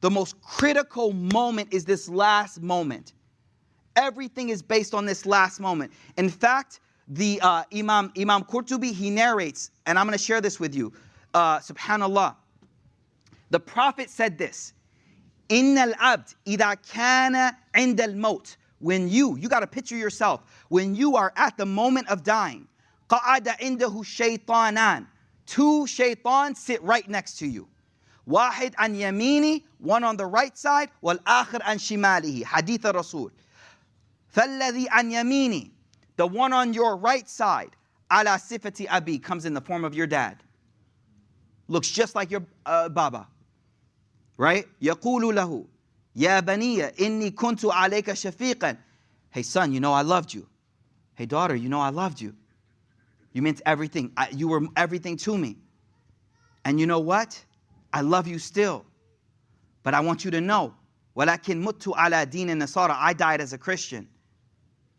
The 0.00 0.10
most 0.10 0.40
critical 0.40 1.12
moment 1.12 1.72
is 1.72 1.84
this 1.84 2.08
last 2.08 2.62
moment. 2.62 3.14
Everything 3.96 4.50
is 4.50 4.62
based 4.62 4.94
on 4.94 5.04
this 5.04 5.26
last 5.26 5.58
moment. 5.58 5.92
In 6.16 6.28
fact, 6.28 6.78
the 7.08 7.40
uh, 7.42 7.64
Imam 7.74 8.12
Imam 8.16 8.44
Qurtubi 8.44 8.92
he 8.92 9.10
narrates, 9.10 9.72
and 9.86 9.98
I'm 9.98 10.06
going 10.06 10.16
to 10.16 10.22
share 10.22 10.40
this 10.40 10.60
with 10.60 10.74
you. 10.74 10.92
Uh, 11.34 11.58
Subhanallah. 11.58 12.36
The 13.50 13.58
Prophet 13.58 14.10
said 14.10 14.38
this: 14.38 14.74
"In 15.48 15.76
al 15.76 15.94
abd 15.98 16.36
ida 16.46 16.76
kana 16.88 17.58
عند 17.74 17.98
الموت." 17.98 18.56
When 18.80 19.08
you, 19.08 19.36
you 19.36 19.48
got 19.48 19.60
to 19.60 19.66
picture 19.66 19.96
yourself 19.96 20.42
when 20.68 20.94
you 20.94 21.16
are 21.16 21.32
at 21.34 21.56
the 21.56 21.66
moment 21.66 22.08
of 22.08 22.22
dying. 22.22 22.68
قَعَدَ 23.08 23.48
عِنْدَهُ 23.48 24.02
شَيْطَانًا 24.02 25.06
Two 25.46 25.86
shaitans 25.86 26.58
sit 26.58 26.82
right 26.82 27.08
next 27.08 27.38
to 27.38 27.46
you. 27.46 27.68
واحد 28.26 28.74
عن 28.76 28.94
يميني, 28.94 29.62
one 29.78 30.04
on 30.04 30.16
the 30.16 30.26
right 30.26 30.56
side, 30.58 30.90
والآخر 31.02 31.62
عن 31.62 31.78
شماله. 31.78 32.44
Hadith 32.44 32.84
Rasul. 32.84 33.30
فالذي 34.34 34.88
عن 34.90 35.10
يميني, 35.10 35.70
the 36.16 36.26
one 36.26 36.52
on 36.52 36.74
your 36.74 36.96
right 36.96 37.28
side, 37.28 37.70
على 38.10 38.38
صفة 38.38 38.86
أبي, 38.86 39.22
comes 39.22 39.46
in 39.46 39.54
the 39.54 39.60
form 39.60 39.84
of 39.84 39.94
your 39.94 40.06
dad. 40.06 40.42
Looks 41.68 41.90
just 41.90 42.14
like 42.14 42.30
your 42.30 42.44
uh, 42.66 42.90
baba. 42.90 43.26
Right? 44.36 44.66
يقول 44.82 45.34
له 45.34 45.64
يا 46.16 46.40
بني 46.40 46.84
إني 46.84 47.30
كنت 47.30 47.64
عليك 47.64 48.12
شفيقا. 48.12 48.76
Hey 49.30 49.42
son, 49.42 49.72
you 49.72 49.80
know 49.80 49.92
I 49.94 50.02
loved 50.02 50.34
you. 50.34 50.46
Hey 51.14 51.24
daughter, 51.24 51.56
you 51.56 51.68
know 51.70 51.80
I 51.80 51.90
loved 51.90 52.20
you. 52.20 52.34
You 53.32 53.42
meant 53.42 53.60
everything. 53.66 54.12
I, 54.16 54.28
you 54.30 54.48
were 54.48 54.62
everything 54.76 55.16
to 55.18 55.36
me. 55.36 55.56
And 56.64 56.80
you 56.80 56.86
know 56.86 57.00
what? 57.00 57.44
I 57.92 58.00
love 58.00 58.26
you 58.26 58.38
still. 58.38 58.84
But 59.82 59.94
I 59.94 60.00
want 60.00 60.24
you 60.24 60.30
to 60.32 60.40
know, 60.40 60.74
وَلَكِنْ 61.16 61.64
مُتُّ 61.64 61.94
عَلَى 61.94 62.26
دِينِ 62.26 62.46
النَّصَارَى 62.46 62.96
I 62.98 63.12
died 63.12 63.40
as 63.40 63.52
a 63.52 63.58
Christian. 63.58 64.08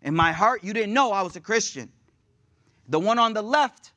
In 0.01 0.15
my 0.15 0.31
heart, 0.31 0.63
you 0.63 0.73
didn't 0.73 0.93
know 0.93 1.11
I 1.11 1.21
was 1.21 1.35
a 1.35 1.41
Christian. 1.41 1.91
The 2.87 2.99
one 2.99 3.19
on 3.19 3.33
the 3.33 3.41
left 3.41 3.91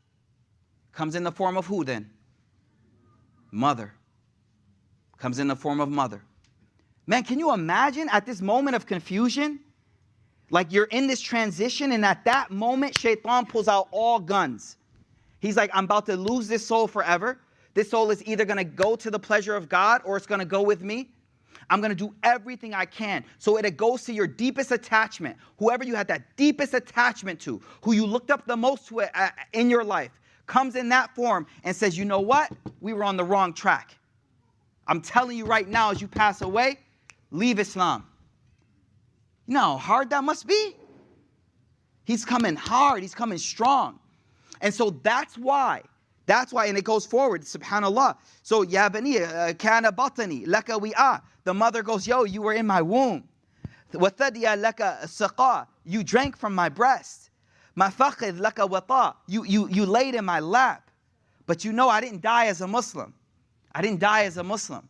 comes 0.93 1.15
in 1.15 1.23
the 1.23 1.33
form 1.33 1.57
of 1.57 1.67
who 1.67 1.85
then? 1.85 2.11
Mother. 3.51 3.93
Comes 5.19 5.39
in 5.39 5.49
the 5.49 5.57
form 5.57 5.81
of 5.81 5.89
mother. 5.89 6.23
Man, 7.07 7.25
can 7.25 7.39
you 7.39 7.53
imagine 7.53 8.09
at 8.11 8.27
this 8.27 8.41
moment 8.41 8.77
of 8.77 8.87
confusion? 8.87 9.61
Like 10.50 10.72
you're 10.72 10.86
in 10.86 11.08
this 11.08 11.20
transition, 11.20 11.92
and 11.92 12.06
at 12.06 12.24
that 12.26 12.52
moment, 12.52 12.98
Shaitan 12.98 13.46
pulls 13.46 13.68
out 13.68 13.88
all 13.92 14.20
guns. 14.20 14.78
He's 15.40 15.58
like, 15.58 15.70
I'm 15.74 15.84
about 15.84 16.06
to 16.08 16.16
lose 16.16 16.48
this 16.48 16.66
soul 16.66 16.88
forever. 16.88 17.40
This 17.74 17.90
soul 17.90 18.10
is 18.10 18.26
either 18.26 18.46
gonna 18.46 18.64
go 18.64 18.96
to 18.96 19.12
the 19.12 19.20
pleasure 19.20 19.56
of 19.56 19.70
God 19.70 20.02
or 20.04 20.18
it's 20.18 20.26
gonna 20.26 20.46
go 20.46 20.62
with 20.62 20.82
me. 20.82 21.10
I'm 21.70 21.82
gonna 21.82 21.96
do 21.96 22.16
everything 22.24 22.74
I 22.74 22.86
can. 22.86 23.24
So 23.40 23.58
it 23.58 23.78
goes 23.78 24.04
to 24.06 24.14
your 24.14 24.26
deepest 24.26 24.72
attachment, 24.72 25.38
whoever 25.60 25.84
you 25.84 25.96
had 25.96 26.08
that 26.08 26.36
deepest 26.38 26.74
attachment 26.74 27.40
to, 27.42 27.62
who 27.82 27.92
you 27.92 28.06
looked 28.06 28.32
up 28.32 28.48
the 28.48 28.58
most 28.58 28.88
to 28.88 29.02
uh, 29.02 29.30
in 29.54 29.70
your 29.70 29.84
life, 29.84 30.12
comes 30.46 30.76
in 30.76 30.90
that 30.90 31.14
form 31.14 31.46
and 31.66 31.76
says, 31.76 31.98
You 31.98 32.06
know 32.06 32.22
what? 32.22 32.52
We 32.80 32.94
were 32.94 33.04
on 33.04 33.18
the 33.18 33.24
wrong 33.24 33.54
track. 33.54 33.96
I'm 34.88 35.02
telling 35.02 35.38
you 35.38 35.46
right 35.46 35.68
now, 35.68 35.92
as 35.92 36.02
you 36.02 36.08
pass 36.08 36.42
away, 36.42 36.80
leave 37.32 37.60
Islam. 37.60 38.06
You 39.48 39.54
know 39.54 39.60
how 39.60 39.78
hard 39.78 40.10
that 40.12 40.24
must 40.24 40.46
be? 40.46 40.76
He's 42.04 42.26
coming 42.26 42.56
hard, 42.56 43.02
he's 43.02 43.16
coming 43.16 43.38
strong. 43.38 44.00
And 44.62 44.74
so 44.74 44.90
that's 45.04 45.38
why. 45.38 45.82
That's 46.26 46.52
why, 46.52 46.66
and 46.66 46.78
it 46.78 46.84
goes 46.84 47.06
forward, 47.06 47.44
subhanAllah. 47.44 48.18
So, 48.44 48.62
ya 48.64 48.90
bani, 48.90 49.20
uh, 49.20 49.54
kana 49.54 49.94
batani, 49.94 50.46
laka 50.46 50.80
wi'a. 50.80 51.22
The 51.46 51.54
mother 51.54 51.82
goes, 51.82 52.06
yo, 52.06 52.26
you 52.26 52.42
were 52.42 52.54
in 52.54 52.68
my 52.68 52.82
womb. 52.82 53.24
Wathadiya 53.94 54.62
laka 54.62 55.04
saqa, 55.06 55.68
you 55.86 56.04
drank 56.04 56.38
from 56.38 56.54
my 56.54 56.68
breast. 56.68 57.30
Mafaqid 57.78 58.40
laka 58.40 58.70
wata, 58.70 59.16
you, 59.28 59.46
you, 59.46 59.70
you 59.70 59.86
laid 59.86 60.16
in 60.16 60.26
my 60.26 60.42
lap. 60.42 60.92
But 61.46 61.64
you 61.64 61.72
know 61.72 61.88
I 61.88 62.02
didn't 62.02 62.22
die 62.22 62.48
as 62.48 62.60
a 62.60 62.68
Muslim. 62.68 63.14
I 63.74 63.82
didn't 63.82 64.02
die 64.02 64.24
as 64.26 64.36
a 64.36 64.44
Muslim. 64.44 64.88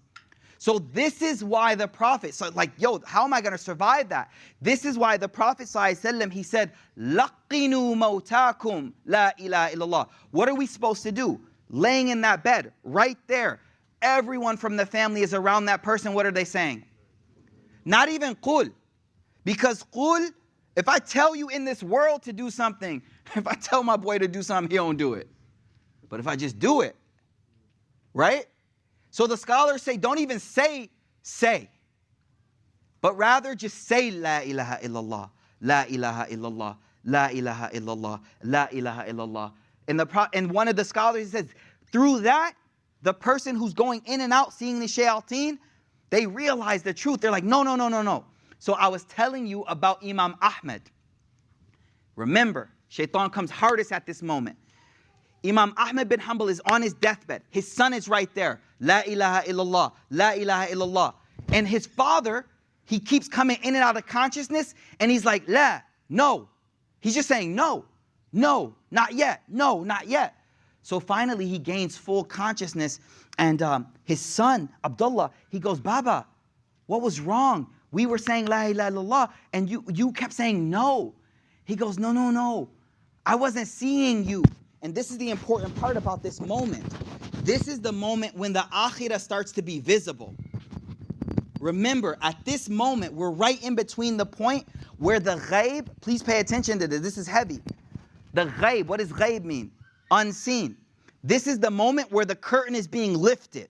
So 0.59 0.79
this 0.79 1.23
is 1.23 1.43
why 1.43 1.75
the 1.75 1.89
Prophet, 1.89 2.35
so 2.35 2.49
like, 2.55 2.71
yo, 2.79 3.01
how 3.05 3.25
am 3.25 3.35
I 3.35 3.41
going 3.41 3.51
to 3.51 3.59
survive 3.59 4.09
that? 4.11 4.31
This 4.61 4.85
is 4.85 4.97
why 4.97 5.17
the 5.17 5.29
Prophet 5.29 5.67
ﷺ, 5.67 6.33
he 6.33 6.45
said, 6.45 6.71
لَقِنُوا 6.97 7.97
مَوْتَاكُمْ 7.97 8.93
la 9.07 9.31
ilaha 9.41 9.75
illallah. 9.75 10.09
What 10.31 10.49
are 10.49 10.55
we 10.55 10.67
supposed 10.67 11.03
to 11.03 11.11
do? 11.11 11.41
Laying 11.69 12.09
in 12.09 12.21
that 12.21 12.45
bed, 12.45 12.73
right 12.85 13.19
there. 13.27 13.59
Everyone 14.03 14.57
from 14.57 14.77
the 14.77 14.87
family 14.87 15.23
is 15.23 15.35
around 15.35 15.65
that 15.65 15.83
person. 15.83 16.15
What 16.15 16.27
are 16.27 16.31
they 16.31 16.45
saying? 16.45 16.85
Not 17.85 18.09
even 18.09 18.37
qul. 18.37 18.73
Because 19.45 19.83
qul, 19.93 20.31
if 20.77 20.89
I 20.89 21.01
tell 21.01 21.35
you 21.35 21.49
in 21.49 21.65
this 21.65 21.83
world 21.83 22.23
to 22.23 22.33
do 22.33 22.51
something, 22.51 23.03
if 23.35 23.49
I 23.49 23.55
tell 23.55 23.83
my 23.83 23.97
boy 23.97 24.19
to 24.19 24.29
do 24.29 24.43
something, 24.43 24.71
he 24.71 24.77
don't 24.77 24.97
do 24.97 25.15
it. 25.15 25.29
But 26.09 26.21
if 26.21 26.29
I 26.29 26.37
just 26.37 26.59
do 26.59 26.83
it, 26.83 26.95
right? 28.15 28.47
So 29.10 29.28
the 29.28 29.38
scholars 29.38 29.82
say, 29.82 29.98
don't 29.98 30.20
even 30.20 30.40
say, 30.40 30.90
say, 31.22 31.70
but 33.02 33.16
rather 33.18 33.56
just 33.56 33.88
say, 33.88 34.12
La 34.12 34.40
ilaha 34.40 34.80
illallah, 34.84 35.30
La 35.62 35.86
ilaha 35.90 36.26
illallah, 36.26 36.78
La 37.06 37.28
ilaha 37.28 37.70
illallah, 37.74 38.20
La 38.44 38.68
ilaha 38.72 39.04
illallah. 39.06 39.52
And, 39.88 40.00
the, 40.00 40.30
and 40.34 40.52
one 40.52 40.68
of 40.68 40.76
the 40.76 40.84
scholars 40.84 41.32
says, 41.32 41.48
through 41.92 42.22
that, 42.22 42.54
the 43.04 43.14
person 43.14 43.56
who's 43.56 43.74
going 43.74 44.02
in 44.06 44.22
and 44.22 44.34
out 44.34 44.54
seeing 44.54 44.80
the 44.80 44.88
shayateen, 44.88 45.58
they 46.10 46.26
realize 46.26 46.84
the 46.84 46.94
truth. 46.94 47.22
They're 47.22 47.32
like, 47.32 47.44
no, 47.44 47.64
no, 47.64 47.76
no, 47.76 47.88
no, 47.88 48.02
no. 48.02 48.26
So 48.60 48.74
I 48.74 48.88
was 48.88 49.04
telling 49.06 49.46
you 49.46 49.62
about 49.64 50.04
Imam 50.04 50.36
Ahmed. 50.42 50.82
Remember, 52.16 52.70
shaitan 52.90 53.30
comes 53.30 53.52
hardest 53.52 53.92
at 53.92 54.06
this 54.06 54.22
moment. 54.22 54.58
Imam 55.46 55.74
Ahmed 55.78 56.10
bin 56.10 56.20
Hanbal 56.20 56.50
is 56.50 56.62
on 56.66 56.82
his 56.82 56.94
deathbed. 56.94 57.42
His 57.50 57.72
son 57.72 57.94
is 57.94 58.08
right 58.08 58.34
there. 58.34 58.60
La 58.80 59.02
ilaha 59.08 59.48
illallah, 59.48 59.92
la 60.10 60.32
ilaha 60.32 60.68
illallah. 60.68 61.14
And 61.54 61.68
his 61.68 61.86
father, 61.86 62.46
he 62.86 63.00
keeps 63.00 63.28
coming 63.28 63.58
in 63.64 63.76
and 63.76 63.84
out 63.84 63.98
of 63.98 64.06
consciousness, 64.06 64.76
and 65.00 65.10
he's 65.12 65.26
like, 65.26 65.44
la, 65.48 65.82
no. 66.10 66.50
He's 67.00 67.16
just 67.16 67.28
saying, 67.28 67.56
no, 67.56 67.86
no, 68.34 68.76
not 68.92 69.14
yet, 69.14 69.44
no, 69.48 69.84
not 69.84 70.08
yet. 70.08 70.36
So 70.82 71.00
finally, 71.00 71.48
he 71.48 71.60
gains 71.60 71.98
full 71.98 72.24
consciousness, 72.24 73.00
and 73.38 73.62
um, 73.62 73.88
his 74.04 74.20
son, 74.20 74.70
Abdullah, 74.84 75.32
he 75.50 75.60
goes, 75.60 75.80
Baba, 75.80 76.26
what 76.88 77.02
was 77.02 77.20
wrong? 77.20 77.68
We 77.92 78.06
were 78.06 78.18
saying 78.18 78.48
la 78.48 78.64
ilaha 78.64 78.92
illallah, 78.92 79.30
and 79.54 79.70
you, 79.70 79.84
you 79.94 80.12
kept 80.12 80.34
saying 80.34 80.70
no. 80.70 81.14
He 81.66 81.76
goes, 81.76 82.00
No, 82.00 82.12
no, 82.12 82.32
no. 82.32 82.70
I 83.26 83.36
wasn't 83.36 83.68
seeing 83.68 84.24
you. 84.24 84.44
And 84.88 84.96
this 84.96 85.12
is 85.12 85.18
the 85.18 85.32
important 85.32 85.76
part 85.76 85.98
about 85.98 86.24
this 86.24 86.40
moment. 86.40 86.86
This 87.44 87.68
is 87.68 87.82
the 87.82 87.92
moment 87.92 88.38
when 88.38 88.54
the 88.54 88.66
akhirah 88.72 89.20
starts 89.20 89.52
to 89.52 89.62
be 89.62 89.82
visible. 89.82 90.34
Remember, 91.60 92.18
at 92.22 92.38
this 92.46 92.70
moment, 92.70 93.14
we're 93.14 93.32
right 93.32 93.62
in 93.62 93.76
between 93.76 94.16
the 94.16 94.26
point 94.26 94.66
where 94.98 95.20
the 95.20 95.36
ghaib, 95.36 95.90
please 96.00 96.24
pay 96.24 96.40
attention 96.40 96.80
to 96.80 96.88
this, 96.88 97.02
this 97.02 97.18
is 97.18 97.28
heavy. 97.28 97.60
The 98.34 98.46
ghaib, 98.46 98.86
what 98.86 99.02
does 99.02 99.12
ghaib 99.12 99.44
mean? 99.44 99.74
Unseen. 100.10 100.78
This 101.22 101.48
is 101.48 101.60
the 101.60 101.70
moment 101.70 102.10
where 102.10 102.24
the 102.24 102.38
curtain 102.38 102.74
is 102.74 102.88
being 102.88 103.14
lifted. 103.14 103.68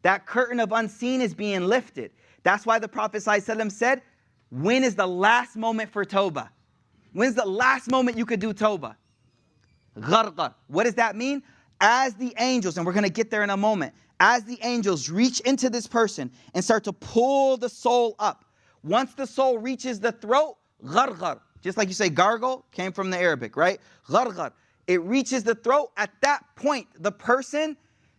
That 0.00 0.24
curtain 0.24 0.58
of 0.58 0.72
unseen 0.72 1.20
is 1.20 1.34
being 1.34 1.66
lifted. 1.66 2.12
That's 2.44 2.64
why 2.64 2.78
the 2.78 2.88
Prophet 2.88 3.18
ﷺ 3.18 3.70
said, 3.70 4.00
When 4.50 4.84
is 4.84 4.94
the 4.94 5.06
last 5.06 5.54
moment 5.54 5.92
for 5.92 6.02
Toba? 6.06 6.50
When's 7.12 7.34
the 7.34 7.44
last 7.44 7.90
moment 7.90 8.16
you 8.16 8.24
could 8.24 8.40
do 8.40 8.54
Toba? 8.54 8.96
What 9.94 10.84
does 10.84 10.94
that 10.94 11.16
mean? 11.16 11.42
As 11.80 12.14
the 12.14 12.34
angels, 12.38 12.76
and 12.76 12.86
we're 12.86 12.92
going 12.92 13.04
to 13.04 13.10
get 13.10 13.30
there 13.30 13.42
in 13.42 13.50
a 13.50 13.56
moment, 13.56 13.94
as 14.20 14.44
the 14.44 14.58
angels 14.62 15.10
reach 15.10 15.40
into 15.40 15.68
this 15.70 15.86
person 15.86 16.30
and 16.54 16.64
start 16.64 16.84
to 16.84 16.92
pull 16.92 17.56
the 17.56 17.68
soul 17.68 18.14
up, 18.18 18.44
once 18.82 19.14
the 19.14 19.26
soul 19.26 19.58
reaches 19.58 20.00
the 20.00 20.12
throat, 20.12 20.56
gharqar, 20.84 21.40
just 21.62 21.78
like 21.78 21.88
you 21.88 21.94
say 21.94 22.08
gargle, 22.08 22.64
came 22.72 22.92
from 22.92 23.10
the 23.10 23.18
Arabic, 23.18 23.56
right? 23.56 23.80
Gharqar. 24.08 24.52
It 24.86 25.00
reaches 25.02 25.42
the 25.42 25.54
throat. 25.54 25.90
At 25.96 26.10
that 26.20 26.44
point, 26.56 26.86
the 27.02 27.10
person, 27.10 27.76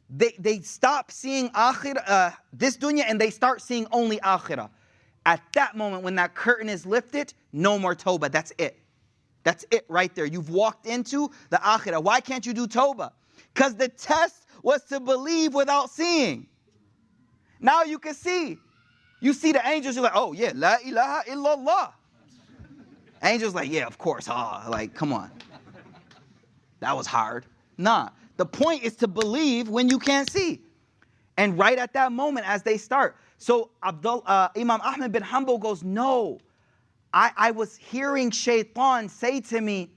they, 0.10 0.34
they 0.40 0.60
stop 0.60 1.12
seeing 1.12 1.50
akhir, 1.50 2.02
uh, 2.08 2.32
this 2.52 2.78
dunya 2.78 3.04
and 3.08 3.22
they 3.22 3.30
start 3.30 3.62
seeing 3.62 3.86
only 3.92 4.18
akhirah. 4.20 4.70
At 5.28 5.42
that 5.54 5.76
moment, 5.76 6.04
when 6.04 6.16
that 6.16 6.36
curtain 6.36 6.70
is 6.70 6.86
lifted, 6.86 7.34
no 7.52 7.80
more 7.80 7.96
tawbah. 7.96 8.32
That's 8.32 8.52
it. 8.58 8.80
That's 9.46 9.64
it 9.70 9.86
right 9.88 10.14
there. 10.16 10.26
You've 10.26 10.50
walked 10.50 10.88
into 10.88 11.30
the 11.52 11.58
akhirah. 11.58 12.04
Why 12.04 12.20
can't 12.20 12.46
you 12.46 12.54
do 12.54 12.68
Toba? 12.68 13.14
Because 13.54 13.76
the 13.76 13.88
test 13.88 14.48
was 14.64 14.84
to 14.86 15.00
believe 15.00 15.54
without 15.54 15.92
seeing. 15.92 16.48
Now 17.62 17.84
you 17.84 18.00
can 18.00 18.16
see. 18.16 18.58
You 19.22 19.34
see 19.34 19.52
the 19.52 19.66
angels, 19.66 19.96
you're 19.96 20.04
like, 20.04 20.14
oh 20.16 20.34
yeah, 20.34 20.52
la 20.56 20.78
ilaha 20.84 21.30
illallah. 21.30 21.94
Angels 23.24 23.54
like, 23.54 23.70
yeah, 23.72 23.86
of 23.86 23.98
course. 24.00 24.28
Ah, 24.28 24.66
like, 24.68 24.96
come 24.96 25.14
on. 25.14 25.32
That 26.80 26.98
was 26.98 27.08
hard. 27.08 27.46
Nah. 27.78 28.10
The 28.38 28.46
point 28.46 28.84
is 28.84 28.96
to 28.98 29.08
believe 29.08 29.70
when 29.70 29.90
you 29.90 30.00
can't 30.00 30.30
see. 30.30 30.62
And 31.38 31.58
right 31.58 31.78
at 31.78 31.94
that 31.94 32.12
moment, 32.12 32.48
as 32.50 32.64
they 32.64 32.78
start. 32.78 33.16
So 33.38 33.70
Abdul, 33.84 34.24
uh, 34.26 34.50
Imam 34.58 34.82
Ahmed 34.82 35.12
bin 35.12 35.24
Hanbal 35.24 35.60
goes, 35.60 35.84
no, 35.84 36.40
I, 37.16 37.32
I 37.38 37.52
was 37.52 37.78
hearing 37.78 38.30
shaitan 38.30 39.08
say 39.10 39.40
to 39.42 39.62
me, 39.62 39.90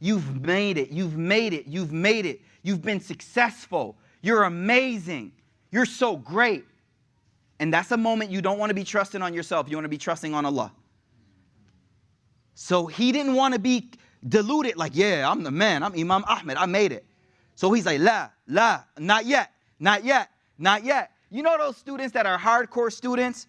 You've 0.00 0.42
made 0.42 0.78
it, 0.78 0.90
you've 0.90 1.16
made 1.16 1.52
it, 1.52 1.66
you've 1.66 1.92
made 1.92 2.24
it, 2.24 2.40
you've 2.62 2.82
been 2.82 3.00
successful, 3.00 3.96
you're 4.22 4.44
amazing, 4.44 5.32
you're 5.72 5.86
so 5.86 6.16
great. 6.16 6.64
And 7.58 7.74
that's 7.74 7.90
a 7.90 7.96
moment 7.96 8.30
you 8.30 8.40
don't 8.40 8.58
want 8.58 8.70
to 8.70 8.74
be 8.74 8.84
trusting 8.84 9.22
on 9.22 9.34
yourself, 9.34 9.68
you 9.68 9.76
want 9.76 9.86
to 9.86 9.88
be 9.88 9.98
trusting 9.98 10.34
on 10.34 10.46
Allah. 10.46 10.72
So 12.54 12.86
he 12.86 13.10
didn't 13.10 13.34
want 13.34 13.54
to 13.54 13.60
be 13.60 13.90
deluded, 14.28 14.76
like, 14.76 14.92
yeah, 14.94 15.28
I'm 15.28 15.42
the 15.42 15.50
man, 15.50 15.82
I'm 15.82 15.94
Imam 15.94 16.24
Ahmed, 16.28 16.56
I 16.56 16.66
made 16.66 16.92
it. 16.92 17.04
So 17.56 17.72
he's 17.72 17.86
like, 17.86 17.98
la, 18.00 18.28
la, 18.46 18.82
not 18.98 19.26
yet, 19.26 19.52
not 19.80 20.04
yet, 20.04 20.30
not 20.58 20.84
yet. 20.84 21.10
You 21.30 21.42
know 21.42 21.58
those 21.58 21.76
students 21.76 22.12
that 22.12 22.24
are 22.24 22.38
hardcore 22.38 22.92
students? 22.92 23.48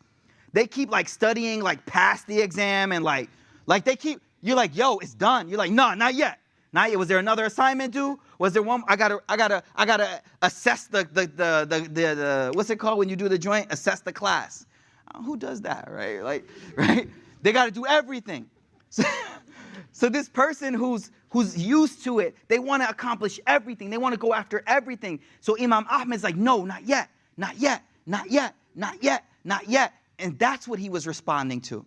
They 0.53 0.67
keep 0.67 0.91
like 0.91 1.09
studying 1.09 1.61
like 1.61 1.85
past 1.85 2.27
the 2.27 2.39
exam 2.41 2.91
and 2.91 3.03
like 3.03 3.29
like 3.65 3.85
they 3.85 3.95
keep 3.95 4.21
you're 4.41 4.55
like, 4.55 4.75
yo, 4.75 4.97
it's 4.99 5.13
done. 5.13 5.49
You're 5.49 5.57
like, 5.57 5.71
no, 5.71 5.93
not 5.93 6.13
yet. 6.13 6.39
Not 6.71 6.89
yet. 6.89 6.99
Was 6.99 7.07
there 7.07 7.17
another 7.17 7.45
assignment 7.45 7.93
due? 7.93 8.19
Was 8.37 8.53
there 8.53 8.61
one? 8.61 8.83
I 8.87 8.95
gotta, 8.95 9.21
I 9.27 9.35
gotta, 9.35 9.63
I 9.75 9.85
gotta 9.85 10.21
assess 10.41 10.87
the 10.87 11.03
the 11.11 11.21
the 11.27 11.67
the, 11.67 11.79
the, 11.81 12.15
the 12.15 12.51
what's 12.53 12.69
it 12.69 12.77
called 12.77 12.99
when 12.99 13.09
you 13.09 13.15
do 13.15 13.27
the 13.27 13.37
joint? 13.37 13.67
Assess 13.71 14.01
the 14.01 14.13
class. 14.13 14.65
Uh, 15.13 15.21
who 15.21 15.35
does 15.35 15.61
that, 15.61 15.89
right? 15.91 16.23
Like, 16.23 16.47
right? 16.75 17.09
They 17.41 17.51
gotta 17.51 17.71
do 17.71 17.85
everything. 17.85 18.49
So, 18.89 19.03
so 19.91 20.09
this 20.09 20.29
person 20.29 20.73
who's 20.73 21.11
who's 21.31 21.57
used 21.57 22.03
to 22.03 22.19
it, 22.19 22.35
they 22.47 22.59
want 22.59 22.83
to 22.83 22.89
accomplish 22.89 23.39
everything. 23.47 23.89
They 23.89 23.97
want 23.97 24.13
to 24.13 24.19
go 24.19 24.33
after 24.33 24.63
everything. 24.67 25.19
So 25.41 25.57
Imam 25.59 25.85
Ahmed's 25.89 26.23
like, 26.23 26.35
no, 26.35 26.65
not 26.65 26.85
yet, 26.85 27.09
not 27.37 27.57
yet, 27.57 27.83
not 28.05 28.31
yet, 28.31 28.55
not 28.75 29.03
yet, 29.03 29.25
not 29.43 29.67
yet. 29.67 29.93
And 30.18 30.38
that's 30.38 30.68
what 30.68 30.78
he 30.78 30.88
was 30.88 31.06
responding 31.06 31.60
to. 31.62 31.84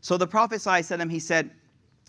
So 0.00 0.16
the 0.16 0.26
Prophet 0.26 0.56
ﷺ, 0.56 1.10
he 1.10 1.18
said, 1.20 1.50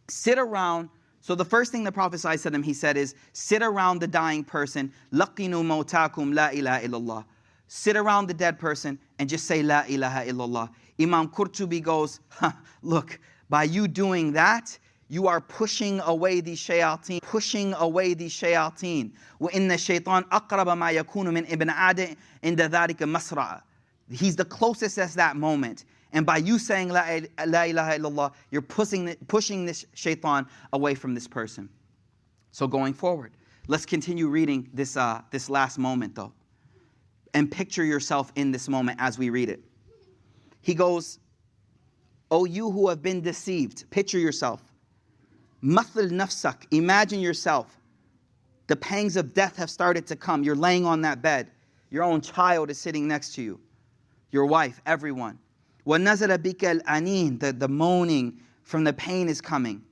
sit 0.10 0.40
around. 0.40 0.90
So 1.22 1.36
the 1.36 1.46
first 1.46 1.72
thing 1.72 1.84
the 1.84 1.92
Prophet 1.92 2.18
ﷺ, 2.18 2.64
he 2.64 2.74
said 2.74 2.98
is, 2.98 3.16
sit 3.34 3.62
around 3.62 4.00
the 4.00 4.08
dying 4.08 4.44
person. 4.44 4.92
Laqinu 5.14 5.64
mawtakum 5.64 6.34
la 6.34 6.50
ilaha 6.50 6.88
illallah. 6.88 7.26
Sit 7.68 7.96
around 7.96 8.28
the 8.28 8.34
dead 8.34 8.58
person 8.60 9.00
and 9.20 9.30
just 9.30 9.46
say 9.46 9.64
la 9.64 9.84
ilaha 9.88 10.26
illallah. 10.26 10.70
Imam 11.00 11.28
Qurtubi 11.30 11.82
goes, 11.82 12.20
look, 12.82 13.20
by 13.50 13.64
you 13.64 13.88
doing 13.88 14.32
that, 14.34 14.78
you 15.10 15.28
are 15.28 15.42
pushing 15.42 16.00
away 16.02 16.40
the 16.42 16.54
shayateen, 16.54 17.22
pushing 17.22 17.74
away 17.76 18.14
the 18.14 18.28
shayateen. 18.28 19.12
وإن 19.40 19.72
الشيطان 19.72 20.24
أقرب 20.32 20.78
ما 20.78 20.92
يكون 20.92 21.34
من 21.34 21.46
ابن 21.52 21.70
عاد 21.70 22.16
عند 22.44 22.62
ذلك 22.62 23.04
مسرع. 23.04 23.62
He's 24.11 24.37
the 24.37 24.45
closest 24.45 24.99
at 24.99 25.11
that 25.13 25.37
moment. 25.37 25.85
And 26.13 26.25
by 26.25 26.39
you 26.39 26.59
saying 26.59 26.89
La, 26.89 27.05
la 27.47 27.63
ilaha 27.65 27.99
illallah, 27.99 28.33
you're 28.51 28.63
pushing, 28.63 29.15
pushing 29.27 29.67
this 29.67 29.85
shaitan 29.95 30.47
away 30.73 30.95
from 30.95 31.15
this 31.15 31.29
person. 31.29 31.69
So 32.51 32.67
going 32.67 32.95
forward, 32.95 33.33
let's 33.67 33.85
continue 33.85 34.29
reading 34.29 34.69
this, 34.73 34.97
uh, 34.97 35.21
this 35.31 35.51
last 35.51 35.79
moment 35.79 36.15
though. 36.15 36.33
And 37.35 37.51
picture 37.51 37.85
yourself 37.85 38.33
in 38.37 38.51
this 38.51 38.69
moment 38.69 38.99
as 39.01 39.19
we 39.19 39.29
read 39.29 39.51
it. 39.51 39.63
He 40.63 40.75
goes, 40.75 41.19
O 42.31 42.47
you 42.47 42.71
who 42.71 42.89
have 42.89 43.03
been 43.03 43.21
deceived, 43.21 43.89
picture 43.91 44.19
yourself. 44.19 44.63
Mathil 45.63 46.11
nafsak, 46.11 46.67
imagine 46.71 47.21
yourself. 47.21 47.79
The 48.69 48.77
pangs 48.77 49.17
of 49.17 49.35
death 49.35 49.57
have 49.57 49.71
started 49.71 50.07
to 50.07 50.17
come. 50.17 50.43
You're 50.43 50.57
laying 50.57 50.87
on 50.87 51.01
that 51.03 51.21
bed. 51.21 51.51
Your 51.91 52.05
own 52.05 52.21
child 52.21 52.71
is 52.71 52.79
sitting 52.79 53.09
next 53.09 53.35
to 53.35 53.43
you 53.43 53.61
Your 54.32 54.46
wife, 54.46 54.82
everyone. 54.86 55.40
وَنَزَلَ 55.86 56.38
بِكَ 56.38 56.82
الْأَنِينَ 56.82 57.40
the, 57.40 57.54
the 57.54 57.68
moaning 57.68 58.40
from 58.64 58.84
the 58.84 58.94
pain 58.94 59.30
is 59.30 59.42
coming. 59.42 59.84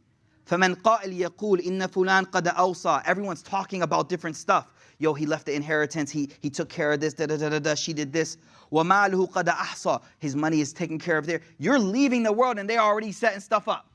فَمَنْ 0.46 0.82
قَائِلْ 0.82 1.18
يَقُولُ 1.18 1.66
إِنَّ 1.66 1.82
فُلَانْ 1.88 2.26
قَدْ 2.26 2.48
أَوْصَى 2.54 3.04
Everyone's 3.06 3.42
talking 3.42 3.84
about 3.84 4.10
different 4.10 4.36
stuff. 4.36 4.68
Yo, 4.98 5.14
he 5.14 5.26
left 5.26 5.46
the 5.46 5.54
inheritance. 5.54 6.12
He, 6.12 6.30
he 6.42 6.50
took 6.50 6.70
care 6.70 6.92
of 6.92 7.00
this. 7.00 7.14
Da, 7.14 7.26
da, 7.26 7.38
da, 7.38 7.50
da, 7.50 7.60
da. 7.60 7.76
She 7.76 7.94
did 7.94 8.12
this. 8.12 8.38
وَمَالُهُ 8.72 9.32
قَدْ 9.32 9.46
أَحْصَى 9.46 10.02
His 10.20 10.36
money 10.36 10.62
is 10.62 10.74
taken 10.74 11.00
care 11.00 11.18
of 11.18 11.26
there. 11.26 11.42
You're 11.58 11.80
leaving 11.80 12.24
the 12.24 12.34
world 12.34 12.60
and 12.60 12.70
they're 12.70 12.82
already 12.82 13.12
setting 13.12 13.40
stuff 13.40 13.68
up. 13.68 13.88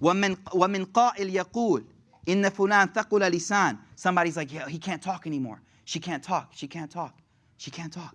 وَمِنْ, 0.00 0.36
وَمِنْ 0.48 0.86
قَائِلْ 0.86 1.32
يَقُولُ 1.32 1.84
إِنَّ 2.26 2.44
فُلَانْ 2.50 2.92
ثَقُلَ 2.92 3.30
لِسَانٍ 3.30 3.78
Somebody's 3.94 4.36
like, 4.36 4.52
yeah, 4.52 4.68
he 4.68 4.78
can't 4.78 5.02
talk 5.02 5.26
anymore. 5.26 5.60
She 5.84 6.00
can't 6.00 6.22
talk. 6.22 6.50
She 6.54 6.66
can't 6.66 6.90
talk. 6.90 7.14
She 7.56 7.70
can't 7.70 7.92
talk. 7.92 8.14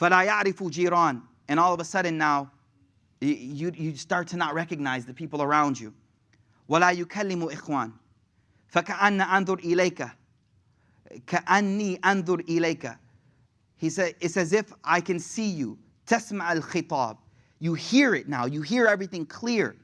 فَلَا 0.00 0.26
يَعْرِفُ 0.26 0.62
جِيرَانٍ 0.70 1.22
And 1.48 1.60
all 1.60 1.74
of 1.74 1.80
a 1.80 1.84
sudden 1.84 2.18
now, 2.18 2.50
you, 3.20 3.72
you 3.74 3.96
start 3.96 4.28
to 4.28 4.36
not 4.36 4.54
recognize 4.54 5.06
the 5.06 5.14
people 5.14 5.42
around 5.42 5.78
you. 5.78 5.92
وَلَا 6.68 6.92
يُكَلِّمُ 6.92 7.52
إِخْوَانٍ 7.52 7.92
فَكَأَنَّ 8.72 9.20
أَنظُرْ 9.20 9.60
إِلَيْكَ 9.60 10.10
كأني 11.26 12.00
أنظر 12.04 12.40
إليك 12.40 12.98
He 13.76 13.90
said, 13.90 14.14
it's 14.20 14.36
as 14.36 14.52
if 14.52 14.72
I 14.84 15.00
can 15.00 15.18
see 15.18 15.48
you. 15.48 15.78
تسمع 16.06 16.52
الخطاب. 16.52 17.16
You 17.58 17.74
hear 17.74 18.14
it 18.14 18.28
now. 18.28 18.46
You 18.46 18.62
hear 18.62 18.86
everything 18.86 19.26
clear. 19.26 19.76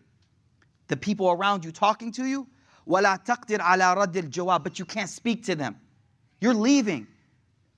The 0.87 0.97
people 0.97 1.31
around 1.31 1.65
you 1.65 1.73
talking 1.73 2.13
to 2.13 2.25
you. 2.25 2.47
ولا 2.87 3.17
تقدر 3.25 3.61
على 3.61 3.95
رد 3.95 4.17
الجواب. 4.17 4.63
But 4.63 4.79
you 4.79 4.85
can't 4.85 5.09
speak 5.09 5.45
to 5.47 5.57
them. 5.57 5.77
You're 6.41 6.55
leaving. 6.55 7.09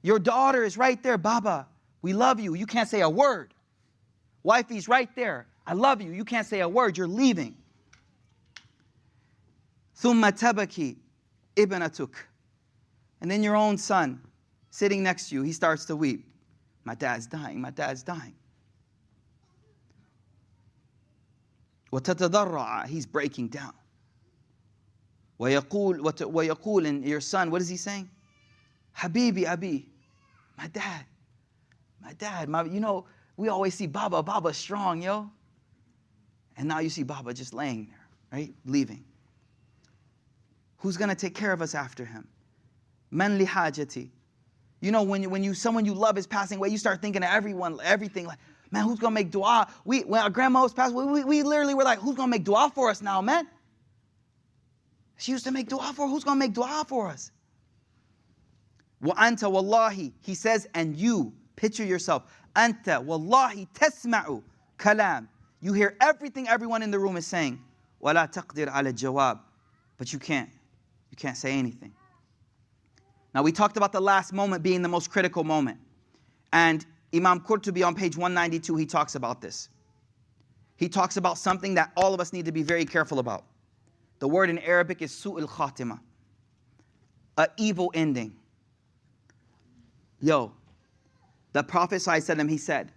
Your 0.02 0.18
daughter 0.18 0.62
is 0.62 0.76
right 0.76 1.02
there. 1.02 1.16
Baba, 1.16 1.66
we 2.04 2.12
love 2.12 2.40
you. 2.40 2.54
You 2.54 2.66
can't 2.66 2.88
say 2.88 3.00
a 3.02 3.10
word. 3.10 3.52
Wifey's 4.44 4.88
right 4.88 5.14
there. 5.14 5.46
I 5.66 5.74
love 5.74 6.00
you. 6.00 6.12
You 6.12 6.24
can't 6.24 6.46
say 6.46 6.60
a 6.60 6.68
word. 6.68 6.96
You're 6.96 7.06
leaving. 7.06 7.56
ثم 9.96 10.30
تبكي 10.30 10.96
ابنتك 11.58 12.14
and 13.20 13.30
then 13.30 13.42
your 13.42 13.54
own 13.54 13.76
son 13.76 14.20
sitting 14.70 15.02
next 15.02 15.28
to 15.28 15.34
you, 15.34 15.42
he 15.42 15.52
starts 15.52 15.84
to 15.86 15.96
weep. 15.96 16.26
My 16.84 16.94
dad's 16.94 17.26
dying, 17.26 17.60
my 17.60 17.70
dad's 17.70 18.02
dying. 18.02 18.34
وتتضرع, 21.92 22.86
he's 22.86 23.04
breaking 23.04 23.48
down. 23.48 23.74
ويقول 25.38 26.00
ويقول 26.00 26.86
and 26.86 27.04
your 27.04 27.20
son, 27.20 27.50
what 27.50 27.60
is 27.60 27.68
he 27.68 27.76
saying? 27.76 28.08
Habibi 28.96 29.46
Abi, 29.46 29.88
my 30.56 30.66
dad, 30.68 31.04
my 32.05 32.13
dad, 32.13 32.47
my, 32.47 32.63
you 32.63 32.79
know, 32.79 33.05
we 33.35 33.49
always 33.49 33.73
see 33.73 33.87
Baba, 33.87 34.21
Baba 34.21 34.53
strong, 34.53 35.01
yo. 35.01 35.29
And 36.55 36.67
now 36.67 36.79
you 36.79 36.89
see 36.89 37.03
Baba 37.03 37.33
just 37.33 37.53
laying 37.53 37.87
there, 37.87 38.07
right? 38.31 38.53
Leaving. 38.65 39.03
Who's 40.77 40.97
gonna 40.97 41.15
take 41.15 41.33
care 41.33 41.51
of 41.51 41.63
us 41.63 41.73
after 41.73 42.05
him? 42.05 42.27
Man 43.09 43.39
li 43.39 43.45
hajati. 43.45 44.09
You 44.81 44.91
know, 44.91 45.01
when 45.01 45.29
when 45.31 45.43
you 45.43 45.55
someone 45.55 45.83
you 45.83 45.95
love 45.95 46.17
is 46.17 46.27
passing 46.27 46.59
away, 46.59 46.69
you 46.69 46.77
start 46.77 47.01
thinking 47.01 47.23
of 47.23 47.29
everyone, 47.29 47.79
everything. 47.83 48.27
Like, 48.27 48.37
man, 48.69 48.83
who's 48.83 48.99
gonna 48.99 49.15
make 49.15 49.31
dua? 49.31 49.67
We 49.83 50.01
when 50.01 50.21
our 50.21 50.29
grandma 50.29 50.61
was 50.61 50.73
passed 50.73 50.93
we, 50.93 51.23
we 51.23 51.41
literally 51.41 51.73
were 51.73 51.83
like, 51.83 51.97
who's 51.99 52.15
gonna 52.15 52.29
make 52.29 52.43
dua 52.43 52.71
for 52.73 52.91
us 52.91 53.01
now, 53.01 53.19
man? 53.21 53.47
She 55.17 55.31
used 55.31 55.45
to 55.45 55.51
make 55.51 55.69
dua 55.69 55.91
for. 55.95 56.07
Who's 56.07 56.23
gonna 56.23 56.39
make 56.39 56.53
dua 56.53 56.85
for 56.87 57.07
us? 57.07 57.31
Wa 59.01 59.15
anta 59.15 59.51
wallahi. 59.51 60.13
He 60.21 60.35
says, 60.35 60.67
and 60.75 60.95
you 60.95 61.33
picture 61.55 61.83
yourself. 61.83 62.23
Anta 62.55 63.03
wallahi 63.03 63.67
tasma'u 63.73 64.43
kalam. 64.77 65.27
You 65.61 65.73
hear 65.73 65.95
everything 66.01 66.47
everyone 66.47 66.83
in 66.83 66.91
the 66.91 66.99
room 66.99 67.17
is 67.17 67.25
saying. 67.25 67.61
Wala 67.99 68.27
taqdir 68.31 68.67
ala 68.67 68.93
jawab. 68.93 69.39
But 69.97 70.13
you 70.13 70.19
can't. 70.19 70.49
You 71.11 71.17
can't 71.17 71.37
say 71.37 71.57
anything. 71.57 71.93
Now, 73.33 73.43
we 73.43 73.51
talked 73.51 73.77
about 73.77 73.91
the 73.91 74.01
last 74.01 74.31
moment 74.31 74.63
being 74.63 74.81
the 74.81 74.87
most 74.87 75.09
critical 75.09 75.43
moment. 75.43 75.77
And 76.53 76.85
Imam 77.13 77.41
Qurtubi 77.41 77.85
on 77.85 77.95
page 77.95 78.15
192, 78.15 78.75
he 78.75 78.85
talks 78.85 79.15
about 79.15 79.41
this. 79.41 79.69
He 80.77 80.89
talks 80.89 81.17
about 81.17 81.37
something 81.37 81.75
that 81.75 81.91
all 81.95 82.13
of 82.13 82.19
us 82.19 82.33
need 82.33 82.45
to 82.45 82.51
be 82.51 82.63
very 82.63 82.85
careful 82.85 83.19
about. 83.19 83.45
The 84.19 84.27
word 84.27 84.49
in 84.49 84.59
Arabic 84.59 85.01
is 85.01 85.11
su'ul 85.11 85.47
khatima, 85.47 85.99
a 87.37 87.47
evil 87.57 87.91
ending. 87.93 88.35
Yo, 90.21 90.53
the 91.54 91.62
Prophet 91.62 91.96
ﷺ, 91.96 92.48
he 92.48 92.58
said, 92.58 92.92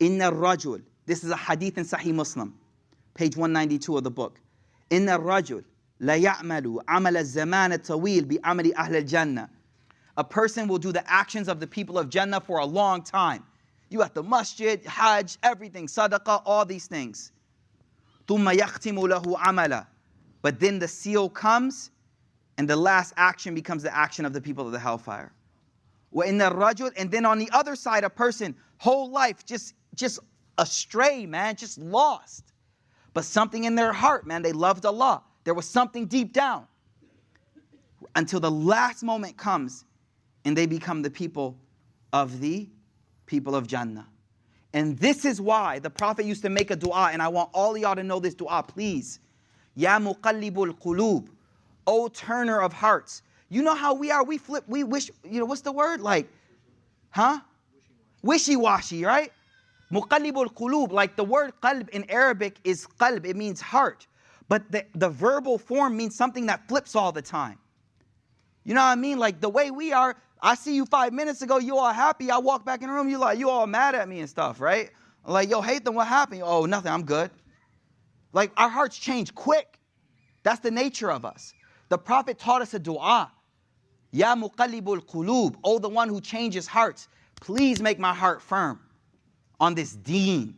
Inna 0.00 0.30
rajul, 0.30 0.82
this 1.06 1.24
is 1.24 1.30
a 1.30 1.36
hadith 1.36 1.78
in 1.78 1.84
Sahih 1.84 2.12
Muslim, 2.12 2.58
page 3.14 3.36
192 3.36 3.96
of 3.96 4.04
the 4.04 4.10
book. 4.10 4.40
Inna 4.90 5.18
rajul 5.18 5.64
la 6.00 6.14
ya'malu 6.14 6.80
amal 6.88 7.16
al-zaman 7.16 7.70
tawil 7.72 8.28
bi 8.28 8.36
amali 8.36 8.72
ahl 8.74 8.94
al-jannah 8.94 9.50
a 10.16 10.24
person 10.24 10.66
will 10.66 10.78
do 10.78 10.92
the 10.92 11.10
actions 11.10 11.48
of 11.48 11.60
the 11.60 11.66
people 11.66 11.98
of 11.98 12.08
Jannah 12.08 12.40
for 12.40 12.58
a 12.58 12.64
long 12.64 13.02
time. 13.02 13.44
You 13.90 14.02
at 14.02 14.14
the 14.14 14.22
masjid, 14.22 14.84
hajj, 14.84 15.36
everything, 15.42 15.86
sadaqah, 15.86 16.42
all 16.44 16.64
these 16.64 16.86
things. 16.86 17.32
ثُمَّ 18.26 18.56
يَخْتِمُ 18.56 18.98
لَهُ 18.98 19.36
عَمَلًا 19.36 19.86
But 20.42 20.58
then 20.58 20.78
the 20.78 20.88
seal 20.88 21.28
comes, 21.28 21.90
and 22.58 22.68
the 22.68 22.76
last 22.76 23.12
action 23.16 23.54
becomes 23.54 23.82
the 23.82 23.94
action 23.94 24.24
of 24.24 24.32
the 24.32 24.40
people 24.40 24.66
of 24.66 24.72
the 24.72 24.78
hellfire. 24.78 25.32
in 26.13 26.37
the 26.37 26.45
rajul, 26.45 26.91
And 26.97 27.09
then 27.09 27.25
on 27.25 27.39
the 27.39 27.49
other 27.51 27.75
side, 27.75 28.03
a 28.03 28.09
person, 28.09 28.55
whole 28.77 29.09
life, 29.09 29.45
just, 29.45 29.75
just 29.95 30.19
astray, 30.57 31.25
man, 31.25 31.55
just 31.55 31.77
lost. 31.77 32.53
But 33.13 33.25
something 33.25 33.63
in 33.63 33.75
their 33.75 33.93
heart, 33.93 34.25
man, 34.25 34.41
they 34.41 34.51
loved 34.51 34.85
Allah. 34.85 35.23
There 35.43 35.53
was 35.53 35.65
something 35.65 36.05
deep 36.05 36.33
down. 36.33 36.67
Until 38.15 38.39
the 38.39 38.51
last 38.51 39.03
moment 39.03 39.37
comes, 39.37 39.85
and 40.43 40.57
they 40.57 40.65
become 40.65 41.01
the 41.01 41.09
people 41.09 41.57
of 42.11 42.39
the 42.41 42.69
people 43.25 43.55
of 43.55 43.67
Jannah. 43.67 44.07
And 44.73 44.97
this 44.97 45.25
is 45.25 45.39
why 45.39 45.79
the 45.79 45.89
Prophet 45.89 46.25
used 46.25 46.41
to 46.43 46.49
make 46.49 46.71
a 46.71 46.75
dua, 46.75 47.09
and 47.11 47.21
I 47.21 47.27
want 47.27 47.49
all 47.53 47.77
y'all 47.77 47.95
to 47.95 48.03
know 48.03 48.19
this 48.19 48.33
dua, 48.33 48.63
please. 48.63 49.19
Ya 49.75 49.99
muqallibul 49.99 50.79
qulub, 50.79 51.27
O 51.87 52.07
turner 52.07 52.61
of 52.61 52.73
hearts. 52.73 53.21
You 53.51 53.61
know 53.61 53.75
how 53.75 53.93
we 53.93 54.11
are, 54.11 54.23
we 54.23 54.37
flip, 54.37 54.63
we 54.65 54.85
wish, 54.85 55.11
you 55.29 55.37
know, 55.39 55.45
what's 55.45 55.59
the 55.59 55.73
word? 55.73 55.99
Like, 55.99 56.29
huh? 57.09 57.41
Wishy-washy, 58.23 59.03
right? 59.03 59.29
Muqallibul 59.91 60.55
qulub, 60.55 60.93
like 60.93 61.17
the 61.17 61.25
word 61.25 61.51
qalb 61.61 61.89
in 61.89 62.09
Arabic 62.09 62.55
is 62.63 62.87
qalb, 62.97 63.25
it 63.25 63.35
means 63.35 63.59
heart. 63.59 64.07
But 64.47 64.71
the, 64.71 64.85
the 64.95 65.09
verbal 65.09 65.57
form 65.57 65.97
means 65.97 66.15
something 66.15 66.45
that 66.45 66.65
flips 66.69 66.95
all 66.95 67.11
the 67.11 67.21
time. 67.21 67.57
You 68.63 68.73
know 68.73 68.79
what 68.79 68.87
I 68.87 68.95
mean? 68.95 69.19
Like 69.19 69.41
the 69.41 69.49
way 69.49 69.69
we 69.69 69.91
are, 69.91 70.15
I 70.41 70.55
see 70.55 70.73
you 70.73 70.85
five 70.85 71.11
minutes 71.11 71.41
ago, 71.41 71.57
you 71.57 71.77
all 71.77 71.91
happy. 71.91 72.31
I 72.31 72.37
walk 72.37 72.63
back 72.63 72.81
in 72.81 72.87
the 72.87 72.93
room, 72.93 73.09
you 73.09 73.17
like, 73.17 73.37
you 73.37 73.49
all 73.49 73.67
mad 73.67 73.95
at 73.95 74.07
me 74.07 74.21
and 74.21 74.29
stuff, 74.29 74.61
right? 74.61 74.91
Like, 75.25 75.49
yo, 75.49 75.59
hate 75.59 75.83
them, 75.83 75.95
what 75.95 76.07
happened? 76.07 76.41
Oh, 76.45 76.65
nothing, 76.65 76.89
I'm 76.89 77.03
good. 77.03 77.31
Like 78.31 78.53
our 78.55 78.69
hearts 78.69 78.97
change 78.97 79.35
quick. 79.35 79.77
That's 80.43 80.61
the 80.61 80.71
nature 80.71 81.11
of 81.11 81.25
us. 81.25 81.53
The 81.89 81.97
Prophet 81.97 82.39
taught 82.39 82.61
us 82.61 82.73
a 82.73 82.79
dua. 82.79 83.29
Ya 84.11 84.35
muqallibul 84.35 85.05
qulub, 85.05 85.55
oh 85.63 85.79
the 85.79 85.89
one 85.89 86.09
who 86.09 86.19
changes 86.19 86.67
hearts, 86.67 87.07
please 87.39 87.81
make 87.81 87.97
my 87.97 88.13
heart 88.13 88.41
firm 88.41 88.79
on 89.59 89.73
this 89.73 89.93
deen. 89.93 90.55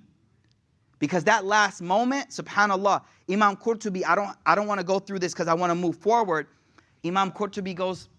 Because 1.00 1.24
that 1.26 1.46
last 1.46 1.82
moment, 1.82 2.30
subhanAllah, 2.30 3.04
Imam 3.30 3.56
Qurtubi, 3.58 4.04
I 4.06 4.16
don't, 4.16 4.36
I 4.46 4.56
don't 4.56 4.68
want 4.68 4.80
to 4.80 4.86
go 4.86 5.00
through 5.00 5.20
this 5.20 5.34
because 5.34 5.48
I 5.48 5.54
want 5.54 5.70
to 5.70 5.76
move 5.76 5.98
forward. 5.98 6.48
Imam 7.06 7.32
Qurtubi 7.32 7.76
goes 7.76 8.10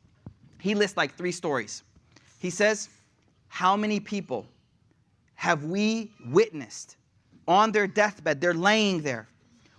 he 0.65 0.75
lists 0.75 0.97
like 0.97 1.15
three 1.15 1.31
stories. 1.31 1.83
He 2.39 2.49
says, 2.49 2.89
How 3.49 3.77
many 3.77 4.01
people 4.01 4.47
have 5.35 5.65
we 5.65 6.11
witnessed 6.31 6.97
on 7.47 7.71
their 7.71 7.87
deathbed? 7.87 8.41
They're 8.41 8.55
laying 8.55 9.03
there. 9.03 9.29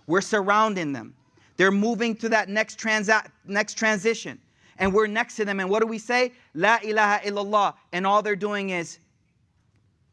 We're 0.06 0.20
surrounding 0.20 0.92
them. 0.92 1.12
They're 1.56 1.72
moving 1.72 2.14
to 2.18 2.28
that 2.28 2.48
next, 2.48 2.78
transa- 2.78 3.26
next 3.46 3.74
transition. 3.74 4.38
And 4.78 4.92
we're 4.92 5.06
next 5.06 5.36
to 5.36 5.44
them. 5.44 5.60
And 5.60 5.70
what 5.70 5.80
do 5.80 5.86
we 5.86 5.98
say? 5.98 6.32
La 6.54 6.78
ilaha 6.82 7.26
illallah. 7.26 7.74
And 7.92 8.06
all 8.06 8.22
they're 8.22 8.36
doing 8.36 8.70
is 8.70 8.98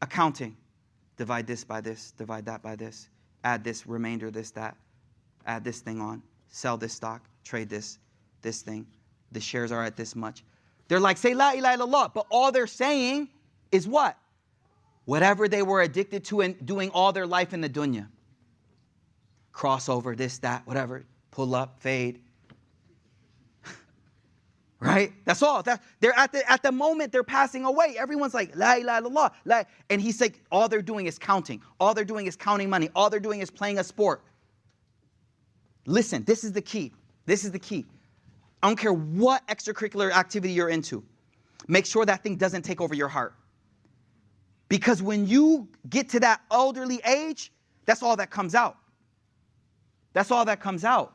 accounting. 0.01 0.55
Divide 1.18 1.47
this 1.47 1.64
by 1.64 1.82
this, 1.82 2.11
divide 2.18 2.45
that 2.45 2.61
by 2.64 2.76
this, 2.76 3.09
add 3.43 3.64
this 3.64 3.86
remainder, 3.86 4.32
this, 4.32 4.51
that, 4.51 4.76
add 5.45 5.64
this 5.64 5.80
thing 5.80 6.01
on, 6.01 6.24
sell 6.47 6.76
this 6.78 6.93
stock, 6.93 7.22
trade 7.43 7.70
this, 7.70 7.99
this 8.41 8.61
thing. 8.61 8.88
The 9.32 9.39
shares 9.39 9.72
are 9.72 9.84
at 9.84 9.95
this 9.95 10.16
much. 10.16 10.43
They're 10.88 10.99
like, 10.99 11.18
say 11.18 11.34
La 11.34 11.51
ilaha 11.51 11.78
illallah. 11.78 12.14
But 12.14 12.26
all 12.32 12.51
they're 12.51 12.68
saying 12.68 13.30
is 13.72 13.88
what? 13.88 14.18
Whatever 15.05 15.47
they 15.47 15.61
were 15.61 15.82
addicted 15.82 16.24
to 16.26 16.41
and 16.41 16.66
doing 16.66 16.89
all 16.91 17.11
their 17.11 17.28
life 17.28 17.53
in 17.53 17.61
the 17.61 17.70
dunya. 17.70 18.07
crossover, 19.53 20.18
this, 20.18 20.39
that, 20.39 20.66
whatever, 20.66 21.05
pull 21.32 21.53
up, 21.55 21.80
fade. 21.80 22.22
Right? 24.84 25.13
That's 25.25 25.41
all. 25.41 25.63
That, 25.63 25.81
they're 25.99 26.17
at 26.17 26.31
the, 26.31 26.49
at 26.51 26.61
the 26.61 26.71
moment 26.71 27.11
they're 27.11 27.23
passing 27.23 27.65
away. 27.65 27.95
Everyone's 27.97 28.34
like, 28.34 28.55
la 28.55 28.75
ilaha 28.75 29.01
illallah. 29.01 29.31
La, 29.45 29.63
and 29.89 30.01
he's 30.01 30.19
like, 30.19 30.41
all 30.51 30.67
they're 30.67 30.81
doing 30.81 31.05
is 31.05 31.17
counting. 31.17 31.61
All 31.79 31.93
they're 31.93 32.03
doing 32.05 32.27
is 32.27 32.36
counting 32.36 32.69
money. 32.69 32.89
All 32.95 33.09
they're 33.09 33.19
doing 33.19 33.39
is 33.39 33.49
playing 33.49 33.79
a 33.79 33.84
sport. 33.84 34.23
Listen, 35.86 36.23
this 36.25 36.43
is 36.43 36.51
the 36.51 36.61
key. 36.61 36.91
This 37.25 37.45
is 37.45 37.51
the 37.51 37.59
key. 37.59 37.86
I 38.61 38.67
don't 38.67 38.77
care 38.77 38.93
what 38.93 39.45
extracurricular 39.47 40.11
activity 40.11 40.53
you're 40.53 40.69
into. 40.69 41.03
Make 41.67 41.86
sure 41.86 42.05
that 42.05 42.23
thing 42.23 42.36
doesn't 42.36 42.63
take 42.63 42.81
over 42.81 42.93
your 42.93 43.07
heart. 43.07 43.36
Because 44.67 45.01
when 45.01 45.27
you 45.27 45.67
get 45.89 46.09
to 46.09 46.19
that 46.21 46.41
elderly 46.51 46.99
age, 47.05 47.51
that's 47.86 48.03
all 48.03 48.15
that 48.17 48.31
comes 48.31 48.55
out. 48.55 48.77
That's 50.13 50.31
all 50.31 50.45
that 50.45 50.59
comes 50.59 50.84
out. 50.84 51.13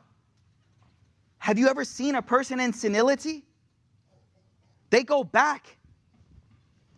Have 1.39 1.57
you 1.57 1.69
ever 1.69 1.85
seen 1.85 2.15
a 2.15 2.21
person 2.21 2.59
in 2.59 2.73
senility? 2.73 3.45
They 4.89 5.03
go 5.03 5.23
back 5.23 5.77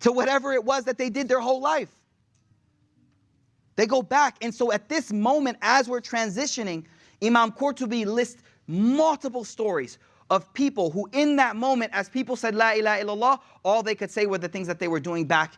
to 0.01 0.11
whatever 0.11 0.53
it 0.53 0.63
was 0.63 0.85
that 0.85 0.97
they 0.97 1.09
did 1.09 1.27
their 1.27 1.39
whole 1.39 1.61
life. 1.61 1.89
They 3.75 3.85
go 3.85 4.01
back. 4.01 4.37
And 4.41 4.53
so 4.53 4.71
at 4.71 4.89
this 4.89 5.11
moment, 5.11 5.57
as 5.61 5.87
we're 5.87 6.01
transitioning, 6.01 6.85
Imam 7.23 7.51
Qurtubi 7.51 8.05
lists 8.05 8.41
multiple 8.67 9.43
stories 9.43 9.97
of 10.29 10.51
people 10.53 10.89
who, 10.89 11.09
in 11.11 11.35
that 11.35 11.55
moment, 11.55 11.91
as 11.93 12.09
people 12.09 12.35
said, 12.35 12.55
La 12.55 12.71
ilaha 12.71 13.03
illallah, 13.03 13.39
all 13.63 13.83
they 13.83 13.95
could 13.95 14.09
say 14.09 14.25
were 14.25 14.37
the 14.37 14.47
things 14.47 14.67
that 14.67 14.79
they 14.79 14.87
were 14.87 14.99
doing 14.99 15.25
back 15.25 15.57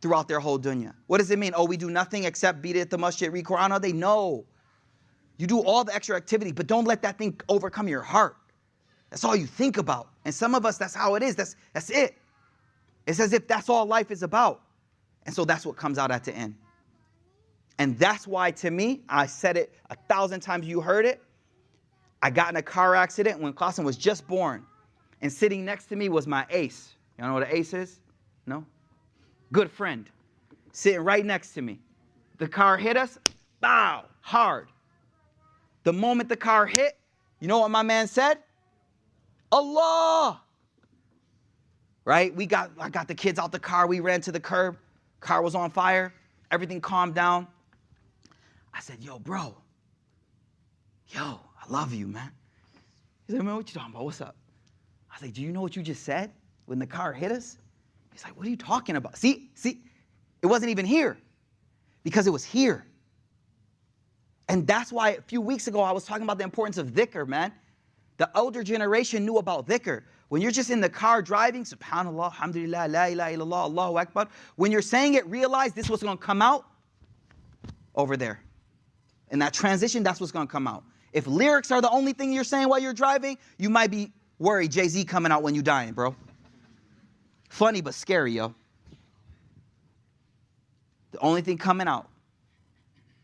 throughout 0.00 0.28
their 0.28 0.40
whole 0.40 0.58
dunya. 0.58 0.92
What 1.06 1.18
does 1.18 1.30
it 1.30 1.38
mean? 1.38 1.52
Oh, 1.56 1.64
we 1.64 1.76
do 1.76 1.88
nothing 1.88 2.24
except 2.24 2.60
beat 2.60 2.76
it 2.76 2.80
at 2.80 2.90
the 2.90 2.98
masjid, 2.98 3.32
read 3.32 3.44
Quran 3.44 3.70
all 3.70 3.80
day? 3.80 3.92
No. 3.92 4.44
You 5.38 5.46
do 5.46 5.60
all 5.60 5.84
the 5.84 5.94
extra 5.94 6.16
activity, 6.16 6.52
but 6.52 6.66
don't 6.66 6.84
let 6.84 7.02
that 7.02 7.16
thing 7.18 7.40
overcome 7.48 7.88
your 7.88 8.02
heart. 8.02 8.36
That's 9.12 9.24
all 9.24 9.36
you 9.36 9.46
think 9.46 9.76
about. 9.76 10.08
And 10.24 10.34
some 10.34 10.54
of 10.54 10.64
us, 10.64 10.78
that's 10.78 10.94
how 10.94 11.16
it 11.16 11.22
is. 11.22 11.36
That's, 11.36 11.54
that's 11.74 11.90
it. 11.90 12.16
It's 13.06 13.20
as 13.20 13.34
if 13.34 13.46
that's 13.46 13.68
all 13.68 13.84
life 13.84 14.10
is 14.10 14.22
about. 14.22 14.62
And 15.26 15.34
so 15.34 15.44
that's 15.44 15.66
what 15.66 15.76
comes 15.76 15.98
out 15.98 16.10
at 16.10 16.24
the 16.24 16.34
end. 16.34 16.54
And 17.78 17.98
that's 17.98 18.26
why, 18.26 18.52
to 18.52 18.70
me, 18.70 19.02
I 19.10 19.26
said 19.26 19.58
it 19.58 19.74
a 19.90 19.96
thousand 20.08 20.40
times, 20.40 20.66
you 20.66 20.80
heard 20.80 21.04
it. 21.04 21.22
I 22.22 22.30
got 22.30 22.48
in 22.48 22.56
a 22.56 22.62
car 22.62 22.94
accident 22.94 23.38
when 23.38 23.52
Klassen 23.52 23.84
was 23.84 23.98
just 23.98 24.26
born. 24.26 24.64
And 25.20 25.30
sitting 25.30 25.62
next 25.62 25.86
to 25.86 25.96
me 25.96 26.08
was 26.08 26.26
my 26.26 26.46
ace. 26.48 26.94
You 27.18 27.24
know 27.24 27.34
what 27.34 27.42
an 27.42 27.50
ace 27.50 27.74
is? 27.74 28.00
No? 28.46 28.64
Good 29.52 29.70
friend. 29.70 30.08
Sitting 30.72 31.00
right 31.00 31.26
next 31.26 31.52
to 31.52 31.60
me. 31.60 31.80
The 32.38 32.48
car 32.48 32.78
hit 32.78 32.96
us, 32.96 33.18
bow, 33.60 34.04
hard. 34.22 34.68
The 35.82 35.92
moment 35.92 36.30
the 36.30 36.36
car 36.36 36.64
hit, 36.64 36.96
you 37.40 37.48
know 37.48 37.58
what 37.58 37.70
my 37.70 37.82
man 37.82 38.08
said? 38.08 38.38
Allah. 39.52 40.40
Right? 42.04 42.34
We 42.34 42.46
got 42.46 42.72
I 42.80 42.88
got 42.88 43.06
the 43.06 43.14
kids 43.14 43.38
out 43.38 43.52
the 43.52 43.60
car, 43.60 43.86
we 43.86 44.00
ran 44.00 44.20
to 44.22 44.32
the 44.32 44.40
curb, 44.40 44.76
car 45.20 45.42
was 45.42 45.54
on 45.54 45.70
fire, 45.70 46.12
everything 46.50 46.80
calmed 46.80 47.14
down. 47.14 47.46
I 48.74 48.80
said, 48.80 48.96
yo, 49.00 49.18
bro, 49.18 49.54
yo, 51.08 51.20
I 51.20 51.70
love 51.70 51.92
you, 51.92 52.08
man. 52.08 52.32
He 53.26 53.34
said, 53.34 53.42
man, 53.42 53.54
what 53.54 53.68
you 53.68 53.78
talking 53.78 53.94
about? 53.94 54.04
What's 54.06 54.20
up? 54.20 54.34
I 55.14 55.18
said, 55.20 55.34
do 55.34 55.42
you 55.42 55.52
know 55.52 55.60
what 55.60 55.76
you 55.76 55.82
just 55.82 56.02
said 56.02 56.32
when 56.64 56.78
the 56.78 56.86
car 56.86 57.12
hit 57.12 57.30
us? 57.30 57.58
He's 58.12 58.24
like, 58.24 58.36
what 58.36 58.46
are 58.46 58.50
you 58.50 58.56
talking 58.56 58.96
about? 58.96 59.16
See, 59.16 59.50
see, 59.54 59.82
it 60.40 60.46
wasn't 60.46 60.70
even 60.70 60.86
here 60.86 61.18
because 62.02 62.26
it 62.26 62.30
was 62.30 62.44
here. 62.44 62.84
And 64.48 64.66
that's 64.66 64.92
why 64.92 65.10
a 65.10 65.22
few 65.22 65.40
weeks 65.40 65.68
ago 65.68 65.80
I 65.80 65.92
was 65.92 66.04
talking 66.04 66.24
about 66.24 66.38
the 66.38 66.44
importance 66.44 66.78
of 66.78 66.88
dhikr, 66.88 67.26
man. 67.28 67.52
The 68.18 68.30
older 68.38 68.62
generation 68.62 69.24
knew 69.24 69.38
about 69.38 69.66
dhikr. 69.66 70.02
When 70.28 70.40
you're 70.40 70.50
just 70.50 70.70
in 70.70 70.80
the 70.80 70.88
car 70.88 71.20
driving, 71.22 71.64
subhanAllah, 71.64 72.24
alhamdulillah, 72.24 72.88
la 72.88 73.04
ilaha 73.06 73.36
illallah, 73.36 73.64
Allahu 73.64 73.98
Akbar, 73.98 74.28
when 74.56 74.72
you're 74.72 74.80
saying 74.82 75.14
it, 75.14 75.26
realize 75.26 75.72
this 75.72 75.90
was 75.90 76.02
gonna 76.02 76.16
come 76.16 76.40
out 76.40 76.64
over 77.94 78.16
there. 78.16 78.40
In 79.30 79.38
that 79.40 79.52
transition, 79.52 80.02
that's 80.02 80.20
what's 80.20 80.32
gonna 80.32 80.46
come 80.46 80.66
out. 80.66 80.84
If 81.12 81.26
lyrics 81.26 81.70
are 81.70 81.80
the 81.80 81.90
only 81.90 82.12
thing 82.12 82.32
you're 82.32 82.44
saying 82.44 82.68
while 82.68 82.78
you're 82.78 82.94
driving, 82.94 83.36
you 83.58 83.68
might 83.68 83.90
be 83.90 84.12
worried 84.38 84.72
Jay 84.72 84.88
Z 84.88 85.04
coming 85.04 85.30
out 85.30 85.42
when 85.42 85.54
you're 85.54 85.62
dying, 85.62 85.92
bro. 85.92 86.16
Funny 87.50 87.82
but 87.82 87.94
scary, 87.94 88.32
yo. 88.32 88.54
The 91.10 91.18
only 91.18 91.42
thing 91.42 91.58
coming 91.58 91.86
out, 91.86 92.08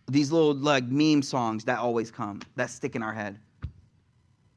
these 0.07 0.30
little 0.30 0.55
like 0.55 0.84
meme 0.84 1.22
songs 1.22 1.64
that 1.64 1.78
always 1.78 2.11
come, 2.11 2.43
that 2.57 2.68
stick 2.68 2.95
in 2.95 3.03
our 3.03 3.14
head. 3.14 3.39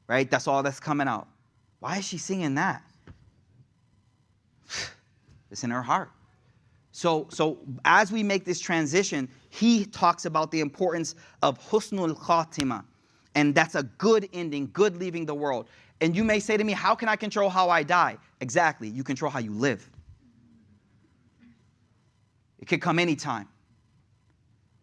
Right? 0.08 0.30
That's 0.30 0.46
all 0.46 0.62
that's 0.62 0.80
coming 0.80 1.08
out. 1.08 1.28
Why 1.80 1.98
is 1.98 2.04
she 2.04 2.18
singing 2.18 2.54
that? 2.54 2.82
It's 5.50 5.64
in 5.64 5.70
her 5.70 5.82
heart. 5.82 6.10
So, 6.92 7.26
so 7.30 7.58
as 7.84 8.10
we 8.10 8.22
make 8.22 8.46
this 8.46 8.58
transition, 8.58 9.28
he 9.50 9.84
talks 9.84 10.24
about 10.24 10.50
the 10.50 10.60
importance 10.60 11.14
of 11.42 11.58
husnul 11.58 12.16
khatima, 12.16 12.84
and 13.34 13.54
that's 13.54 13.74
a 13.74 13.82
good 13.82 14.28
ending, 14.32 14.70
good 14.72 14.96
leaving 14.96 15.26
the 15.26 15.34
world. 15.34 15.68
And 16.00 16.16
you 16.16 16.24
may 16.24 16.40
say 16.40 16.56
to 16.56 16.64
me, 16.64 16.72
How 16.72 16.94
can 16.94 17.08
I 17.08 17.16
control 17.16 17.50
how 17.50 17.68
I 17.68 17.82
die? 17.82 18.16
Exactly, 18.40 18.88
you 18.88 19.04
control 19.04 19.30
how 19.30 19.40
you 19.40 19.52
live. 19.52 19.90
It 22.58 22.66
could 22.66 22.80
come 22.80 22.98
anytime. 22.98 23.48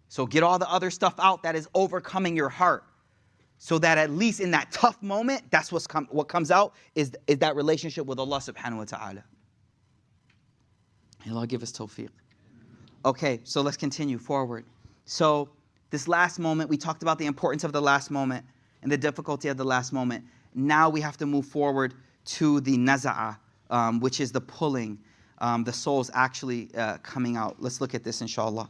So 0.07 0.25
get 0.25 0.41
all 0.41 0.57
the 0.57 0.69
other 0.69 0.89
stuff 0.89 1.13
out 1.19 1.43
that 1.43 1.55
is 1.55 1.67
overcoming 1.75 2.35
your 2.35 2.49
heart. 2.49 2.83
So 3.59 3.77
that 3.79 3.97
at 3.97 4.09
least 4.09 4.39
in 4.39 4.51
that 4.51 4.71
tough 4.71 5.01
moment, 5.03 5.43
that's 5.51 5.71
what's 5.71 5.85
com- 5.85 6.07
what 6.11 6.29
comes 6.29 6.49
out 6.49 6.73
is, 6.95 7.11
is 7.27 7.37
that 7.39 7.57
relationship 7.57 8.05
with 8.05 8.17
Allah 8.17 8.37
subhanahu 8.37 8.77
wa 8.77 8.85
ta'ala. 8.85 9.23
Allah 11.29 11.45
give 11.45 11.61
us 11.61 11.71
tawfiq. 11.71 12.07
Okay, 13.03 13.41
so 13.43 13.61
let's 13.61 13.75
continue 13.75 14.17
forward. 14.17 14.65
So 15.03 15.49
this 15.89 16.07
last 16.07 16.39
moment, 16.39 16.69
we 16.69 16.77
talked 16.77 17.01
about 17.01 17.19
the 17.19 17.25
importance 17.25 17.65
of 17.65 17.73
the 17.73 17.81
last 17.81 18.09
moment 18.09 18.45
and 18.81 18.89
the 18.89 18.97
difficulty 18.97 19.49
of 19.49 19.57
the 19.57 19.65
last 19.65 19.91
moment. 19.91 20.23
Now 20.55 20.89
we 20.89 21.01
have 21.01 21.17
to 21.17 21.25
move 21.25 21.45
forward 21.45 21.93
to 22.25 22.61
the 22.61 22.77
naza'a, 22.77 23.37
um, 23.69 23.99
which 23.99 24.21
is 24.21 24.31
the 24.31 24.41
pulling, 24.41 24.97
um, 25.39 25.65
the 25.65 25.73
souls 25.73 26.09
actually 26.13 26.69
uh, 26.77 26.97
coming 26.99 27.35
out. 27.35 27.57
Let's 27.59 27.81
look 27.81 27.93
at 27.93 28.05
this, 28.05 28.21
inshallah. 28.21 28.69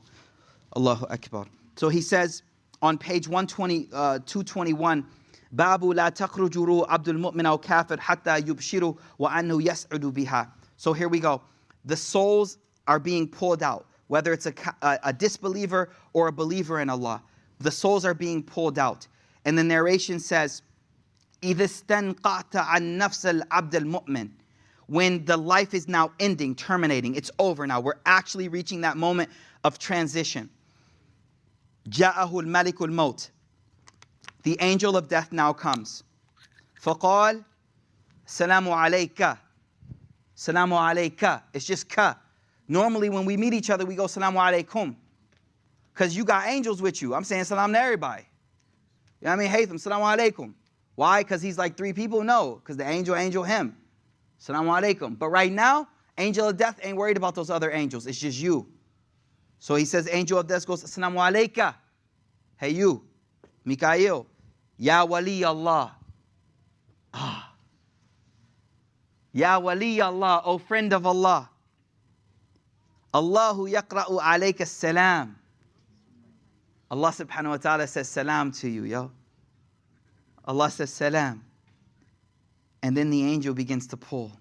Allahu 0.75 1.05
Akbar. 1.11 1.45
So 1.75 1.89
he 1.89 2.01
says 2.01 2.41
on 2.82 2.98
page 2.98 3.28
120, 3.28 3.88
uh, 3.92 4.18
221, 4.26 5.06
Babu 5.52 5.92
la 5.92 6.10
takhruju 6.10 6.86
abdul 6.88 7.14
mu'min 7.14 7.46
aw 7.46 7.56
kafir 7.56 7.96
hatta 7.98 8.42
yubshiru 8.42 8.98
wa 9.18 9.30
annu 9.30 9.62
yas'udu 9.62 10.12
biha. 10.12 10.50
So 10.76 10.92
here 10.92 11.08
we 11.08 11.20
go. 11.20 11.42
The 11.84 11.96
souls 11.96 12.58
are 12.88 12.98
being 12.98 13.28
pulled 13.28 13.62
out, 13.62 13.86
whether 14.08 14.32
it's 14.32 14.46
a, 14.46 14.54
a, 14.82 14.98
a 15.04 15.12
disbeliever 15.12 15.90
or 16.12 16.26
a 16.28 16.32
believer 16.32 16.80
in 16.80 16.90
Allah. 16.90 17.22
The 17.60 17.70
souls 17.70 18.04
are 18.04 18.14
being 18.14 18.42
pulled 18.42 18.78
out. 18.78 19.06
And 19.44 19.56
the 19.56 19.62
narration 19.62 20.18
says, 20.18 20.62
إذا 21.42 21.64
استنقعت 21.64 22.56
عن 22.56 22.98
نفس 22.98 23.26
العبد 23.26 23.74
المؤمن 23.74 24.30
when 24.86 25.24
the 25.24 25.36
life 25.36 25.72
is 25.72 25.88
now 25.88 26.12
ending, 26.20 26.54
terminating, 26.54 27.14
it's 27.14 27.30
over 27.38 27.66
now. 27.66 27.80
We're 27.80 28.00
actually 28.04 28.48
reaching 28.48 28.82
that 28.82 28.96
moment 28.96 29.30
of 29.62 29.78
transition. 29.78 30.50
جاءه 31.88 32.40
الملك 32.40 32.82
الموت 32.82 33.30
The 34.42 34.56
angel 34.60 34.96
of 34.96 35.08
death 35.08 35.32
now 35.32 35.52
comes. 35.52 36.04
فقال 36.80 37.42
سلام 38.26 38.68
عليك 38.68 39.36
سلام 40.36 40.74
عليك 40.74 41.42
It's 41.52 41.64
just 41.64 41.88
ka. 41.88 42.18
Normally 42.68 43.10
when 43.10 43.24
we 43.24 43.36
meet 43.36 43.54
each 43.54 43.70
other, 43.70 43.84
we 43.84 43.94
go 43.94 44.06
salam 44.06 44.34
alaikum. 44.34 44.96
Because 45.92 46.16
you 46.16 46.24
got 46.24 46.48
angels 46.48 46.82
with 46.82 47.00
you. 47.00 47.14
I'm 47.14 47.24
saying 47.24 47.44
salam 47.44 47.72
to 47.72 47.78
everybody. 47.78 48.24
You 49.20 49.26
know 49.26 49.36
what 49.36 49.46
I 49.46 49.48
mean? 49.48 49.68
Haytham, 49.68 49.80
salam 49.80 50.00
alaikum. 50.00 50.54
Why? 50.94 51.22
Because 51.22 51.42
he's 51.42 51.58
like 51.58 51.76
three 51.76 51.92
people? 51.92 52.22
No, 52.22 52.56
because 52.56 52.76
the 52.76 52.88
angel, 52.88 53.16
angel, 53.16 53.42
him. 53.42 53.76
Salaam 54.38 54.66
alaikum. 54.66 55.18
But 55.18 55.28
right 55.28 55.50
now, 55.50 55.88
angel 56.18 56.48
of 56.48 56.56
death 56.56 56.78
ain't 56.82 56.96
worried 56.96 57.16
about 57.16 57.34
those 57.34 57.50
other 57.50 57.70
angels. 57.70 58.06
It's 58.06 58.18
just 58.18 58.38
you. 58.38 58.66
So 59.59 59.75
he 59.75 59.85
says, 59.85 60.07
angel 60.11 60.39
of 60.39 60.47
death 60.47 60.65
goes, 60.65 60.83
Assalamu 60.83 61.17
alayka. 61.17 61.75
Hey 62.57 62.71
you, 62.71 63.03
Mikael. 63.65 64.25
Ya 64.77 65.03
wali 65.03 65.43
Allah. 65.43 65.93
Ah. 67.13 67.53
Ya 69.33 69.59
wali 69.59 69.99
Allah, 70.01 70.41
O 70.45 70.57
friend 70.57 70.93
of 70.93 71.05
Allah. 71.05 71.49
Allahu 73.13 73.67
yaqra'u 73.67 74.19
alayka 74.21 74.65
salam. 74.65 75.35
Allah 76.91 77.09
subhanahu 77.09 77.49
wa 77.49 77.57
ta'ala 77.57 77.87
says 77.87 78.07
salam 78.07 78.51
to 78.53 78.69
you, 78.69 78.83
yo. 78.83 79.11
Allah 80.45 80.69
says 80.71 80.91
salam. 80.91 81.43
And 82.81 82.95
then 82.95 83.09
the 83.09 83.23
angel 83.23 83.53
begins 83.53 83.87
to 83.87 83.97
pull, 83.97 84.31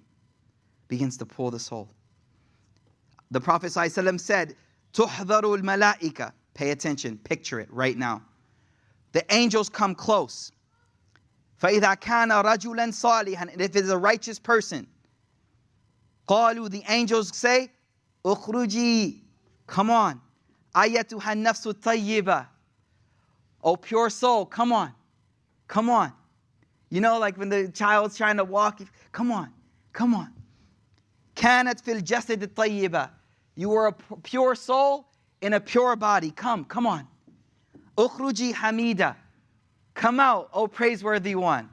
begins 0.87 1.17
to 1.19 1.27
pull 1.27 1.51
the 1.51 1.59
soul. 1.59 1.89
The 3.31 3.41
Prophet 3.41 3.67
ﷺ 3.73 4.21
said, 4.21 4.55
Tuhdaru 4.98 5.58
al 5.58 5.64
malaika. 5.64 6.34
Pay 6.54 6.72
attention, 6.72 7.18
picture 7.18 7.60
it 7.60 7.72
right 7.72 7.98
now. 7.98 8.22
the 9.14 9.24
angels 9.34 9.70
come 9.70 9.96
close. 9.96 10.52
فَإِذَا 11.62 12.02
كَانَ 12.02 12.44
رَجُلًا 12.44 12.90
صَالِحًا 12.90 13.54
And 13.54 13.62
if 13.62 13.76
it's 13.76 13.90
a 13.90 13.98
righteous 13.98 14.38
person, 14.38 14.86
قالوا, 16.28 16.70
the 16.70 16.84
angels 16.90 17.36
say, 17.36 17.72
اخرجي, 18.26 19.22
come 19.68 19.90
on. 19.90 20.20
أيتها 20.76 21.32
النفس 21.32 21.68
الطيبة. 21.68 22.48
Oh, 23.64 23.78
pure 23.78 24.10
soul, 24.10 24.46
come 24.46 24.74
on. 24.74 24.94
Come 25.68 25.90
on. 25.90 26.12
You 26.90 27.00
know, 27.00 27.18
like 27.18 27.38
when 27.38 27.50
the 27.50 27.70
child's 27.70 28.18
trying 28.18 28.38
to 28.38 28.44
walk, 28.44 28.82
come 29.12 29.32
on, 29.32 29.54
come 29.94 30.14
on. 30.14 30.34
كانت 31.36 31.80
في 31.80 31.92
الجسد 32.02 32.44
الطيبة. 32.44 33.10
you 33.59 33.75
are 33.75 33.89
a 33.89 33.93
pure 34.23 34.55
soul 34.55 35.09
in 35.41 35.53
a 35.53 35.59
pure 35.59 35.97
body. 35.97 36.31
Come, 36.31 36.65
come 36.65 36.87
on. 36.87 37.09
Ukhruji 37.97 38.55
Hamida. 38.55 39.17
Come 39.95 40.21
out, 40.21 40.49
O 40.53 40.69
praiseworthy 40.69 41.35
one. 41.35 41.69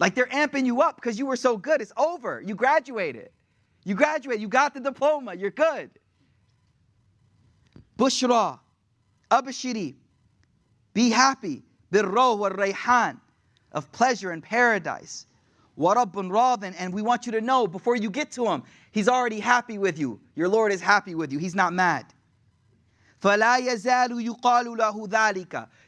Like 0.00 0.16
they're 0.16 0.26
amping 0.26 0.66
you 0.66 0.82
up 0.82 0.96
because 0.96 1.16
you 1.16 1.26
were 1.26 1.36
so 1.36 1.56
good. 1.56 1.80
It's 1.80 1.92
over. 1.96 2.42
You 2.44 2.56
graduated. 2.56 3.30
You 3.84 3.94
graduated. 3.94 4.42
You 4.42 4.48
got 4.48 4.74
the 4.74 4.80
diploma. 4.80 5.34
You're 5.34 5.52
good. 5.52 5.88
Bushra. 7.96 8.58
Abashiri. 9.30 9.94
Be 10.94 11.10
happy. 11.10 11.62
Birro 11.92 12.36
wa 12.36 12.50
rayhan. 12.50 13.20
Of 13.70 13.92
pleasure 13.92 14.32
and 14.32 14.42
paradise. 14.42 15.26
Warabun 15.78 16.30
Radin, 16.30 16.74
and 16.78 16.92
we 16.92 17.02
want 17.02 17.24
you 17.24 17.32
to 17.32 17.40
know 17.40 17.66
before 17.66 17.96
you 17.96 18.10
get 18.10 18.30
to 18.32 18.46
him, 18.46 18.64
he's 18.90 19.08
already 19.08 19.38
happy 19.38 19.78
with 19.78 19.98
you. 19.98 20.20
Your 20.34 20.48
Lord 20.48 20.72
is 20.72 20.80
happy 20.80 21.14
with 21.14 21.32
you. 21.32 21.38
He's 21.38 21.54
not 21.54 21.72
mad. 21.72 22.06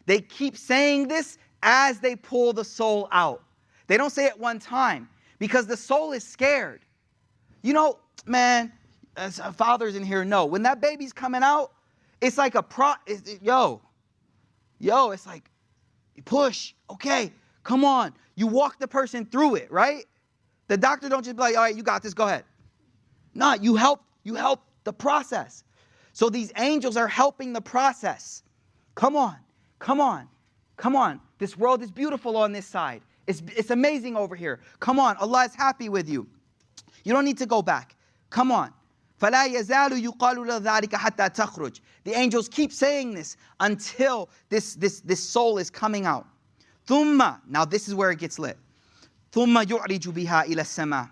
They 0.06 0.20
keep 0.20 0.56
saying 0.56 1.08
this 1.08 1.38
as 1.62 2.00
they 2.00 2.16
pull 2.16 2.52
the 2.52 2.64
soul 2.64 3.08
out. 3.12 3.42
They 3.86 3.96
don't 3.96 4.10
say 4.10 4.26
it 4.26 4.38
one 4.38 4.58
time 4.58 5.08
because 5.38 5.66
the 5.66 5.76
soul 5.76 6.12
is 6.12 6.24
scared. 6.24 6.82
You 7.62 7.72
know, 7.72 7.98
man, 8.26 8.72
fathers 9.54 9.96
in 9.96 10.04
here 10.04 10.24
know 10.24 10.46
when 10.46 10.62
that 10.62 10.80
baby's 10.80 11.12
coming 11.12 11.42
out, 11.42 11.72
it's 12.20 12.38
like 12.38 12.54
a 12.54 12.62
pro, 12.62 12.92
it, 13.06 13.42
yo, 13.42 13.80
yo, 14.78 15.10
it's 15.10 15.26
like 15.26 15.50
push, 16.24 16.74
okay, 16.90 17.32
Come 17.62 17.84
on. 17.84 18.14
You 18.36 18.46
walk 18.46 18.78
the 18.78 18.88
person 18.88 19.26
through 19.26 19.56
it, 19.56 19.70
right? 19.70 20.04
The 20.68 20.76
doctor 20.76 21.08
don't 21.08 21.24
just 21.24 21.36
be 21.36 21.42
like, 21.42 21.56
all 21.56 21.62
right, 21.62 21.74
you 21.74 21.82
got 21.82 22.02
this, 22.02 22.14
go 22.14 22.26
ahead. 22.26 22.44
No, 23.34 23.54
you 23.54 23.76
help, 23.76 24.02
you 24.22 24.34
help 24.34 24.62
the 24.84 24.92
process. 24.92 25.64
So 26.12 26.30
these 26.30 26.52
angels 26.56 26.96
are 26.96 27.08
helping 27.08 27.52
the 27.52 27.60
process. 27.60 28.42
Come 28.94 29.16
on, 29.16 29.36
come 29.78 30.00
on, 30.00 30.28
come 30.76 30.96
on. 30.96 31.20
This 31.38 31.56
world 31.56 31.82
is 31.82 31.90
beautiful 31.90 32.36
on 32.36 32.52
this 32.52 32.66
side. 32.66 33.02
It's, 33.26 33.42
it's 33.48 33.70
amazing 33.70 34.16
over 34.16 34.34
here. 34.34 34.60
Come 34.78 34.98
on, 34.98 35.16
Allah 35.16 35.44
is 35.44 35.54
happy 35.54 35.88
with 35.88 36.08
you. 36.08 36.28
You 37.04 37.12
don't 37.12 37.24
need 37.24 37.38
to 37.38 37.46
go 37.46 37.62
back. 37.62 37.96
Come 38.30 38.52
on. 38.52 38.72
The 39.18 39.28
angels 42.06 42.48
keep 42.48 42.72
saying 42.72 43.14
this 43.14 43.36
until 43.60 44.30
this, 44.48 44.74
this, 44.76 45.00
this 45.00 45.20
soul 45.20 45.58
is 45.58 45.68
coming 45.68 46.06
out. 46.06 46.26
ثم, 46.89 47.39
now 47.47 47.65
this 47.65 47.87
is 47.87 47.95
where 47.95 48.11
it 48.11 48.19
gets 48.19 48.37
lit. 48.39 48.57
ثم 49.31 49.55
يعرج 49.65 50.09
بها 50.13 50.45
إلى 50.45 50.61
السماء. 50.61 51.09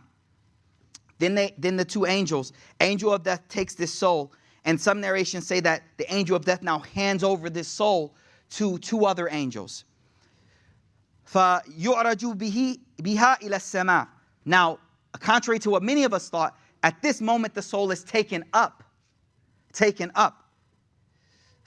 Then, 1.20 1.36
they, 1.36 1.54
then 1.58 1.78
the 1.78 1.86
two 1.86 2.06
angels, 2.06 2.54
angel 2.80 3.14
of 3.14 3.24
death 3.24 3.48
takes 3.48 3.76
this 3.76 3.94
soul, 3.94 4.34
and 4.66 4.80
some 4.80 5.00
narrations 5.00 5.48
say 5.48 5.60
that 5.62 5.84
the 5.98 6.12
angel 6.14 6.36
of 6.36 6.46
death 6.46 6.62
now 6.62 6.80
hands 6.80 7.24
over 7.24 7.50
this 7.50 7.68
soul 7.68 8.16
to 8.52 8.78
two 8.80 9.06
other 9.06 9.30
angels. 9.30 9.86
فيعرج 11.26 12.38
به 12.38 12.80
بها 13.00 13.42
إلى 13.42 13.56
السماء. 13.56 14.08
Now, 14.46 14.80
contrary 15.20 15.60
to 15.60 15.70
what 15.70 15.84
many 15.84 16.04
of 16.04 16.14
us 16.14 16.30
thought, 16.30 16.58
at 16.84 17.02
this 17.02 17.22
moment 17.22 17.54
the 17.54 17.62
soul 17.62 17.92
is 17.92 18.04
taken 18.04 18.44
up. 18.54 18.84
Taken 19.72 20.12
up. 20.16 20.44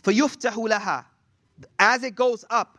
فَيُفْتَحُ 0.03 0.53
لَهَا 0.53 1.05
As 1.79 2.03
it 2.03 2.15
goes 2.15 2.45
up, 2.51 2.79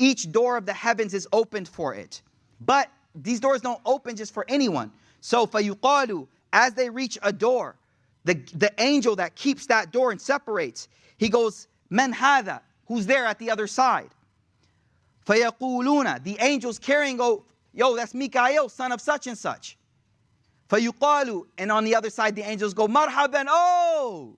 each 0.00 0.30
door 0.30 0.56
of 0.56 0.66
the 0.66 0.72
heavens 0.72 1.14
is 1.14 1.26
opened 1.32 1.68
for 1.68 1.94
it. 1.94 2.22
But 2.60 2.90
these 3.14 3.40
doors 3.40 3.60
don't 3.60 3.80
open 3.84 4.16
just 4.16 4.32
for 4.32 4.44
anyone. 4.48 4.92
So 5.20 5.46
فَيُقَالُ 5.46 6.26
As 6.52 6.74
they 6.74 6.90
reach 6.90 7.18
a 7.22 7.32
door, 7.32 7.76
the, 8.24 8.34
the 8.54 8.72
angel 8.78 9.16
that 9.16 9.34
keeps 9.36 9.66
that 9.66 9.92
door 9.92 10.10
and 10.10 10.20
separates, 10.20 10.88
he 11.16 11.28
goes, 11.28 11.68
Men 11.90 12.12
hada, 12.12 12.60
who's 12.86 13.06
there 13.06 13.24
at 13.24 13.38
the 13.38 13.50
other 13.50 13.66
side? 13.66 14.10
فَيَقُولُونَ 15.26 16.22
The 16.24 16.36
angels 16.40 16.78
carrying 16.78 17.16
go, 17.16 17.44
yo, 17.72 17.96
that's 17.96 18.14
Mikael, 18.14 18.68
son 18.68 18.92
of 18.92 19.00
such 19.00 19.26
and 19.26 19.36
such. 19.36 19.76
فَيُقَالُ 20.68 21.46
And 21.58 21.70
on 21.70 21.84
the 21.84 21.94
other 21.94 22.10
side, 22.10 22.34
the 22.36 22.42
angels 22.42 22.74
go, 22.74 22.86
marhaban, 22.86 23.46
oh, 23.48 24.36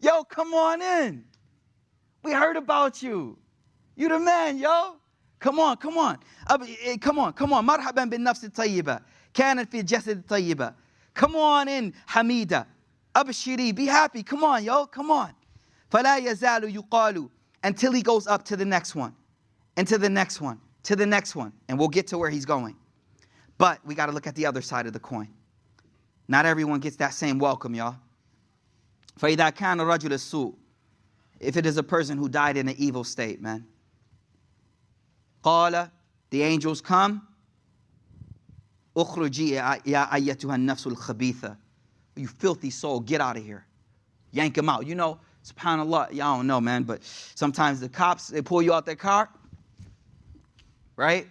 yo, 0.00 0.24
come 0.24 0.54
on 0.54 0.82
in. 0.82 1.24
We 2.22 2.32
heard 2.32 2.56
about 2.56 3.02
you. 3.02 3.38
You 3.98 4.08
the 4.08 4.18
man, 4.18 4.58
yo. 4.58 4.96
Come 5.38 5.58
on, 5.58 5.76
come 5.76 5.98
on. 5.98 6.18
Eh, 6.84 6.96
come 6.98 7.18
on, 7.18 7.32
come 7.32 7.52
on. 7.52 7.66
مرحبا 7.66 8.04
بالنفس 8.04 8.44
الطيبة. 8.44 9.00
كانت 9.34 9.70
في 9.70 9.80
الجسد 9.80 10.24
الطيبة. 10.24 10.74
Come 11.14 11.36
on 11.36 11.68
in, 11.68 11.94
Hamida. 12.08 12.66
Abshiri, 13.14 13.74
be 13.74 13.86
happy. 13.86 14.22
Come 14.22 14.42
on, 14.42 14.64
yo, 14.64 14.86
come 14.86 15.10
on. 15.10 15.32
فلا 15.90 16.18
يزال 16.18 16.74
يقال 16.74 17.28
until 17.62 17.92
he 17.92 18.02
goes 18.02 18.26
up 18.26 18.44
to 18.44 18.56
the 18.56 18.64
next 18.64 18.94
one, 18.94 19.14
and 19.76 19.88
to 19.88 19.96
the 19.96 20.08
next 20.08 20.40
one, 20.40 20.60
to 20.82 20.94
the 20.96 21.06
next 21.06 21.34
one, 21.34 21.52
and 21.68 21.78
we'll 21.78 21.88
get 21.88 22.06
to 22.08 22.18
where 22.18 22.30
he's 22.30 22.44
going. 22.44 22.76
But 23.56 23.78
we 23.86 23.94
got 23.94 24.06
to 24.06 24.12
look 24.12 24.26
at 24.26 24.34
the 24.34 24.46
other 24.46 24.60
side 24.60 24.86
of 24.86 24.92
the 24.92 24.98
coin. 24.98 25.28
Not 26.28 26.46
everyone 26.46 26.80
gets 26.80 26.96
that 26.96 27.14
same 27.14 27.38
welcome, 27.38 27.74
y'all. 27.74 27.96
فَإِذَا 29.20 29.54
كَانَ 29.54 29.80
رَجُلَ 29.80 30.10
السُّوء 30.10 30.54
If 31.40 31.56
it 31.56 31.66
is 31.66 31.76
a 31.76 31.82
person 31.82 32.18
who 32.18 32.28
died 32.28 32.56
in 32.56 32.68
an 32.68 32.74
evil 32.78 33.04
state, 33.04 33.40
man. 33.40 33.66
قَالَ 35.42 35.90
The 36.30 36.42
angels 36.42 36.80
come. 36.80 37.22
اخرجي 38.96 39.50
يا 39.50 40.14
أيتها 40.14 40.54
النفس 40.54 40.86
الخبيثة 40.86 41.56
You 42.16 42.28
filthy 42.28 42.70
soul, 42.70 43.00
get 43.00 43.20
out 43.20 43.36
of 43.36 43.44
here. 43.44 43.66
Yank 44.30 44.56
him 44.56 44.68
out. 44.68 44.86
You 44.86 44.94
know, 44.94 45.18
subhanAllah, 45.44 46.12
y'all 46.12 46.36
don't 46.36 46.46
know, 46.46 46.60
man, 46.60 46.84
but 46.84 47.02
sometimes 47.34 47.80
the 47.80 47.88
cops, 47.88 48.28
they 48.28 48.40
pull 48.40 48.62
you 48.62 48.72
out 48.72 48.86
their 48.86 48.94
car, 48.94 49.28
right? 50.96 51.26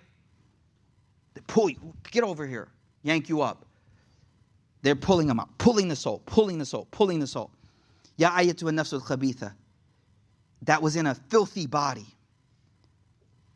They 1.34 1.42
pull 1.48 1.70
you, 1.70 1.94
get 2.12 2.24
over 2.24 2.46
here, 2.46 2.68
yank 3.02 3.30
you 3.30 3.42
up. 3.42 3.66
They're 4.82 4.96
pulling 4.96 5.30
him 5.30 5.40
out, 5.40 5.58
pulling 5.58 5.88
the 5.88 5.96
soul, 5.96 6.22
pulling 6.26 6.58
the 6.58 6.66
soul, 6.66 6.88
pulling 6.92 7.20
the 7.20 7.28
soul. 7.28 7.50
Ya 8.18 8.32
ayatu 8.32 8.64
nafsul 8.64 9.02
khabitha. 9.02 9.54
That 10.64 10.82
was 10.82 10.96
in 10.98 11.08
a 11.08 11.16
filthy 11.16 11.66
body. 11.66 12.06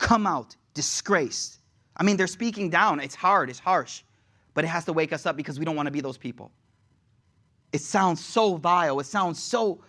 Come 0.03 0.26
out, 0.26 0.57
disgraced. 0.74 1.59
I 1.96 2.03
mean, 2.03 2.16
they're 2.16 2.26
speaking 2.26 2.68
down. 2.70 2.98
It's 2.98 3.14
hard, 3.14 3.48
it's 3.48 3.61
harsh, 3.61 4.03
but 4.53 4.64
it 4.64 4.66
has 4.66 4.84
to 4.86 4.92
wake 4.92 5.12
us 5.12 5.26
up 5.26 5.36
because 5.36 5.61
we 5.61 5.64
don't 5.64 5.76
want 5.76 5.86
to 5.86 5.92
be 5.92 6.00
those 6.00 6.18
people. 6.18 6.50
It 7.72 7.80
sounds 7.80 8.22
so 8.22 8.57
vile. 8.57 8.98
It 8.98 9.07
sounds 9.07 9.40
so, 9.40 9.80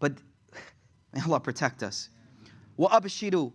but 0.00 0.14
may 1.14 1.20
Allah 1.22 1.38
protect 1.38 1.84
us. 1.84 2.08
Well, 2.76 2.88
abashiru, 2.88 3.52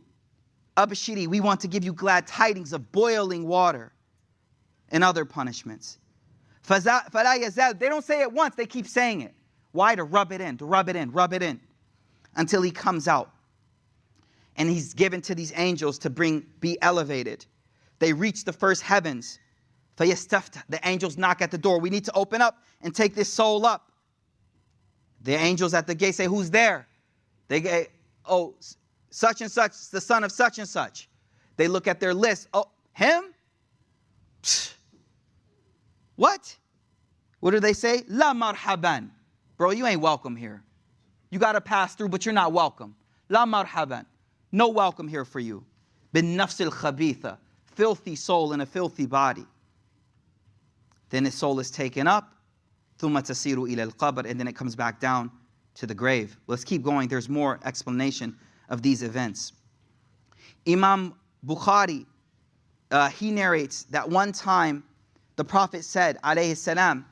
abashiri, 0.78 1.28
we 1.28 1.42
want 1.42 1.60
to 1.60 1.68
give 1.68 1.84
you 1.84 1.92
glad 1.92 2.26
tidings 2.26 2.72
of 2.72 2.94
boiling 2.94 3.46
water 3.46 3.92
and 4.90 5.04
other 5.04 5.26
punishments. 5.26 5.98
They 6.66 6.80
don't 6.80 8.06
say 8.06 8.22
it 8.22 8.32
once, 8.32 8.56
they 8.56 8.66
keep 8.66 8.88
saying 8.88 9.20
it. 9.20 9.34
Why? 9.74 9.96
To 9.96 10.06
rub 10.06 10.32
it 10.32 10.40
in, 10.40 10.58
to 10.60 10.66
rub 10.66 10.88
it 10.88 10.96
in, 10.96 11.12
rub 11.12 11.34
it 11.34 11.44
in 11.44 11.60
until 12.38 12.62
he 12.62 12.72
comes 12.72 13.10
out. 13.10 13.35
And 14.58 14.70
he's 14.70 14.94
given 14.94 15.22
to 15.22 15.36
these 15.36 15.52
angels 15.56 16.00
to 16.00 16.10
bring 16.10 16.46
be 16.60 16.82
elevated. 16.82 17.46
They 18.00 18.14
reach 18.14 18.46
the 18.46 18.54
first 18.54 18.82
heavens. 18.82 19.40
The 19.98 20.80
angels 20.84 21.18
knock 21.18 21.42
at 21.42 21.52
the 21.52 21.58
door. 21.58 21.80
We 21.80 21.90
need 21.90 22.06
to 22.06 22.14
open 22.14 22.42
up 22.42 22.64
and 22.82 22.94
take 22.94 23.16
this 23.16 23.32
soul 23.32 23.66
up. 23.66 23.92
The 25.22 25.34
angels 25.34 25.74
at 25.74 25.88
the 25.88 25.96
gate 25.96 26.16
say, 26.16 26.26
Who's 26.26 26.52
there? 26.52 26.88
They 27.48 27.62
get, 27.62 27.92
Oh, 28.26 28.56
such 29.10 29.42
and 29.42 29.52
such, 29.52 29.90
the 29.92 30.02
son 30.02 30.24
of 30.24 30.32
such 30.32 30.60
and 30.60 30.68
such. 30.68 31.10
They 31.58 31.68
look 31.68 31.88
at 31.88 32.00
their 32.00 32.14
list. 32.14 32.48
Oh, 32.54 32.70
him? 32.94 33.34
What? 36.16 36.56
What 37.40 37.52
do 37.52 37.60
they 37.60 37.74
say? 37.74 38.04
La 38.08 38.34
marhaban. 38.34 39.10
Bro, 39.58 39.72
you 39.72 39.86
ain't 39.86 40.02
welcome 40.02 40.36
here. 40.36 40.64
You 41.30 41.40
got 41.40 41.54
to 41.54 41.62
pass 41.62 41.96
through, 41.96 42.10
but 42.10 42.26
you're 42.26 42.34
not 42.34 42.54
welcome. 42.54 42.96
La 43.30 43.46
marhaban. 43.46 44.06
No 44.56 44.70
welcome 44.70 45.10
here 45.10 45.26
for 45.26 45.42
you. 45.42 45.66
Bin 46.14 46.38
nafsil 46.38 46.72
khabitha, 46.72 47.38
filthy 47.74 48.16
soul 48.16 48.54
in 48.54 48.62
a 48.62 48.66
filthy 48.66 49.06
body. 49.06 49.46
Then 51.10 51.26
his 51.26 51.34
soul 51.34 51.60
is 51.60 51.70
taken 51.70 52.08
up, 52.08 52.34
thumma 52.98 53.22
tasiru 53.22 53.70
ila 53.70 53.84
al-qabr, 53.84 54.26
and 54.26 54.40
then 54.40 54.48
it 54.48 54.56
comes 54.56 54.74
back 54.74 55.02
down 55.02 55.30
to 55.74 55.86
the 55.86 55.94
grave. 55.94 56.38
Let's 56.48 56.64
keep 56.64 56.84
going. 56.84 57.10
There's 57.10 57.28
more 57.28 57.60
explanation 57.66 58.38
of 58.70 58.82
these 58.82 59.04
events. 59.04 59.52
Imam 60.66 61.16
Bukhari, 61.46 62.06
uh, 62.92 63.10
he 63.10 63.32
narrates 63.32 63.84
that 63.90 64.10
one 64.10 64.32
time 64.32 64.86
the 65.36 65.44
Prophet 65.44 65.84
said, 65.84 66.18
alayhi 66.24 66.56
salam, 66.56 67.06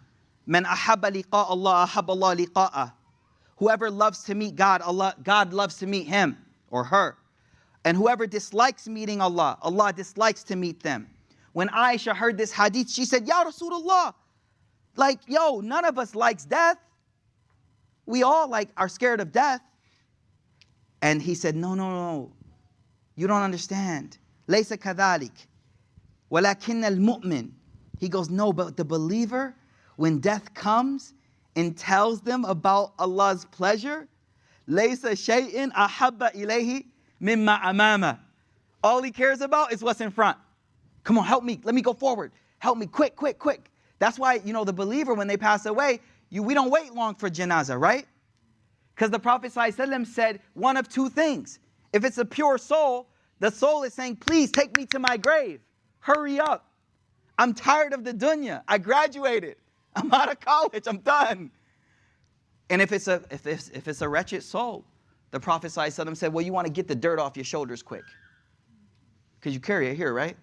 Man 0.45 0.63
ahabba 0.63 1.11
liqa 1.11 1.25
Allah, 1.33 1.89
ahabba 1.89 2.09
Allah 2.11 2.37
liqa'ah. 2.37 2.93
Whoever 3.57 3.91
loves 3.91 4.23
to 4.23 4.33
meet 4.33 4.55
God, 4.55 4.81
Allah, 4.81 5.13
God 5.21 5.51
loves 5.51 5.75
to 5.79 5.87
meet 5.87 6.07
him 6.07 6.37
or 6.71 6.85
her. 6.85 7.17
And 7.85 7.97
whoever 7.97 8.25
dislikes 8.25 8.87
meeting 8.87 9.21
Allah, 9.21 9.57
Allah 9.61 9.91
dislikes 9.93 10.43
to 10.45 10.55
meet 10.55 10.81
them. 10.81 11.07
When 11.51 11.67
Aisha 11.69 12.15
heard 12.15 12.37
this 12.37 12.51
hadith, 12.51 12.89
she 12.89 13.05
said, 13.05 13.27
Ya 13.27 13.43
Rasulullah, 13.43 14.13
like, 14.95 15.19
yo, 15.27 15.59
none 15.59 15.85
of 15.85 15.97
us 15.97 16.15
likes 16.15 16.45
death. 16.45 16.77
We 18.05 18.23
all 18.23 18.47
like 18.47 18.69
are 18.77 18.89
scared 18.89 19.19
of 19.19 19.31
death. 19.31 19.61
And 21.01 21.21
he 21.21 21.35
said, 21.35 21.55
No, 21.55 21.73
no, 21.73 21.89
no. 21.89 22.31
You 23.15 23.27
don't 23.27 23.41
understand. 23.41 24.17
Laysa 24.47 24.77
kadhalik. 24.77 25.47
Walakin 26.31 26.83
al 26.83 26.95
mu'min. 26.95 27.51
He 27.99 28.09
goes, 28.09 28.29
No, 28.29 28.53
but 28.53 28.77
the 28.77 28.85
believer, 28.85 29.55
when 29.95 30.19
death 30.19 30.53
comes 30.53 31.13
and 31.55 31.77
tells 31.77 32.21
them 32.21 32.45
about 32.45 32.93
Allah's 32.99 33.45
pleasure, 33.45 34.07
laysa 34.67 35.11
shay'in 35.11 35.71
ahabba 35.73 36.33
ilayhi 36.35 36.85
mimma 37.23 37.61
amama. 37.61 38.19
All 38.83 39.01
he 39.01 39.11
cares 39.11 39.41
about 39.41 39.71
is 39.71 39.81
what's 39.81 40.01
in 40.01 40.11
front. 40.11 40.37
Come 41.03 41.17
on, 41.17 41.25
help 41.25 41.43
me. 41.43 41.59
Let 41.63 41.73
me 41.73 41.81
go 41.81 41.93
forward. 41.93 42.31
Help 42.59 42.77
me 42.77 42.85
quick, 42.85 43.15
quick, 43.15 43.39
quick. 43.39 43.69
That's 43.99 44.19
why, 44.19 44.41
you 44.43 44.53
know, 44.53 44.63
the 44.63 44.73
believer, 44.73 45.13
when 45.13 45.27
they 45.27 45.37
pass 45.37 45.65
away, 45.65 46.01
you, 46.29 46.43
we 46.43 46.53
don't 46.53 46.69
wait 46.69 46.93
long 46.93 47.15
for 47.15 47.29
janazah, 47.29 47.79
right? 47.79 48.05
Because 48.95 49.11
the 49.11 49.19
Prophet 49.19 49.53
ﷺ 49.53 50.07
said 50.07 50.39
one 50.53 50.77
of 50.77 50.89
two 50.89 51.09
things. 51.09 51.59
If 51.93 52.03
it's 52.03 52.17
a 52.17 52.25
pure 52.25 52.57
soul, 52.57 53.07
the 53.39 53.51
soul 53.51 53.83
is 53.83 53.93
saying, 53.93 54.17
please 54.17 54.51
take 54.51 54.75
me 54.77 54.85
to 54.87 54.99
my 54.99 55.17
grave. 55.17 55.61
Hurry 55.99 56.39
up. 56.39 56.67
I'm 57.37 57.53
tired 57.53 57.93
of 57.93 58.03
the 58.03 58.13
dunya. 58.13 58.61
I 58.67 58.77
graduated. 58.77 59.55
I'm 59.95 60.11
out 60.11 60.31
of 60.31 60.39
college. 60.39 60.83
I'm 60.87 60.99
done. 60.99 61.51
And 62.69 62.81
if 62.81 62.91
it's 62.91 63.07
a, 63.07 63.21
if 63.29 63.45
it's, 63.45 63.69
if 63.69 63.87
it's 63.87 64.01
a 64.01 64.09
wretched 64.09 64.43
soul, 64.43 64.85
the 65.32 65.40
Prophet 65.40 65.68
ﷺ 65.68 66.16
said, 66.16 66.32
well, 66.32 66.44
you 66.44 66.52
want 66.52 66.66
to 66.66 66.72
get 66.72 66.88
the 66.88 66.94
dirt 66.94 67.18
off 67.18 67.36
your 67.36 67.44
shoulders 67.44 67.82
quick. 67.82 68.04
Because 69.38 69.54
you 69.54 69.60
carry 69.60 69.88
it 69.88 69.96
here, 69.96 70.12
right? 70.12 70.36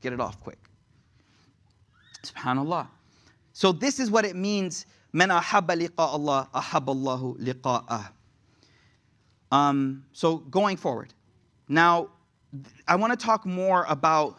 Get 0.00 0.12
it 0.12 0.20
off 0.20 0.40
quick. 0.40 0.58
Subhanallah. 2.24 2.88
So 3.52 3.72
this 3.72 4.00
is 4.00 4.10
what 4.10 4.24
it 4.24 4.36
means. 4.36 4.86
من 5.14 5.30
أحب 5.30 5.70
لقاء 5.70 6.16
الله 6.16 6.48
أحب 6.54 6.86
الله 6.86 7.38
لقاءه. 7.38 8.10
Um, 9.52 10.04
so 10.12 10.38
going 10.38 10.76
forward, 10.76 11.14
now 11.68 12.08
I 12.88 12.96
want 12.96 13.18
to 13.18 13.24
talk 13.24 13.46
more 13.46 13.84
about 13.88 14.36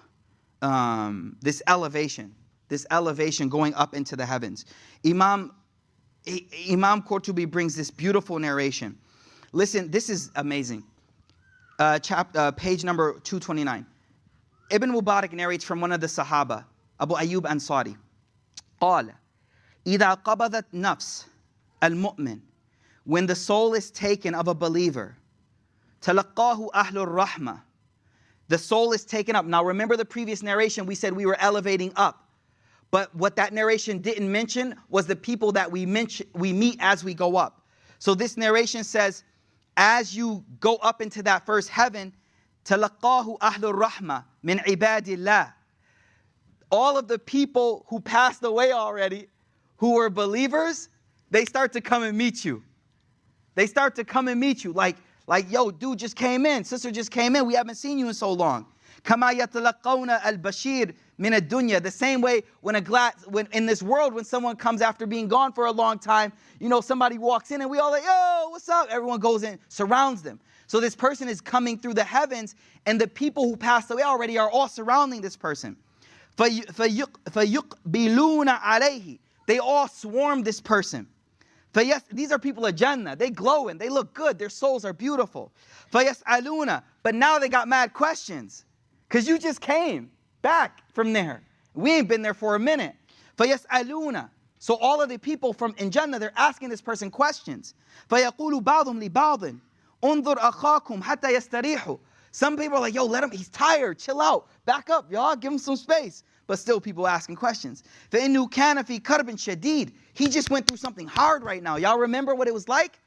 um, 0.61 1.37
this 1.41 1.61
elevation, 1.67 2.35
this 2.67 2.85
elevation 2.91 3.47
going 3.47 3.73
up 3.75 3.93
into 3.93 4.17
the 4.17 4.25
heavens. 4.25 4.65
Imam 5.05 5.53
Imam 6.69 7.01
Qurtubi 7.01 7.49
brings 7.49 7.75
this 7.75 7.91
beautiful 7.91 8.39
narration. 8.39 8.97
Listen, 9.51 9.91
this 9.91 10.09
is 10.09 10.31
amazing. 10.35 10.83
Uh, 11.77 11.99
chap, 11.99 12.35
uh, 12.35 12.51
page 12.51 12.83
number 12.83 13.19
229. 13.23 13.85
Ibn 14.71 14.91
Mubarak 14.91 15.33
narrates 15.33 15.63
from 15.63 15.81
one 15.81 15.91
of 15.91 16.01
the 16.01 16.07
Sahaba, 16.07 16.65
Abu 16.99 17.15
Ayyub 17.15 17.41
Ansari. 17.41 17.95
قال 18.81 19.13
إذا 19.85 20.23
قبضت 20.23 20.65
نفس 20.73 21.25
المؤمن 21.83 22.41
when 23.05 23.25
the 23.25 23.35
soul 23.35 23.73
is 23.73 23.91
taken 23.91 24.33
of 24.33 24.47
a 24.47 24.53
believer 24.53 25.15
تلقاه 26.01 26.69
أهل 26.73 26.97
الرحمة 26.97 27.61
the 28.47 28.57
soul 28.57 28.93
is 28.93 29.03
taken 29.05 29.35
up. 29.35 29.45
Now 29.45 29.63
remember 29.63 29.97
the 29.97 30.05
previous 30.05 30.43
narration 30.43 30.85
we 30.85 30.95
said 30.95 31.13
we 31.13 31.25
were 31.25 31.37
elevating 31.39 31.91
up. 31.95 32.27
But 32.91 33.13
what 33.15 33.35
that 33.35 33.53
narration 33.53 33.99
didn't 33.99 34.31
mention 34.31 34.75
was 34.89 35.07
the 35.07 35.15
people 35.15 35.51
that 35.53 35.71
we 35.71 35.85
mention, 35.85 36.27
we 36.33 36.53
meet 36.53 36.77
as 36.79 37.03
we 37.03 37.13
go 37.13 37.35
up. 37.35 37.65
So 37.99 38.15
this 38.15 38.37
narration 38.37 38.83
says 38.83 39.23
as 39.77 40.15
you 40.15 40.45
go 40.59 40.75
up 40.77 41.01
into 41.01 41.23
that 41.23 41.45
first 41.45 41.69
heaven 41.69 42.13
تلقاه 42.65 43.37
أهل 43.39 43.73
الرحمة 43.73 44.23
من 44.43 44.59
عباد 44.59 45.07
الله 45.07 45.53
all 46.71 46.97
of 46.97 47.07
the 47.07 47.19
people 47.19 47.85
who 47.89 47.99
passed 47.99 48.43
away 48.43 48.71
already, 48.71 49.27
who 49.77 49.93
were 49.93 50.09
believers, 50.09 50.89
they 51.31 51.45
start 51.45 51.71
to 51.73 51.81
come 51.81 52.03
and 52.03 52.17
meet 52.17 52.43
you. 52.43 52.63
They 53.55 53.67
start 53.67 53.95
to 53.95 54.03
come 54.03 54.27
and 54.27 54.39
meet 54.39 54.63
you. 54.63 54.73
Like, 54.73 54.97
like, 55.27 55.51
yo, 55.51 55.71
dude 55.71 55.99
just 55.99 56.15
came 56.15 56.45
in, 56.45 56.63
sister 56.63 56.91
just 56.91 57.11
came 57.11 57.35
in. 57.35 57.45
We 57.45 57.55
haven't 57.55 57.75
seen 57.75 57.97
you 57.97 58.07
in 58.07 58.13
so 58.13 58.31
long. 58.31 58.65
كما 59.03 59.31
يتلقون 59.31 60.09
البشير 60.09 60.95
من 61.19 61.39
الدنيا. 61.39 61.81
The 61.81 61.91
same 61.91 62.21
way 62.21 62.43
when 62.61 62.75
a 62.75 62.81
glass, 62.81 63.13
when 63.27 63.47
in 63.51 63.65
this 63.65 63.81
world, 63.81 64.13
when 64.13 64.25
someone 64.25 64.55
comes 64.55 64.81
after 64.81 65.05
being 65.05 65.27
gone 65.27 65.53
for 65.53 65.65
a 65.65 65.71
long 65.71 65.99
time, 65.99 66.33
you 66.59 66.69
know, 66.69 66.81
somebody 66.81 67.17
walks 67.17 67.51
in 67.51 67.61
and 67.61 67.69
we 67.69 67.77
all 67.79 67.91
like, 67.91 68.03
yo, 68.03 68.47
what's 68.49 68.69
up? 68.69 68.87
Everyone 68.89 69.19
goes 69.19 69.43
in, 69.43 69.59
surrounds 69.69 70.21
them. 70.21 70.39
So 70.67 70.79
this 70.79 70.95
person 70.95 71.29
is 71.29 71.41
coming 71.41 71.77
through 71.77 71.93
the 71.93 72.03
heavens, 72.03 72.55
and 72.85 72.99
the 72.99 73.07
people 73.07 73.43
who 73.45 73.55
passed 73.55 73.91
away 73.91 74.03
already 74.03 74.37
are 74.37 74.49
all 74.49 74.67
surrounding 74.67 75.21
this 75.21 75.37
person. 75.37 75.77
فَيُقْبِلُونَ 76.37 77.09
عَلَيْهِ 78.59 79.19
They 79.47 79.59
all 79.59 79.87
swarm 79.87 80.43
this 80.43 80.59
person. 80.59 81.07
فَيَس 81.73 82.01
These 82.11 82.31
are 82.31 82.39
people 82.39 82.65
of 82.65 82.75
Jannah. 82.75 83.15
They 83.15 83.29
glowing. 83.29 83.77
They 83.77 83.89
look 83.89 84.13
good. 84.13 84.39
Their 84.39 84.49
souls 84.49 84.85
are 84.85 84.93
beautiful. 84.93 85.51
فَيَسْأَلُونَ 85.93 86.81
But 87.03 87.15
now 87.15 87.37
they 87.37 87.49
got 87.49 87.67
mad 87.67 87.93
questions. 87.93 88.65
Because 89.07 89.27
you 89.27 89.37
just 89.37 89.61
came 89.61 90.09
back 90.41 90.81
from 90.93 91.13
there. 91.13 91.41
We 91.73 91.91
ain't 91.93 92.07
been 92.07 92.21
there 92.21 92.33
for 92.33 92.55
a 92.55 92.59
minute. 92.59 92.95
فَيَسْأَلُونَ 93.37 94.29
So 94.59 94.75
all 94.75 95.01
of 95.01 95.09
the 95.09 95.17
people 95.17 95.53
from 95.53 95.75
in 95.77 95.91
Jannah, 95.91 96.19
they're 96.19 96.33
asking 96.37 96.69
this 96.69 96.81
person 96.81 97.11
questions. 97.11 97.73
فَيَقُولُ 98.09 98.63
بَعْضُمْ 98.63 99.09
لِبَعْضٍ 99.09 99.59
انظر 100.03 100.35
أخاكم 100.35 101.01
حتى 101.01 101.33
يستريحوا 101.33 101.97
some 102.35 102.57
people 102.57 102.79
are 102.79 102.81
like, 102.81 102.93
yo, 102.93 103.05
let 103.05 103.23
him, 103.23 103.31
he's 103.31 103.47
tired, 103.47 103.97
chill 103.97 104.19
out, 104.19 104.49
back 104.65 104.89
up, 104.89 105.09
y'all, 105.09 105.37
give 105.37 105.53
him 105.53 105.57
some 105.57 105.77
space. 105.77 106.21
But 106.47 106.59
still, 106.59 106.81
people 106.81 107.07
asking 107.07 107.37
questions. 107.37 107.81
فَإِنُّ 108.11 108.49
كَانَ 108.49 108.85
فِي 108.85 109.01
كَرْبٍ 109.01 109.29
شَدِيد 109.29 109.93
He 110.11 110.27
just 110.27 110.49
went 110.49 110.67
through 110.67 110.75
something 110.75 111.07
hard 111.07 111.45
right 111.45 111.63
now. 111.63 111.77
Y'all 111.77 111.97
remember 111.97 112.35
what 112.35 112.49
it 112.49 112.53
was 112.53 112.67
like? 112.67 112.99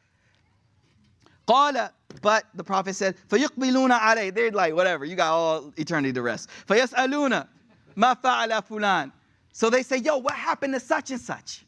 قال, 1.47 1.91
but 2.23 2.45
the 2.55 2.65
Prophet 2.65 2.95
said, 2.95 3.17
فَيُقْبِلُونَ 3.29 3.99
عَلَيْهِ 3.99 4.35
They're 4.35 4.51
like, 4.51 4.75
whatever, 4.75 5.05
you 5.05 5.17
got 5.17 5.33
all 5.33 5.73
eternity 5.77 6.13
to 6.13 6.23
rest. 6.23 6.49
فَيَسْأَلُونَ 6.67 7.47
مَا 7.97 8.21
فَعَلَ 8.21 8.67
فُلَانٍ 8.67 9.13
So 9.53 9.71
they 9.71 9.83
say, 9.83 9.99
yo, 9.99 10.19
what 10.19 10.35
happened 10.35 10.75
to 10.75 10.81
such 10.81 11.11
and 11.11 11.21
such? 11.21 11.65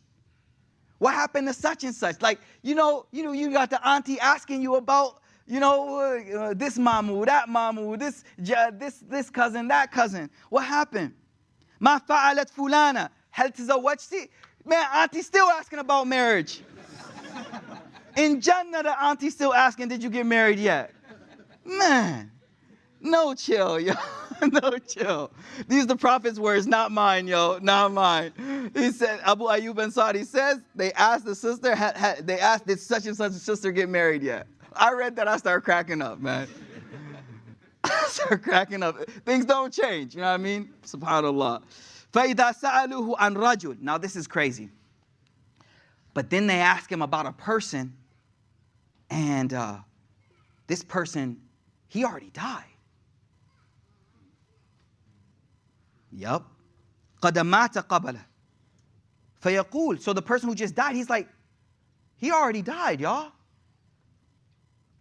What 0.99 1.15
happened 1.15 1.49
to 1.49 1.55
such 1.55 1.85
and 1.85 1.95
such? 1.95 2.21
Like, 2.21 2.41
you 2.63 2.75
know, 2.75 3.07
you 3.11 3.23
know, 3.23 3.33
you 3.33 3.51
got 3.53 3.71
the 3.71 3.87
auntie 3.87 4.21
asking 4.21 4.61
you 4.61 4.77
about 4.77 5.21
you 5.51 5.59
know, 5.59 5.99
uh, 5.99 6.55
this 6.55 6.79
mamu, 6.79 7.27
that 7.27 7.49
mamu, 7.49 7.99
this, 7.99 8.23
this, 8.39 9.03
this 9.09 9.31
cousin, 9.31 9.67
that 9.67 9.91
cousin. 9.91 10.31
What 10.49 10.65
happened? 10.65 11.13
Ma 11.81 11.99
fa'alat 11.99 12.53
fulana. 12.53 13.11
Hal 13.31 13.51
tazawwajti? 13.51 14.29
Man, 14.65 14.85
auntie 14.95 15.23
still 15.23 15.49
asking 15.49 15.81
about 15.81 16.07
marriage. 16.07 16.63
In 18.17 18.41
Jannah, 18.41 18.83
the 18.83 19.03
auntie 19.03 19.31
still 19.31 19.55
asking, 19.55 19.89
did 19.89 20.03
you 20.03 20.11
get 20.11 20.27
married 20.27 20.59
yet? 20.59 20.93
Man, 21.65 22.31
no 23.01 23.35
chill, 23.35 23.79
yo. 23.79 23.95
no 24.43 24.79
chill. 24.79 25.31
These 25.69 25.85
are 25.85 25.89
the 25.89 25.97
prophet's 25.97 26.39
words, 26.39 26.67
not 26.67 26.91
mine, 26.93 27.27
yo, 27.27 27.59
not 27.61 27.93
mine. 27.93 28.71
He 28.75 28.91
said, 28.91 29.21
Abu 29.25 29.45
Ayyub 29.45 29.75
Ansari 29.75 30.25
says, 30.25 30.61
they 30.75 30.93
asked 30.93 31.25
the 31.25 31.35
sister, 31.35 31.75
they 32.23 32.39
asked, 32.39 32.67
did 32.67 32.81
such 32.81 33.07
and 33.07 33.17
such 33.17 33.33
a 33.33 33.35
sister 33.35 33.71
get 33.73 33.89
married 33.89 34.23
yet? 34.23 34.47
I 34.75 34.93
read 34.93 35.17
that, 35.17 35.29
I 35.29 35.37
started 35.37 35.63
cracking 35.63 36.01
up, 36.01 36.21
man. 36.21 36.49
I 37.85 38.05
started 38.09 38.43
cracking 38.43 38.83
up. 38.83 38.97
Things 39.25 39.45
don't 39.45 39.73
change, 39.73 40.15
you 40.15 40.21
know 40.21 40.29
what 40.29 40.35
I 40.35 40.43
mean? 40.43 40.73
SubhanAllah. 40.85 41.63
فَإِذَا 42.13 42.61
سَأَلُوهُ 42.61 43.17
عَنْ 43.17 43.37
رَجُلٍ 43.37 43.81
Now 43.81 43.99
this 43.99 44.17
is 44.17 44.27
crazy. 44.27 44.71
But 46.13 46.31
then 46.31 46.47
they 46.47 46.59
ask 46.59 46.91
him 46.91 47.03
about 47.03 47.27
a 47.27 47.33
person, 47.33 47.95
and 49.11 49.53
uh, 49.53 49.79
this 50.67 50.83
person, 50.83 51.41
he 51.89 52.05
already 52.05 52.31
died. 52.31 52.65
Yup. 56.13 56.47
قَدْ 57.23 57.33
مَاتَ 57.33 57.87
قَبَلَ 57.87 58.19
فَيَقُول 59.43 60.01
So 60.01 60.13
the 60.13 60.23
person 60.23 60.49
who 60.49 60.55
just 60.55 60.75
died, 60.75 60.95
he's 60.95 61.11
like, 61.11 61.29
he 62.17 62.31
already 62.31 62.63
died, 62.63 63.01
y'all 63.01 63.33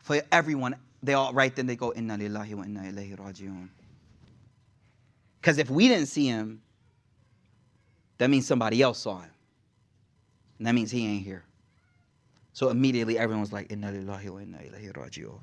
for 0.10 0.24
everyone, 0.32 0.76
they 1.04 1.14
all 1.14 1.32
right 1.34 1.56
then 1.56 1.68
they 1.68 1.76
go, 1.76 1.94
Inna 1.94 2.18
lillahi 2.18 2.56
wa 2.56 2.64
inna 2.64 2.82
ilayhi 2.82 3.16
raji'un. 3.16 3.70
Because 5.40 5.60
if 5.60 5.70
we 5.70 5.88
didn't 5.88 6.08
see 6.08 6.26
him, 6.26 6.64
that 8.18 8.28
means 8.28 8.48
somebody 8.48 8.82
else 8.82 8.98
saw 8.98 9.20
him. 9.20 9.30
And 10.58 10.66
that 10.66 10.74
means 10.74 10.90
he 10.90 11.06
ain't 11.06 11.24
here. 11.24 11.44
So 12.54 12.70
immediately 12.70 13.18
everyone's 13.18 13.54
like, 13.54 13.72
Inna 13.72 13.92
lillahi 13.92 14.30
wa 14.30 14.40
inna 14.40 14.58
ilayhi 14.58 14.92
raji'un. 14.94 15.40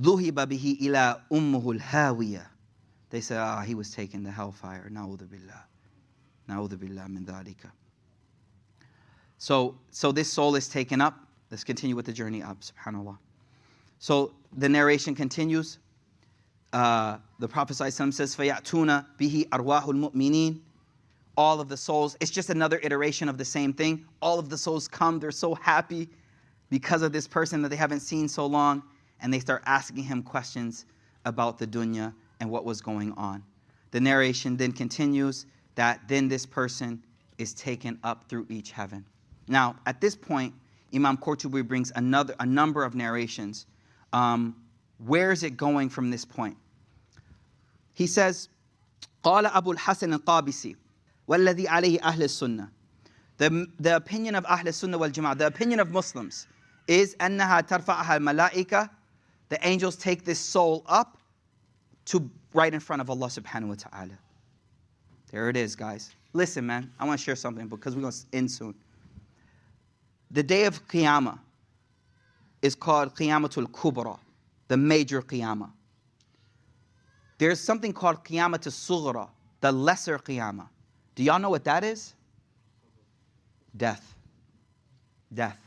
ذُهِبَ 0.00 0.32
بِهِ 0.32 0.80
إِلَى 0.80 1.20
أُمُّهُ 1.30 1.80
الْهَاوِيَةِ 1.80 2.46
They 3.10 3.20
said, 3.20 3.38
ah, 3.38 3.60
he 3.60 3.74
was 3.74 3.90
taken 3.90 4.24
to 4.24 4.30
hellfire. 4.30 4.88
نَعُوذُ 4.90 5.28
بِاللَّهِ 5.28 5.62
نَعُوذُ 6.48 6.76
بِاللَّهِ 6.76 7.06
مِنْ 7.06 7.24
ذَلِكَ 7.24 7.70
So, 9.38 9.76
so 9.90 10.12
this 10.12 10.32
soul 10.32 10.56
is 10.56 10.68
taken 10.68 11.00
up. 11.00 11.18
Let's 11.50 11.64
continue 11.64 11.96
with 11.96 12.06
the 12.06 12.12
journey 12.12 12.42
up, 12.42 12.58
subhanAllah. 12.60 13.18
So 13.98 14.32
the 14.56 14.68
narration 14.68 15.14
continues. 15.14 15.78
Uh, 16.72 17.18
the 17.38 17.48
Prophet 17.48 17.74
ﷺ 17.76 18.14
says, 18.14 18.34
فَيَأْتُونَ 18.34 19.06
بِهِ 19.18 19.48
أَرْوَاحُ 19.48 19.84
الْمُؤْمِنِينَ 19.84 20.60
All 21.36 21.60
of 21.60 21.68
the 21.68 21.76
souls, 21.76 22.16
it's 22.20 22.30
just 22.30 22.50
another 22.50 22.78
iteration 22.82 23.28
of 23.28 23.38
the 23.38 23.44
same 23.44 23.72
thing. 23.72 24.04
All 24.20 24.38
of 24.38 24.48
the 24.48 24.58
souls 24.58 24.86
come, 24.86 25.18
they're 25.18 25.30
so 25.30 25.54
happy 25.54 26.08
because 26.68 27.02
of 27.02 27.12
this 27.12 27.26
person 27.26 27.62
that 27.62 27.68
they 27.68 27.76
haven't 27.76 28.00
seen 28.00 28.28
so 28.28 28.46
long, 28.46 28.82
and 29.20 29.32
they 29.32 29.38
start 29.38 29.62
asking 29.66 30.04
him 30.04 30.22
questions 30.22 30.84
about 31.24 31.58
the 31.58 31.66
dunya 31.66 32.12
and 32.40 32.50
what 32.50 32.64
was 32.64 32.80
going 32.80 33.12
on. 33.12 33.42
The 33.92 34.00
narration 34.00 34.56
then 34.56 34.72
continues 34.72 35.46
that 35.74 36.00
then 36.08 36.28
this 36.28 36.44
person 36.44 37.02
is 37.38 37.54
taken 37.54 37.98
up 38.02 38.28
through 38.28 38.46
each 38.48 38.72
heaven. 38.72 39.04
Now, 39.48 39.76
at 39.86 40.00
this 40.00 40.14
point, 40.14 40.54
Imam 40.94 41.16
Qurtubi 41.16 41.66
brings 41.66 41.92
another 41.94 42.34
a 42.40 42.46
number 42.46 42.84
of 42.84 42.94
narrations. 42.94 43.66
Um, 44.12 44.56
where 45.06 45.32
is 45.32 45.42
it 45.42 45.56
going 45.56 45.88
from 45.88 46.10
this 46.10 46.24
point? 46.24 46.56
He 47.94 48.06
says, 48.06 48.48
قال 49.24 49.46
أبو 49.46 49.76
الحسن 49.76 50.18
القابسي 50.18 50.76
والذي 51.28 51.68
عليه 51.68 52.00
أهل 52.02 52.22
السنة 52.22 52.68
the, 53.38 53.66
the 53.80 53.96
opinion 53.96 54.34
of 54.34 54.44
Ahl 54.46 54.70
Sunnah 54.72 54.98
wal 54.98 55.10
Jama'ah, 55.10 55.36
the 55.36 55.46
opinion 55.46 55.80
of 55.80 55.90
Muslims, 55.90 56.46
is 56.86 57.16
أنها 57.16 57.66
ترفعها 57.66 58.16
الملائكة 58.16 58.90
the 59.48 59.66
angels 59.66 59.96
take 59.96 60.24
this 60.24 60.38
soul 60.38 60.84
up 60.86 61.18
to 62.06 62.30
right 62.54 62.72
in 62.72 62.80
front 62.80 63.02
of 63.02 63.10
Allah 63.10 63.26
subhanahu 63.26 63.68
wa 63.68 63.74
ta'ala. 63.74 64.18
There 65.30 65.48
it 65.48 65.56
is, 65.56 65.76
guys. 65.76 66.14
Listen, 66.32 66.66
man, 66.66 66.90
I 66.98 67.04
want 67.04 67.18
to 67.18 67.24
share 67.24 67.36
something 67.36 67.68
because 67.68 67.94
we're 67.94 68.02
going 68.02 68.12
to 68.12 68.24
end 68.32 68.50
soon. 68.50 68.74
The 70.30 70.42
day 70.42 70.64
of 70.64 70.86
Qiyamah 70.88 71.38
is 72.62 72.74
called 72.74 73.14
Qiyamatul 73.14 73.66
Kubra, 73.70 74.18
the 74.68 74.76
major 74.76 75.20
Qiyamah. 75.20 75.70
There's 77.38 77.60
something 77.60 77.92
called 77.92 78.24
Qiyamatul 78.24 78.72
Sughra, 78.72 79.28
the 79.60 79.72
lesser 79.72 80.18
Qiyamah. 80.18 80.68
Do 81.17 81.23
y'all 81.23 81.39
know 81.39 81.49
what 81.49 81.65
that 81.65 81.83
is? 81.83 82.13
Death. 83.75 84.15
Death. 85.33 85.59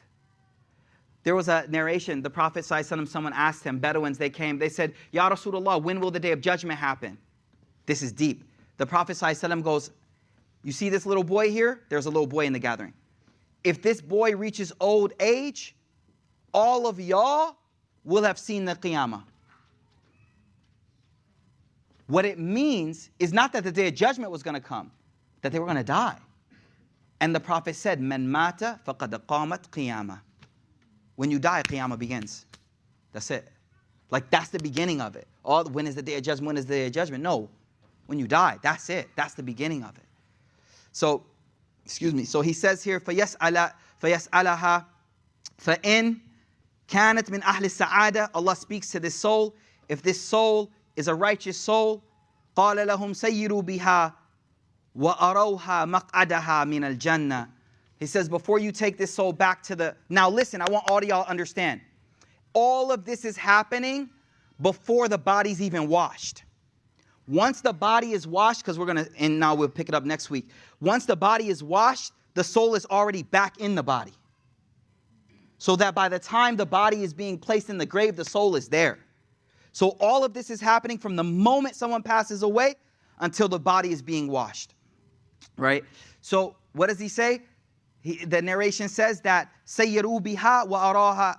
There 1.22 1.34
was 1.34 1.48
a 1.48 1.66
narration, 1.68 2.22
the 2.22 2.30
Prophet, 2.30 2.64
someone 2.64 3.34
asked 3.34 3.62
him, 3.62 3.78
Bedouins, 3.78 4.16
they 4.16 4.30
came, 4.30 4.59
they 4.59 4.70
said, 4.70 4.94
Ya 5.12 5.28
Rasulullah, 5.28 5.82
when 5.82 6.01
will 6.01 6.11
the 6.11 6.18
day 6.18 6.32
of 6.32 6.40
judgment 6.40 6.78
happen? 6.78 7.18
This 7.84 8.01
is 8.01 8.11
deep. 8.11 8.44
The 8.78 8.86
Prophet 8.86 9.18
goes, 9.62 9.90
You 10.64 10.72
see 10.72 10.88
this 10.88 11.05
little 11.05 11.24
boy 11.24 11.51
here? 11.51 11.82
There's 11.90 12.07
a 12.07 12.11
little 12.11 12.26
boy 12.26 12.46
in 12.46 12.55
the 12.55 12.59
gathering 12.59 12.94
if 13.64 13.82
this 13.82 14.01
boy 14.01 14.36
reaches 14.36 14.72
old 14.80 15.12
age, 15.20 15.74
all 16.53 16.86
of 16.86 16.98
y'all 16.98 17.57
will 18.05 18.22
have 18.22 18.38
seen 18.38 18.64
the 18.64 18.74
Qiyamah. 18.74 19.22
What 22.07 22.24
it 22.24 22.38
means 22.38 23.11
is 23.18 23.32
not 23.32 23.53
that 23.53 23.64
the 23.64 23.70
day 23.70 23.88
of 23.88 23.94
judgment 23.94 24.32
was 24.32 24.42
going 24.42 24.55
to 24.55 24.61
come, 24.61 24.90
that 25.41 25.51
they 25.51 25.59
were 25.59 25.65
going 25.65 25.78
to 25.78 25.84
die. 25.84 26.17
And 27.21 27.34
the 27.34 27.39
Prophet 27.39 27.76
said, 27.76 28.01
"Men 28.01 28.30
mata 28.30 28.80
faqad 28.86 29.11
qamat 29.26 29.69
qiyamah." 29.69 30.19
When 31.15 31.32
you 31.32 31.39
die, 31.39 31.63
qiyamah 31.63 31.97
begins. 31.97 32.45
That's 33.13 33.32
it. 33.32 33.47
Like 34.11 34.30
that's 34.30 34.49
the 34.49 34.59
beginning 34.59 35.01
of 35.01 35.15
it. 35.15 35.28
All 35.43 35.63
when 35.65 35.88
is 35.88 35.95
the 35.95 36.01
day 36.01 36.15
of 36.17 36.23
judgment? 36.23 36.47
When 36.47 36.57
is 36.57 36.65
the 36.65 36.73
day 36.73 36.88
of 36.88 36.91
judgment? 36.91 37.23
No, 37.23 37.49
when 38.07 38.19
you 38.19 38.28
die, 38.28 38.57
that's 38.61 38.89
it. 38.89 39.09
That's 39.15 39.34
the 39.34 39.43
beginning 39.43 39.84
of 39.84 39.97
it. 39.97 40.03
So 40.91 41.23
excuse 41.86 42.13
me. 42.13 42.26
So 42.26 42.41
he 42.41 42.53
says 42.53 42.84
here, 42.84 42.99
فَيَسْأَلَ 42.99 43.73
فَيَسْأَلَهَا 44.01 44.86
فَإِن 45.61 46.19
كَانَتْ 46.88 47.30
مِنْ 47.30 47.41
أَهْلِ 47.41 47.61
السَّعَادَةِ 47.61 48.30
Allah 48.34 48.55
speaks 48.55 48.91
to 48.91 48.99
this 48.99 49.15
soul. 49.15 49.55
If 49.88 50.01
this 50.01 50.19
soul 50.19 50.71
is 50.95 51.07
a 51.07 51.15
righteous 51.15 51.57
soul, 51.57 52.03
قَالَ 52.57 52.78
لَهُمْ 52.78 53.13
سَيِّرُوا 53.13 53.63
بِهَا 53.63 54.13
وَأَرَوْهَا 54.97 55.59
مَقْعَدَهَا 55.59 56.65
مِنَ 56.65 56.97
الْجَنَّةِ 56.97 57.47
He 57.99 58.05
says, 58.05 58.30
before 58.30 58.59
you 58.59 58.71
take 58.71 58.97
this 58.97 59.13
soul 59.13 59.34
back 59.34 59.61
to 59.63 59.76
the... 59.76 59.95
Now 60.09 60.30
listen, 60.30 60.61
I 60.61 60.69
want 60.69 60.86
all 60.89 60.99
of 60.99 61.03
y'all 61.03 61.23
to 61.23 61.30
understand. 61.30 61.82
All 62.53 62.91
of 62.91 63.03
this 63.03 63.26
is 63.26 63.36
happening 63.36 64.09
before 64.61 65.09
the 65.09 65.17
body's 65.17 65.61
even 65.61 65.89
washed. 65.89 66.43
Once 67.28 67.61
the 67.61 67.73
body 67.73 68.11
is 68.11 68.28
washed, 68.28 68.61
because 68.61 68.78
we're 68.78 68.86
going 68.86 69.03
to, 69.03 69.09
and 69.17 69.39
now 69.39 69.55
we'll 69.55 69.67
pick 69.67 69.89
it 69.89 69.95
up 69.95 70.05
next 70.05 70.30
week. 70.30 70.49
Once 70.80 71.05
the 71.05 71.15
body 71.15 71.49
is 71.49 71.63
washed, 71.63 72.13
the 72.36 72.43
soul 72.43 72.76
is 72.76 72.86
already 72.86 73.23
back 73.23 73.59
in 73.59 73.76
the 73.76 73.84
body. 73.84 74.13
So 75.57 75.76
that 75.78 75.95
by 75.95 76.07
the 76.07 76.19
time 76.19 76.55
the 76.55 76.65
body 76.65 77.03
is 77.03 77.13
being 77.13 77.38
placed 77.38 77.69
in 77.69 77.78
the 77.78 77.86
grave, 77.86 78.15
the 78.15 78.26
soul 78.26 78.55
is 78.55 78.69
there. 78.69 78.99
So 79.71 79.89
all 79.99 80.23
of 80.23 80.34
this 80.34 80.49
is 80.49 80.61
happening 80.61 80.97
from 80.97 81.15
the 81.15 81.23
moment 81.23 81.76
someone 81.76 82.03
passes 82.03 82.43
away 82.43 82.76
until 83.19 83.47
the 83.47 83.59
body 83.59 83.91
is 83.91 84.01
being 84.01 84.28
washed. 84.28 84.76
Right? 85.59 85.84
So 86.21 86.55
what 86.73 86.88
does 86.88 86.99
he 86.99 87.07
say? 87.07 87.41
He, 88.01 88.23
the 88.26 88.41
narration 88.41 88.88
says 88.88 89.21
that 89.21 89.51
سَيِّرُوا 89.65 90.21
بِهَا 90.21 90.67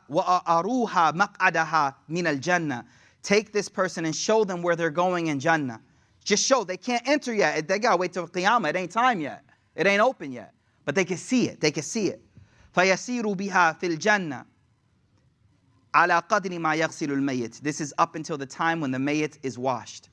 وَأَرُوهَا 0.08 1.12
مَقْعَدَهَا 1.14 1.94
مِنَ 2.10 2.40
الْجَنَّةِ 2.40 2.84
Take 3.22 3.52
this 3.52 3.68
person 3.68 4.04
and 4.04 4.14
show 4.14 4.44
them 4.44 4.62
where 4.62 4.76
they're 4.76 4.90
going 4.90 5.28
in 5.28 5.40
Jannah. 5.40 5.80
Just 6.24 6.44
show. 6.44 6.64
They 6.64 6.76
can't 6.76 7.06
enter 7.08 7.32
yet. 7.32 7.68
They 7.68 7.78
gotta 7.78 7.96
wait 7.96 8.12
till 8.12 8.26
Qiyamah. 8.26 8.70
It 8.70 8.76
ain't 8.76 8.90
time 8.90 9.20
yet. 9.20 9.44
It 9.76 9.86
ain't 9.86 10.00
open 10.00 10.32
yet. 10.32 10.54
But 10.84 10.94
they 10.94 11.04
can 11.04 11.16
see 11.16 11.48
it. 11.48 11.60
They 11.60 11.70
can 11.70 11.82
see 11.84 12.08
it. 12.08 12.20
فَيَسِيرُ 12.76 13.22
بِهَا 13.22 13.78
فِي 13.78 13.96
الْجَنَّةِ 13.96 14.44
على 15.94 16.22
قدر 16.28 16.58
ما 16.58 16.74
يغسل 16.74 17.10
الميت. 17.10 17.62
This 17.62 17.80
is 17.80 17.94
up 17.98 18.16
until 18.16 18.36
the 18.36 18.46
time 18.46 18.80
when 18.80 18.90
the 18.90 18.98
mayit 18.98 19.38
is 19.42 19.58
washed. 19.58 20.08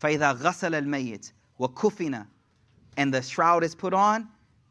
فإذا 0.00 0.32
غسل 0.32 0.74
الميت 0.74 1.32
وكفن 1.60 2.26
and 2.96 3.12
the 3.12 3.22
shroud 3.22 3.64
is 3.64 3.74
put 3.74 3.94
on, 3.94 4.28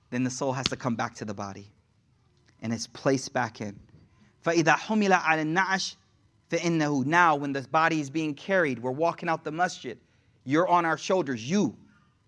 then 0.09 0.23
the 0.23 0.29
soul 0.29 0.53
has 0.53 0.69
to 0.69 0.75
come 0.75 0.95
back 0.95 1.15
to 1.15 1.25
the 1.25 1.33
body 1.33 1.71
and 2.61 2.73
it's 2.73 2.87
placed 2.87 3.33
back 3.33 3.61
in. 3.61 3.79
فإذا 4.45 4.75
حمل 4.75 5.13
على 5.13 5.41
النعش 5.41 5.95
فإنه 6.49 7.05
now 7.05 7.35
when 7.35 7.53
the 7.53 7.61
body 7.61 7.99
is 7.99 8.09
being 8.09 8.33
carried, 8.33 8.79
we're 8.79 8.91
walking 8.91 9.29
out 9.29 9.43
the 9.43 9.51
masjid. 9.51 9.97
You're 10.43 10.67
on 10.67 10.85
our 10.85 10.97
shoulders. 10.97 11.49
You, 11.49 11.75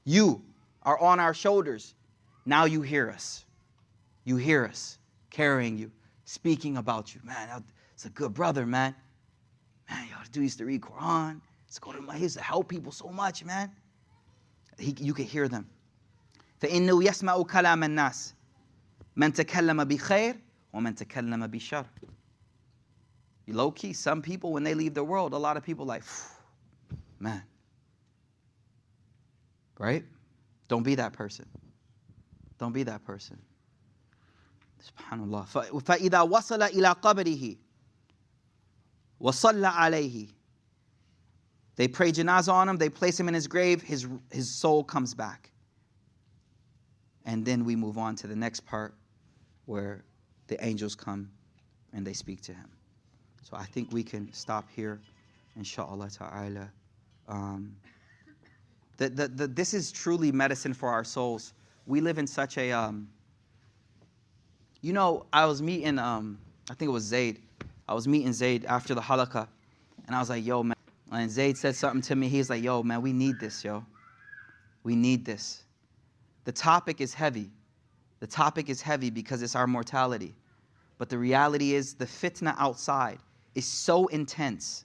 you 0.03 0.43
are 0.84 0.99
on 0.99 1.19
our 1.19 1.34
shoulders. 1.34 1.95
Now 2.45 2.65
you 2.65 2.82
hear 2.82 3.09
us. 3.09 3.45
You 4.25 4.36
hear 4.36 4.65
us 4.65 4.97
carrying 5.30 5.77
you, 5.77 5.91
speaking 6.25 6.77
about 6.77 7.15
you. 7.15 7.21
Man, 7.23 7.63
it's 7.93 8.05
a 8.05 8.09
good 8.09 8.34
brother, 8.34 8.65
man. 8.65 8.93
Man, 9.89 10.07
y'all 10.09 10.19
do 10.32 10.41
used 10.41 10.57
to 10.57 10.65
read 10.65 10.82
Quran. 10.82 11.39
Let's 11.65 11.80
go 11.80 11.93
to 11.93 12.01
my, 12.01 12.15
he 12.15 12.23
used 12.23 12.38
to 12.38 12.43
help 12.43 12.67
people 12.67 12.91
so 12.91 13.09
much, 13.09 13.45
man. 13.45 13.71
He, 14.77 14.95
you 14.99 15.13
can 15.13 15.25
hear 15.25 15.47
them. 15.47 15.69
فإنه 16.63 17.03
يسمع 17.03 17.41
كلام 17.43 17.84
الناس 17.84 18.36
من 19.15 19.34
تكلم 19.34 19.84
بخير 19.84 20.39
ومن 20.73 20.95
تكلم 20.95 21.47
بشر 21.47 21.86
Low 23.51 23.71
key, 23.71 23.93
some 23.93 24.21
people, 24.21 24.53
when 24.53 24.63
they 24.63 24.75
leave 24.75 24.93
the 24.93 25.03
world, 25.03 25.34
a 25.34 25.38
lot 25.38 25.57
of 25.57 25.63
people 25.63 25.84
like, 25.84 26.03
man. 27.19 27.41
Right? 29.80 30.03
Don't 30.67 30.84
be 30.84 30.93
that 30.95 31.13
person. 31.13 31.47
Don't 32.59 32.73
be 32.73 32.84
that 32.84 33.03
person. 33.03 33.41
Subhanallah. 34.84 35.47
فإذا 35.47 36.21
وصل 36.21 36.61
إلى 36.61 36.95
قبره 37.01 37.55
وصلى 39.19 39.67
عليه 39.67 40.30
They 41.75 41.88
pray 41.88 42.11
janazah 42.11 42.53
on 42.53 42.69
him, 42.69 42.77
they 42.77 42.89
place 42.89 43.17
him 43.19 43.30
in 43.30 43.34
his 43.34 43.47
grave, 43.47 43.82
his, 43.82 44.05
his 44.32 44.49
soul 44.49 44.84
comes 44.84 45.13
back. 45.13 45.49
And 47.24 47.44
then 47.44 47.64
we 47.64 47.74
move 47.76 47.98
on 47.98 48.16
to 48.16 48.26
the 48.26 48.36
next 48.36 48.60
part 48.60 48.94
where 49.66 50.04
the 50.46 50.62
angels 50.64 50.94
come 50.94 51.30
and 51.92 52.06
they 52.06 52.12
speak 52.12 52.42
to 52.42 52.52
him. 52.52 52.68
So 53.42 53.56
I 53.56 53.64
think 53.64 53.92
we 53.92 54.02
can 54.02 54.32
stop 54.32 54.66
here, 54.74 55.00
inshallah 55.56 56.10
ta'ala. 56.10 56.70
Um, 57.28 57.76
the, 58.96 59.08
the, 59.08 59.28
the, 59.28 59.46
this 59.48 59.74
is 59.74 59.90
truly 59.90 60.32
medicine 60.32 60.72
for 60.74 60.88
our 60.88 61.04
souls. 61.04 61.52
We 61.86 62.00
live 62.00 62.18
in 62.18 62.26
such 62.26 62.58
a, 62.58 62.72
um, 62.72 63.08
you 64.80 64.92
know, 64.92 65.26
I 65.32 65.46
was 65.46 65.62
meeting, 65.62 65.98
um, 65.98 66.38
I 66.70 66.74
think 66.74 66.88
it 66.88 66.92
was 66.92 67.04
Zaid. 67.04 67.40
I 67.88 67.94
was 67.94 68.08
meeting 68.08 68.32
Zaid 68.32 68.64
after 68.64 68.94
the 68.94 69.00
halakah, 69.00 69.46
and 70.06 70.16
I 70.16 70.18
was 70.18 70.30
like, 70.30 70.44
yo, 70.44 70.62
man. 70.62 70.74
And 71.12 71.30
Zaid 71.30 71.58
said 71.58 71.76
something 71.76 72.00
to 72.02 72.16
me. 72.16 72.28
He's 72.28 72.48
like, 72.48 72.62
yo, 72.62 72.82
man, 72.82 73.02
we 73.02 73.12
need 73.12 73.38
this, 73.38 73.62
yo. 73.62 73.84
We 74.82 74.96
need 74.96 75.24
this. 75.24 75.63
The 76.45 76.53
topic 76.53 77.01
is 77.01 77.14
heavy. 77.14 77.51
The 78.20 78.26
topic 78.26 78.68
is 78.68 78.80
heavy 78.80 79.11
because 79.11 79.42
it's 79.42 79.57
our 79.57 79.66
mortality. 79.66 80.34
But 80.99 81.09
the 81.09 81.18
reality 81.18 81.74
is 81.74 81.95
the 81.95 82.07
fitna 82.07 82.55
outside 82.59 83.18
is 83.55 83.66
so 83.66 84.07
intense, 84.09 84.84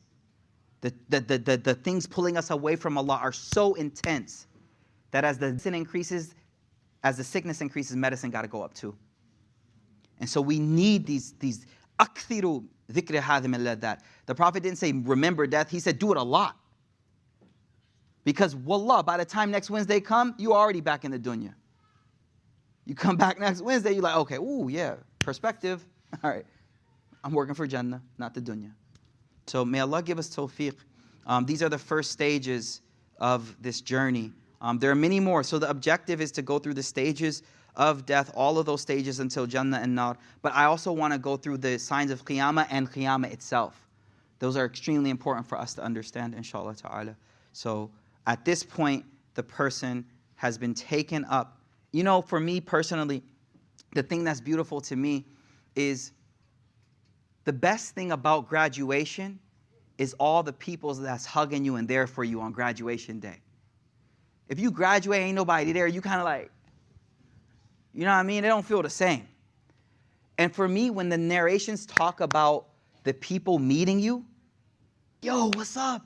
The, 0.82 0.94
the, 1.10 1.20
the, 1.20 1.38
the, 1.38 1.58
the 1.58 1.74
things 1.74 2.08
pulling 2.08 2.38
us 2.38 2.52
away 2.52 2.76
from 2.76 2.98
Allah 2.98 3.20
are 3.22 3.34
so 3.34 3.74
intense 3.74 4.48
that 5.12 5.26
as 5.26 5.38
the 5.38 5.58
sin 5.60 5.74
increases, 5.74 6.36
as 7.04 7.18
the 7.18 7.24
sickness 7.24 7.62
increases, 7.62 7.96
medicine 7.96 8.30
got 8.30 8.44
to 8.44 8.48
go 8.48 8.62
up 8.62 8.74
too. 8.74 8.96
And 10.20 10.30
so 10.30 10.42
we 10.42 10.60
need 10.60 11.06
these, 11.06 11.34
these. 11.40 11.66
The 11.98 12.64
Prophet 14.36 14.64
didn't 14.64 14.78
say 14.78 14.92
remember 14.92 15.48
death, 15.48 15.70
he 15.70 15.80
said 15.80 16.00
do 16.00 16.12
it 16.12 16.18
a 16.18 16.24
lot. 16.24 16.58
Because 18.30 18.56
wallah, 18.56 19.02
by 19.02 19.18
the 19.18 19.26
time 19.26 19.50
next 19.50 19.72
Wednesday 19.72 20.00
come, 20.00 20.36
you're 20.38 20.54
already 20.54 20.82
back 20.82 21.04
in 21.04 21.10
the 21.10 21.18
dunya. 21.18 21.52
You 22.86 22.94
come 22.94 23.18
back 23.18 23.40
next 23.46 23.60
Wednesday, 23.60 23.94
you're 23.94 24.04
like, 24.04 24.18
okay, 24.18 24.36
ooh, 24.36 24.68
yeah, 24.70 24.98
perspective. 25.18 25.84
All 26.24 26.30
right, 26.30 26.46
I'm 27.24 27.34
working 27.34 27.56
for 27.56 27.66
Jannah, 27.66 28.04
not 28.20 28.36
the 28.36 28.42
dunya. 28.42 28.70
So 29.48 29.66
may 29.66 29.80
Allah 29.80 30.04
give 30.04 30.20
us 30.20 30.30
tawfiq. 30.30 30.76
Um, 31.26 31.48
these 31.48 31.64
are 31.64 31.70
the 31.70 31.80
first 31.80 32.12
stages 32.12 32.82
of 33.18 33.58
this 33.64 33.82
journey. 33.82 34.32
Um, 34.62 34.78
there 34.78 34.92
are 34.92 34.96
many 34.96 35.20
more. 35.20 35.42
So 35.42 35.58
the 35.58 35.68
objective 35.68 36.22
is 36.22 36.32
to 36.34 36.44
go 36.44 36.60
through 36.60 36.76
the 36.76 36.84
stages 36.84 37.42
of 37.76 38.06
death, 38.06 38.30
all 38.36 38.60
of 38.60 38.68
those 38.68 38.82
stages 38.82 39.20
until 39.20 39.48
Jannah 39.48 39.80
and 39.80 39.96
Nar. 39.96 40.20
But 40.44 40.54
I 40.54 40.66
also 40.66 40.92
want 40.92 41.14
to 41.14 41.18
go 41.18 41.36
through 41.36 41.58
the 41.58 41.80
signs 41.80 42.12
of 42.12 42.26
Qiyamah 42.26 42.68
and 42.70 42.92
Qiyamah 42.92 43.34
itself. 43.34 43.88
Those 44.38 44.56
are 44.56 44.66
extremely 44.66 45.10
important 45.10 45.48
for 45.48 45.58
us 45.58 45.74
to 45.74 45.82
understand, 45.82 46.36
inshallah 46.36 46.76
ta'ala. 46.76 47.16
So 47.54 47.90
at 48.28 48.46
this 48.46 48.64
point, 48.64 49.06
the 49.36 49.44
person 49.44 50.06
has 50.36 50.58
been 50.58 50.74
taken 50.74 51.26
up. 51.26 51.58
You 51.92 52.04
know, 52.04 52.22
for 52.22 52.40
me 52.40 52.62
personally, 52.62 53.24
the 53.94 54.04
thing 54.04 54.24
that's 54.24 54.42
beautiful 54.42 54.82
to 54.82 54.96
me 54.96 55.26
is 55.76 56.12
the 57.46 57.54
best 57.54 57.96
thing 57.96 58.12
about 58.12 58.48
graduation 58.48 59.40
is 59.98 60.14
all 60.20 60.44
the 60.44 60.54
people 60.54 60.94
that's 60.94 61.26
hugging 61.26 61.66
you 61.66 61.76
and 61.76 61.88
there 61.88 62.08
for 62.08 62.24
you 62.24 62.42
on 62.42 62.52
graduation 62.52 63.20
day. 63.20 63.42
If 64.48 64.60
you 64.60 64.72
graduate, 64.72 65.22
ain't 65.22 65.36
nobody 65.36 65.72
there, 65.72 65.88
you 65.88 66.02
kind 66.02 66.20
of 66.20 66.26
like, 66.26 66.52
you 67.94 68.06
know 68.06 68.12
what 68.12 68.18
I 68.18 68.24
mean? 68.24 68.44
They 68.44 68.48
don't 68.48 68.66
feel 68.66 68.82
the 68.82 68.90
same. 68.90 69.28
And 70.38 70.54
for 70.56 70.68
me, 70.68 70.90
when 70.90 71.10
the 71.10 71.18
narrations 71.18 71.86
talk 71.86 72.22
about 72.22 72.68
the 73.04 73.14
people 73.14 73.60
meeting 73.60 74.00
you, 74.00 74.26
yo, 75.22 75.52
what's 75.56 75.76
up? 75.76 76.06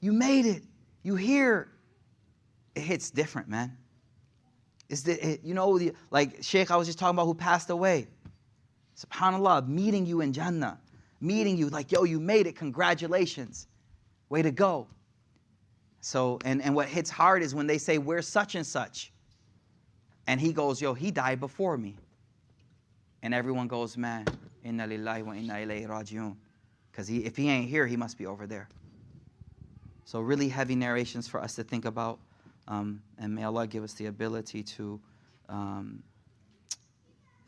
You 0.00 0.12
made 0.12 0.46
it. 0.46 0.62
You 1.08 1.16
hear. 1.16 1.68
It 2.74 2.82
hits 2.82 3.10
different, 3.10 3.48
man. 3.48 3.74
It's 4.90 5.00
the, 5.00 5.14
it, 5.26 5.40
you 5.42 5.54
know, 5.54 5.80
like 6.10 6.42
Sheikh, 6.42 6.70
I 6.70 6.76
was 6.76 6.86
just 6.86 6.98
talking 6.98 7.16
about 7.16 7.24
who 7.24 7.32
passed 7.32 7.70
away. 7.70 8.08
SubhanAllah, 8.94 9.66
meeting 9.66 10.04
you 10.04 10.20
in 10.20 10.34
Jannah, 10.34 10.78
meeting 11.22 11.56
you 11.56 11.70
like, 11.70 11.90
yo, 11.92 12.04
you 12.04 12.20
made 12.20 12.46
it. 12.46 12.56
Congratulations. 12.56 13.68
Way 14.28 14.42
to 14.42 14.50
go. 14.50 14.86
So, 16.02 16.40
and, 16.44 16.60
and 16.60 16.74
what 16.74 16.88
hits 16.88 17.08
hard 17.08 17.42
is 17.42 17.54
when 17.54 17.66
they 17.66 17.78
say, 17.78 17.96
We're 17.96 18.20
such 18.20 18.54
and 18.54 18.66
such. 18.66 19.10
And 20.26 20.38
he 20.38 20.52
goes, 20.52 20.78
Yo, 20.78 20.92
he 20.92 21.10
died 21.10 21.40
before 21.40 21.78
me. 21.78 21.96
And 23.22 23.32
everyone 23.32 23.66
goes, 23.66 23.96
Man, 23.96 24.26
inna 24.62 24.86
lillahi 24.86 25.22
wa 25.22 25.32
inna 25.32 25.54
ilayhi 25.54 25.88
rajiun. 25.88 26.36
Because 26.92 27.08
if 27.08 27.34
he 27.34 27.48
ain't 27.48 27.70
here, 27.70 27.86
he 27.86 27.96
must 27.96 28.18
be 28.18 28.26
over 28.26 28.46
there. 28.46 28.68
So, 30.08 30.20
really 30.20 30.48
heavy 30.48 30.74
narrations 30.74 31.28
for 31.28 31.38
us 31.38 31.54
to 31.56 31.62
think 31.62 31.84
about. 31.84 32.18
Um, 32.66 33.02
and 33.18 33.34
may 33.34 33.44
Allah 33.44 33.66
give 33.66 33.84
us 33.84 33.92
the 33.92 34.06
ability 34.06 34.62
to 34.62 34.98
um, 35.50 36.02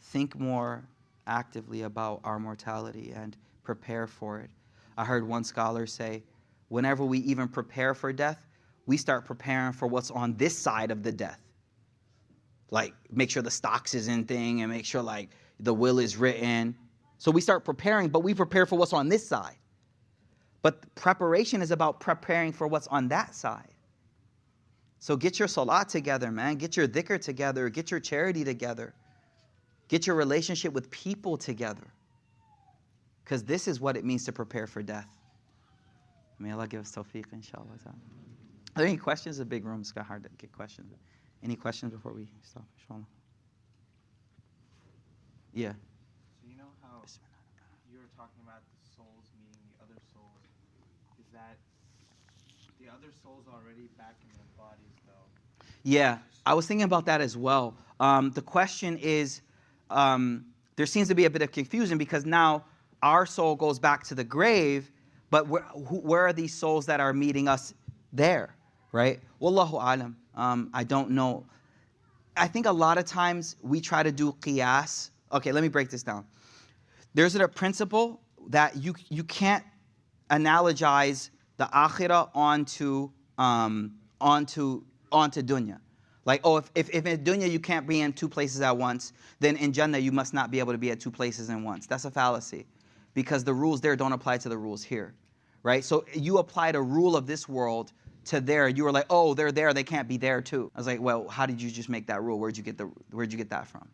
think 0.03 0.39
more 0.39 0.85
actively 1.27 1.85
about 1.85 2.21
our 2.23 2.39
mortality 2.39 3.15
and 3.17 3.35
prepare 3.63 4.07
for 4.07 4.41
it. 4.41 4.51
I 4.99 5.07
heard 5.07 5.27
one 5.27 5.43
scholar 5.43 5.87
say, 5.87 6.23
whenever 6.69 7.03
we 7.03 7.21
even 7.21 7.49
prepare 7.49 7.95
for 7.95 8.13
death, 8.13 8.47
we 8.85 8.99
start 8.99 9.25
preparing 9.25 9.73
for 9.73 9.87
what's 9.87 10.11
on 10.11 10.37
this 10.37 10.55
side 10.55 10.91
of 10.91 11.03
the 11.03 11.13
death 11.13 11.41
like 12.71 12.93
make 13.11 13.31
sure 13.31 13.43
the 13.43 13.51
stocks 13.51 13.95
is 13.95 14.07
in 14.07 14.25
thing 14.25 14.61
and 14.61 14.71
make 14.71 14.85
sure 14.85 15.01
like 15.03 15.31
the 15.61 15.73
will 15.73 15.99
is 15.99 16.19
written. 16.19 16.77
So 17.17 17.31
we 17.31 17.41
start 17.41 17.65
preparing, 17.65 18.11
but 18.11 18.21
we 18.21 18.35
prepare 18.35 18.67
for 18.67 18.79
what's 18.79 18.93
on 18.93 19.09
this 19.09 19.27
side. 19.27 19.57
But 20.63 20.95
preparation 20.95 21.63
is 21.63 21.71
about 21.71 22.01
preparing 22.01 22.53
for 22.53 22.67
what's 22.67 22.87
on 22.89 23.09
that 23.09 23.35
side. 23.35 23.75
So 24.99 25.17
get 25.17 25.39
your 25.39 25.49
salat 25.49 25.89
together, 25.89 26.31
man. 26.31 26.57
Get 26.57 26.77
your 26.77 26.87
dhikr 26.87 27.21
together. 27.21 27.69
Get 27.71 27.91
your 27.91 28.01
charity 28.01 28.45
together. 28.45 28.95
Get 29.89 30.07
your 30.07 30.15
relationship 30.15 30.73
with 30.75 30.91
people 30.91 31.39
together. 31.39 31.87
Because 33.25 33.43
this 33.43 33.67
is 33.67 33.81
what 33.81 33.97
it 33.97 34.05
means 34.05 34.25
to 34.25 34.33
prepare 34.33 34.67
for 34.67 34.83
death. 34.83 35.09
May 36.39 36.53
Allah 36.53 36.67
give 36.69 36.81
us 36.81 36.93
tawfiq, 36.93 37.33
inshallah. 37.33 37.67
Are 37.87 37.93
there 38.77 38.87
any 38.87 38.97
questions? 38.97 39.39
The 39.39 39.45
big 39.45 39.65
room. 39.65 39.81
It's 39.81 39.93
got 39.93 40.07
hard 40.07 40.23
to 40.25 40.31
get 40.39 40.53
questions. 40.53 40.93
Any 41.43 41.57
questions 41.57 41.93
before 41.93 42.13
we 42.13 42.29
stop, 42.43 42.65
inshallah? 42.79 43.07
Yeah. 45.53 45.73
So 46.41 46.49
you 46.49 46.57
know 46.57 46.71
how 46.83 47.03
you 47.91 47.99
were 47.99 48.13
talking 48.17 48.41
about 48.45 48.63
the 48.69 48.89
souls 48.95 49.27
meeting 49.41 49.59
the 49.67 49.85
other 49.85 49.99
souls. 50.13 50.45
Is 51.19 51.27
that 51.33 51.57
the 52.81 52.89
other 52.89 53.13
souls 53.23 53.45
already 53.53 53.89
back 53.99 54.15
in 54.23 54.29
their 54.37 54.47
bodies 54.57 54.97
though? 55.07 55.73
Yeah, 55.83 56.19
I 56.47 56.55
was 56.55 56.67
thinking 56.67 56.85
about 56.85 57.05
that 57.07 57.21
as 57.21 57.37
well. 57.37 57.75
Um, 57.99 58.31
the 58.31 58.43
question 58.43 58.97
is, 58.99 59.43
um, 59.91 60.47
there 60.77 60.87
seems 60.87 61.09
to 61.09 61.15
be 61.15 61.27
a 61.27 61.31
bit 61.31 61.43
of 61.43 61.53
confusion 61.53 61.99
because 61.99 62.25
now 62.25 62.65
our 63.03 63.27
soul 63.27 63.55
goes 63.55 63.79
back 63.79 64.05
to 64.05 64.15
the 64.15 64.25
grave, 64.25 64.91
but 65.31 65.47
where, 65.49 65.63
where 65.63 66.27
are 66.27 66.33
these 66.33 66.55
souls 66.55 66.87
that 66.87 67.01
are 67.01 67.13
meeting 67.13 67.49
us 67.49 67.75
there, 68.13 68.55
right? 68.93 69.21
Wallahu 69.41 69.75
alam. 69.75 70.17
Um, 70.35 70.71
I 70.73 70.85
don't 70.85 71.11
know. 71.11 71.45
I 72.37 72.49
think 72.49 72.65
a 72.67 72.73
lot 72.73 72.97
of 72.97 73.05
times 73.05 73.57
we 73.63 73.81
try 73.81 74.03
to 74.03 74.13
do 74.13 74.33
qiyas. 74.41 75.11
Okay, 75.33 75.53
let 75.53 75.63
me 75.63 75.69
break 75.69 75.91
this 75.91 76.03
down. 76.03 76.25
There's 77.13 77.35
a 77.35 77.47
principle 77.47 78.21
that 78.49 78.77
you, 78.77 78.95
you 79.11 79.25
can't 79.25 79.65
analogize 80.31 81.31
the 81.61 81.67
akhirah 81.67 82.31
onto, 82.35 83.11
um, 83.37 83.93
onto, 84.19 84.83
onto 85.13 85.43
dunya. 85.43 85.79
Like, 86.25 86.41
oh, 86.43 86.57
if, 86.57 86.71
if, 86.75 86.89
if 86.95 87.05
in 87.05 87.23
dunya 87.23 87.51
you 87.51 87.61
can't 87.61 87.87
be 87.87 88.01
in 88.01 88.15
two 88.15 88.31
places 88.31 88.63
at 88.63 88.75
once, 88.75 89.13
then 89.41 89.57
in 89.57 89.75
Jannah 89.75 89.99
you 89.99 90.11
must 90.11 90.33
not 90.33 90.51
be 90.51 90.59
able 90.59 90.73
to 90.73 90.79
be 90.79 90.91
at 90.91 91.01
two 91.01 91.11
places 91.11 91.51
at 91.51 91.61
once. 91.61 91.87
That's 91.87 92.07
a 92.07 92.11
fallacy 92.11 92.65
because 93.13 93.45
the 93.45 93.53
rules 93.53 93.83
there 93.83 93.95
don't 93.95 94.15
apply 94.15 94.39
to 94.39 94.49
the 94.49 94.57
rules 94.57 94.83
here, 94.83 95.13
right? 95.63 95.85
So 95.85 96.07
you 96.15 96.39
applied 96.39 96.77
a 96.77 96.81
rule 96.81 97.15
of 97.15 97.27
this 97.27 97.47
world 97.47 97.93
to 98.27 98.41
there, 98.41 98.67
you 98.69 98.85
were 98.85 98.93
like, 98.93 99.07
oh, 99.11 99.35
they're 99.35 99.53
there, 99.53 99.75
they 99.75 99.85
can't 99.85 100.09
be 100.09 100.17
there 100.17 100.41
too. 100.41 100.71
I 100.75 100.79
was 100.79 100.87
like, 100.87 101.01
well, 101.01 101.29
how 101.29 101.45
did 101.45 101.61
you 101.61 101.71
just 101.71 101.91
make 101.91 102.07
that 102.07 102.23
rule? 102.23 102.39
Where'd 102.39 102.57
you 102.57 102.63
get 102.63 102.79
the 102.79 102.85
where'd 103.11 103.33
you 103.33 103.39
get 103.39 103.51
that 103.51 103.67
from? 103.67 103.87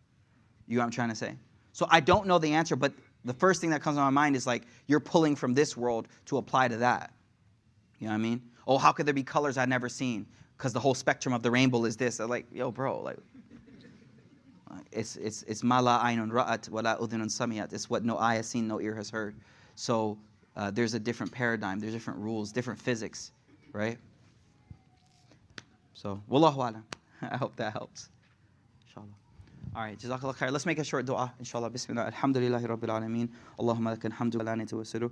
You 0.69 0.77
know 0.77 0.83
what 0.83 0.87
I'm 0.87 0.91
trying 0.93 1.09
to 1.09 1.17
say? 1.17 1.35
So 1.73 1.87
I 1.91 1.99
don't 1.99 2.27
know 2.27 2.39
the 2.39 2.53
answer, 2.53 2.77
but 2.77 2.93
the 3.25 3.35
first 3.35 3.61
thing 3.61 3.71
that 3.71 3.83
comes 3.83 3.97
to 3.97 4.03
my 4.03 4.11
mind 4.11 4.37
is 4.37 4.47
like 4.47 4.65
you're 4.87 5.01
pulling 5.01 5.35
from 5.35 5.55
this 5.55 5.77
world 5.77 6.07
to 6.27 6.39
apply 6.39 6.69
to 6.69 6.77
that. 6.79 7.13
You 7.99 8.07
know 8.07 8.13
what 8.13 8.15
I 8.15 8.19
mean? 8.19 8.43
Oh, 8.67 8.79
how 8.79 8.93
could 8.93 9.07
there 9.07 9.15
be 9.15 9.23
colors 9.23 9.57
I've 9.57 9.69
never 9.69 9.89
seen? 9.89 10.27
Because 10.57 10.73
the 10.73 10.81
whole 10.81 10.95
spectrum 10.95 11.35
of 11.35 11.43
the 11.43 11.51
rainbow 11.51 11.85
is 11.85 11.97
this. 11.97 12.21
I'm 12.21 12.29
like, 12.29 12.47
yo, 12.53 12.71
bro, 12.71 13.01
like 13.01 13.19
it's 14.93 15.17
it's 15.17 15.43
it's 15.45 15.63
mala 15.63 16.01
aynun 16.05 16.31
ra'at 16.31 16.69
wala 16.71 16.97
udhunun 17.01 17.27
samiyat. 17.27 17.73
It's 17.73 17.89
what 17.89 18.05
no 18.05 18.19
eye 18.19 18.37
has 18.37 18.47
seen, 18.47 18.67
no 18.67 18.81
ear 18.81 18.95
has 18.95 19.11
heard. 19.11 19.37
So 19.75 20.19
uh, 20.57 20.71
there's 20.71 20.95
a 20.95 20.99
different 20.99 21.33
paradigm, 21.33 21.79
there's 21.79 21.93
different 21.93 22.19
rules, 22.19 22.53
different 22.53 22.81
physics, 22.81 23.33
right? 23.73 23.99
So, 25.95 26.21
wallahu 26.31 26.57
alam. 26.57 26.85
I 27.23 27.37
hope 27.37 27.57
that 27.57 27.73
helps. 27.73 28.09
Inshallah. 28.87 29.07
All 29.75 29.83
right, 29.83 29.99
jazakallah 29.99 30.37
khair. 30.37 30.51
Let's 30.51 30.67
make 30.67 30.79
a 30.79 30.85
short 30.85 31.07
dua, 31.07 31.33
inshallah. 31.39 31.71
Bismillah. 31.71 32.11
Alhamdulillahi 32.11 32.67
rabbil 32.67 32.89
alameen. 32.89 33.29
Allahumma 33.59 33.97
lakan 33.97 34.13
hamdu 34.13 34.43
wa 34.43 34.79
wa 34.79 35.09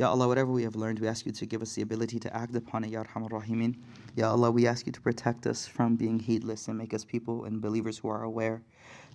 Ya 0.00 0.08
Allah, 0.08 0.26
whatever 0.26 0.50
we 0.50 0.62
have 0.62 0.76
learned, 0.76 0.98
we 0.98 1.06
ask 1.06 1.26
you 1.26 1.32
to 1.32 1.44
give 1.44 1.60
us 1.60 1.74
the 1.74 1.82
ability 1.82 2.18
to 2.18 2.34
act 2.34 2.56
upon 2.56 2.84
it, 2.84 2.90
Ya 2.90 3.04
Arhamar 3.04 3.28
Rahimin. 3.28 3.76
Ya 4.16 4.30
Allah, 4.30 4.50
we 4.50 4.66
ask 4.66 4.86
you 4.86 4.92
to 4.92 5.00
protect 5.02 5.46
us 5.46 5.66
from 5.66 5.94
being 5.94 6.18
heedless 6.18 6.68
and 6.68 6.78
make 6.78 6.94
us 6.94 7.04
people 7.04 7.44
and 7.44 7.60
believers 7.60 7.98
who 7.98 8.08
are 8.08 8.22
aware. 8.22 8.62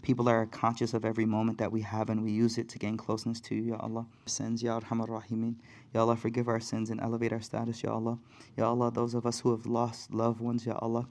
People 0.03 0.30
are 0.30 0.45
conscious 0.45 0.94
of 0.94 1.03
every 1.03 1.26
moment 1.26 1.57
that 1.57 1.72
we 1.72 1.82
have 1.82 2.12
and 2.12 2.22
we 2.24 2.30
use 2.30 2.60
it 2.60 2.70
to 2.70 2.78
gain 2.78 2.98
closeness 2.98 3.41
to 3.41 3.56
you, 3.56 3.64
Ya 3.72 3.78
Allah. 3.80 4.06
Sins, 4.28 4.62
Ya 4.62 4.80
Arhamar 4.80 5.07
Rahimin. 5.07 5.56
Ya 5.95 6.02
Allah, 6.02 6.16
forgive 6.16 6.48
our 6.48 6.60
sins 6.60 6.91
and 6.91 7.02
elevate 7.02 7.34
our 7.34 7.41
status, 7.41 7.82
Ya 7.82 7.91
Allah. 7.91 8.20
Ya 8.56 8.70
Allah, 8.70 8.91
those 8.91 9.16
of 9.16 9.26
us 9.26 9.40
who 9.40 9.49
have 9.49 9.66
lost 9.66 10.14
loved 10.14 10.40
ones, 10.40 10.68
Ya 10.68 10.78
Allah. 10.84 11.07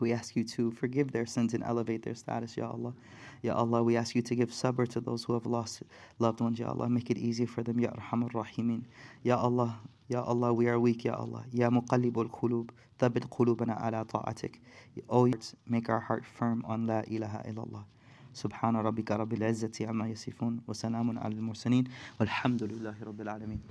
We 0.00 0.14
ask 0.14 0.34
you 0.34 0.44
to 0.44 0.70
forgive 0.70 1.12
their 1.12 1.26
sins 1.26 1.52
and 1.52 1.62
elevate 1.62 2.04
their 2.04 2.14
status, 2.14 2.56
Ya 2.56 2.70
Allah. 2.70 2.94
Ya 3.43 3.55
Allah, 3.55 3.83
we 3.83 3.97
ask 3.97 4.15
you 4.15 4.21
to 4.21 4.35
give 4.35 4.49
sabr 4.49 4.87
to 4.89 5.01
those 5.01 5.23
who 5.23 5.33
have 5.33 5.45
lost 5.45 5.83
loved 6.19 6.41
ones, 6.41 6.59
Ya 6.59 6.69
Allah. 6.69 6.89
Make 6.89 7.09
it 7.09 7.17
easy 7.17 7.45
for 7.45 7.63
them, 7.63 7.79
Ya 7.79 7.89
Arhamar 7.89 8.31
Rahimin. 8.31 8.83
Ya 9.23 9.37
Allah, 9.37 9.79
Ya 10.07 10.21
Allah, 10.21 10.53
we 10.53 10.67
are 10.67 10.79
weak, 10.79 11.05
Ya 11.05 11.15
Allah. 11.15 11.45
Ya 11.51 11.69
Muqallibul 11.69 12.29
Qulub, 12.29 12.69
thabit 12.97 13.29
qulubana 13.29 13.81
ala 13.81 14.05
ta'atik. 14.05 14.61
Oh, 15.09 15.29
make 15.67 15.89
our 15.89 15.99
heart 15.99 16.25
firm 16.25 16.63
on 16.65 16.87
La 16.87 17.01
ilaha 17.01 17.43
illallah. 17.47 17.85
سبحان 18.33 18.75
ربك 18.75 19.11
رب 19.11 19.33
العزة 19.33 19.71
عما 19.81 20.07
يصفون 20.07 20.61
وسلام 20.67 21.19
على 21.19 21.35
المرسلين 21.35 21.83
والحمد 22.19 22.63
لله 22.63 22.95
رب 23.03 23.21
العالمين 23.21 23.61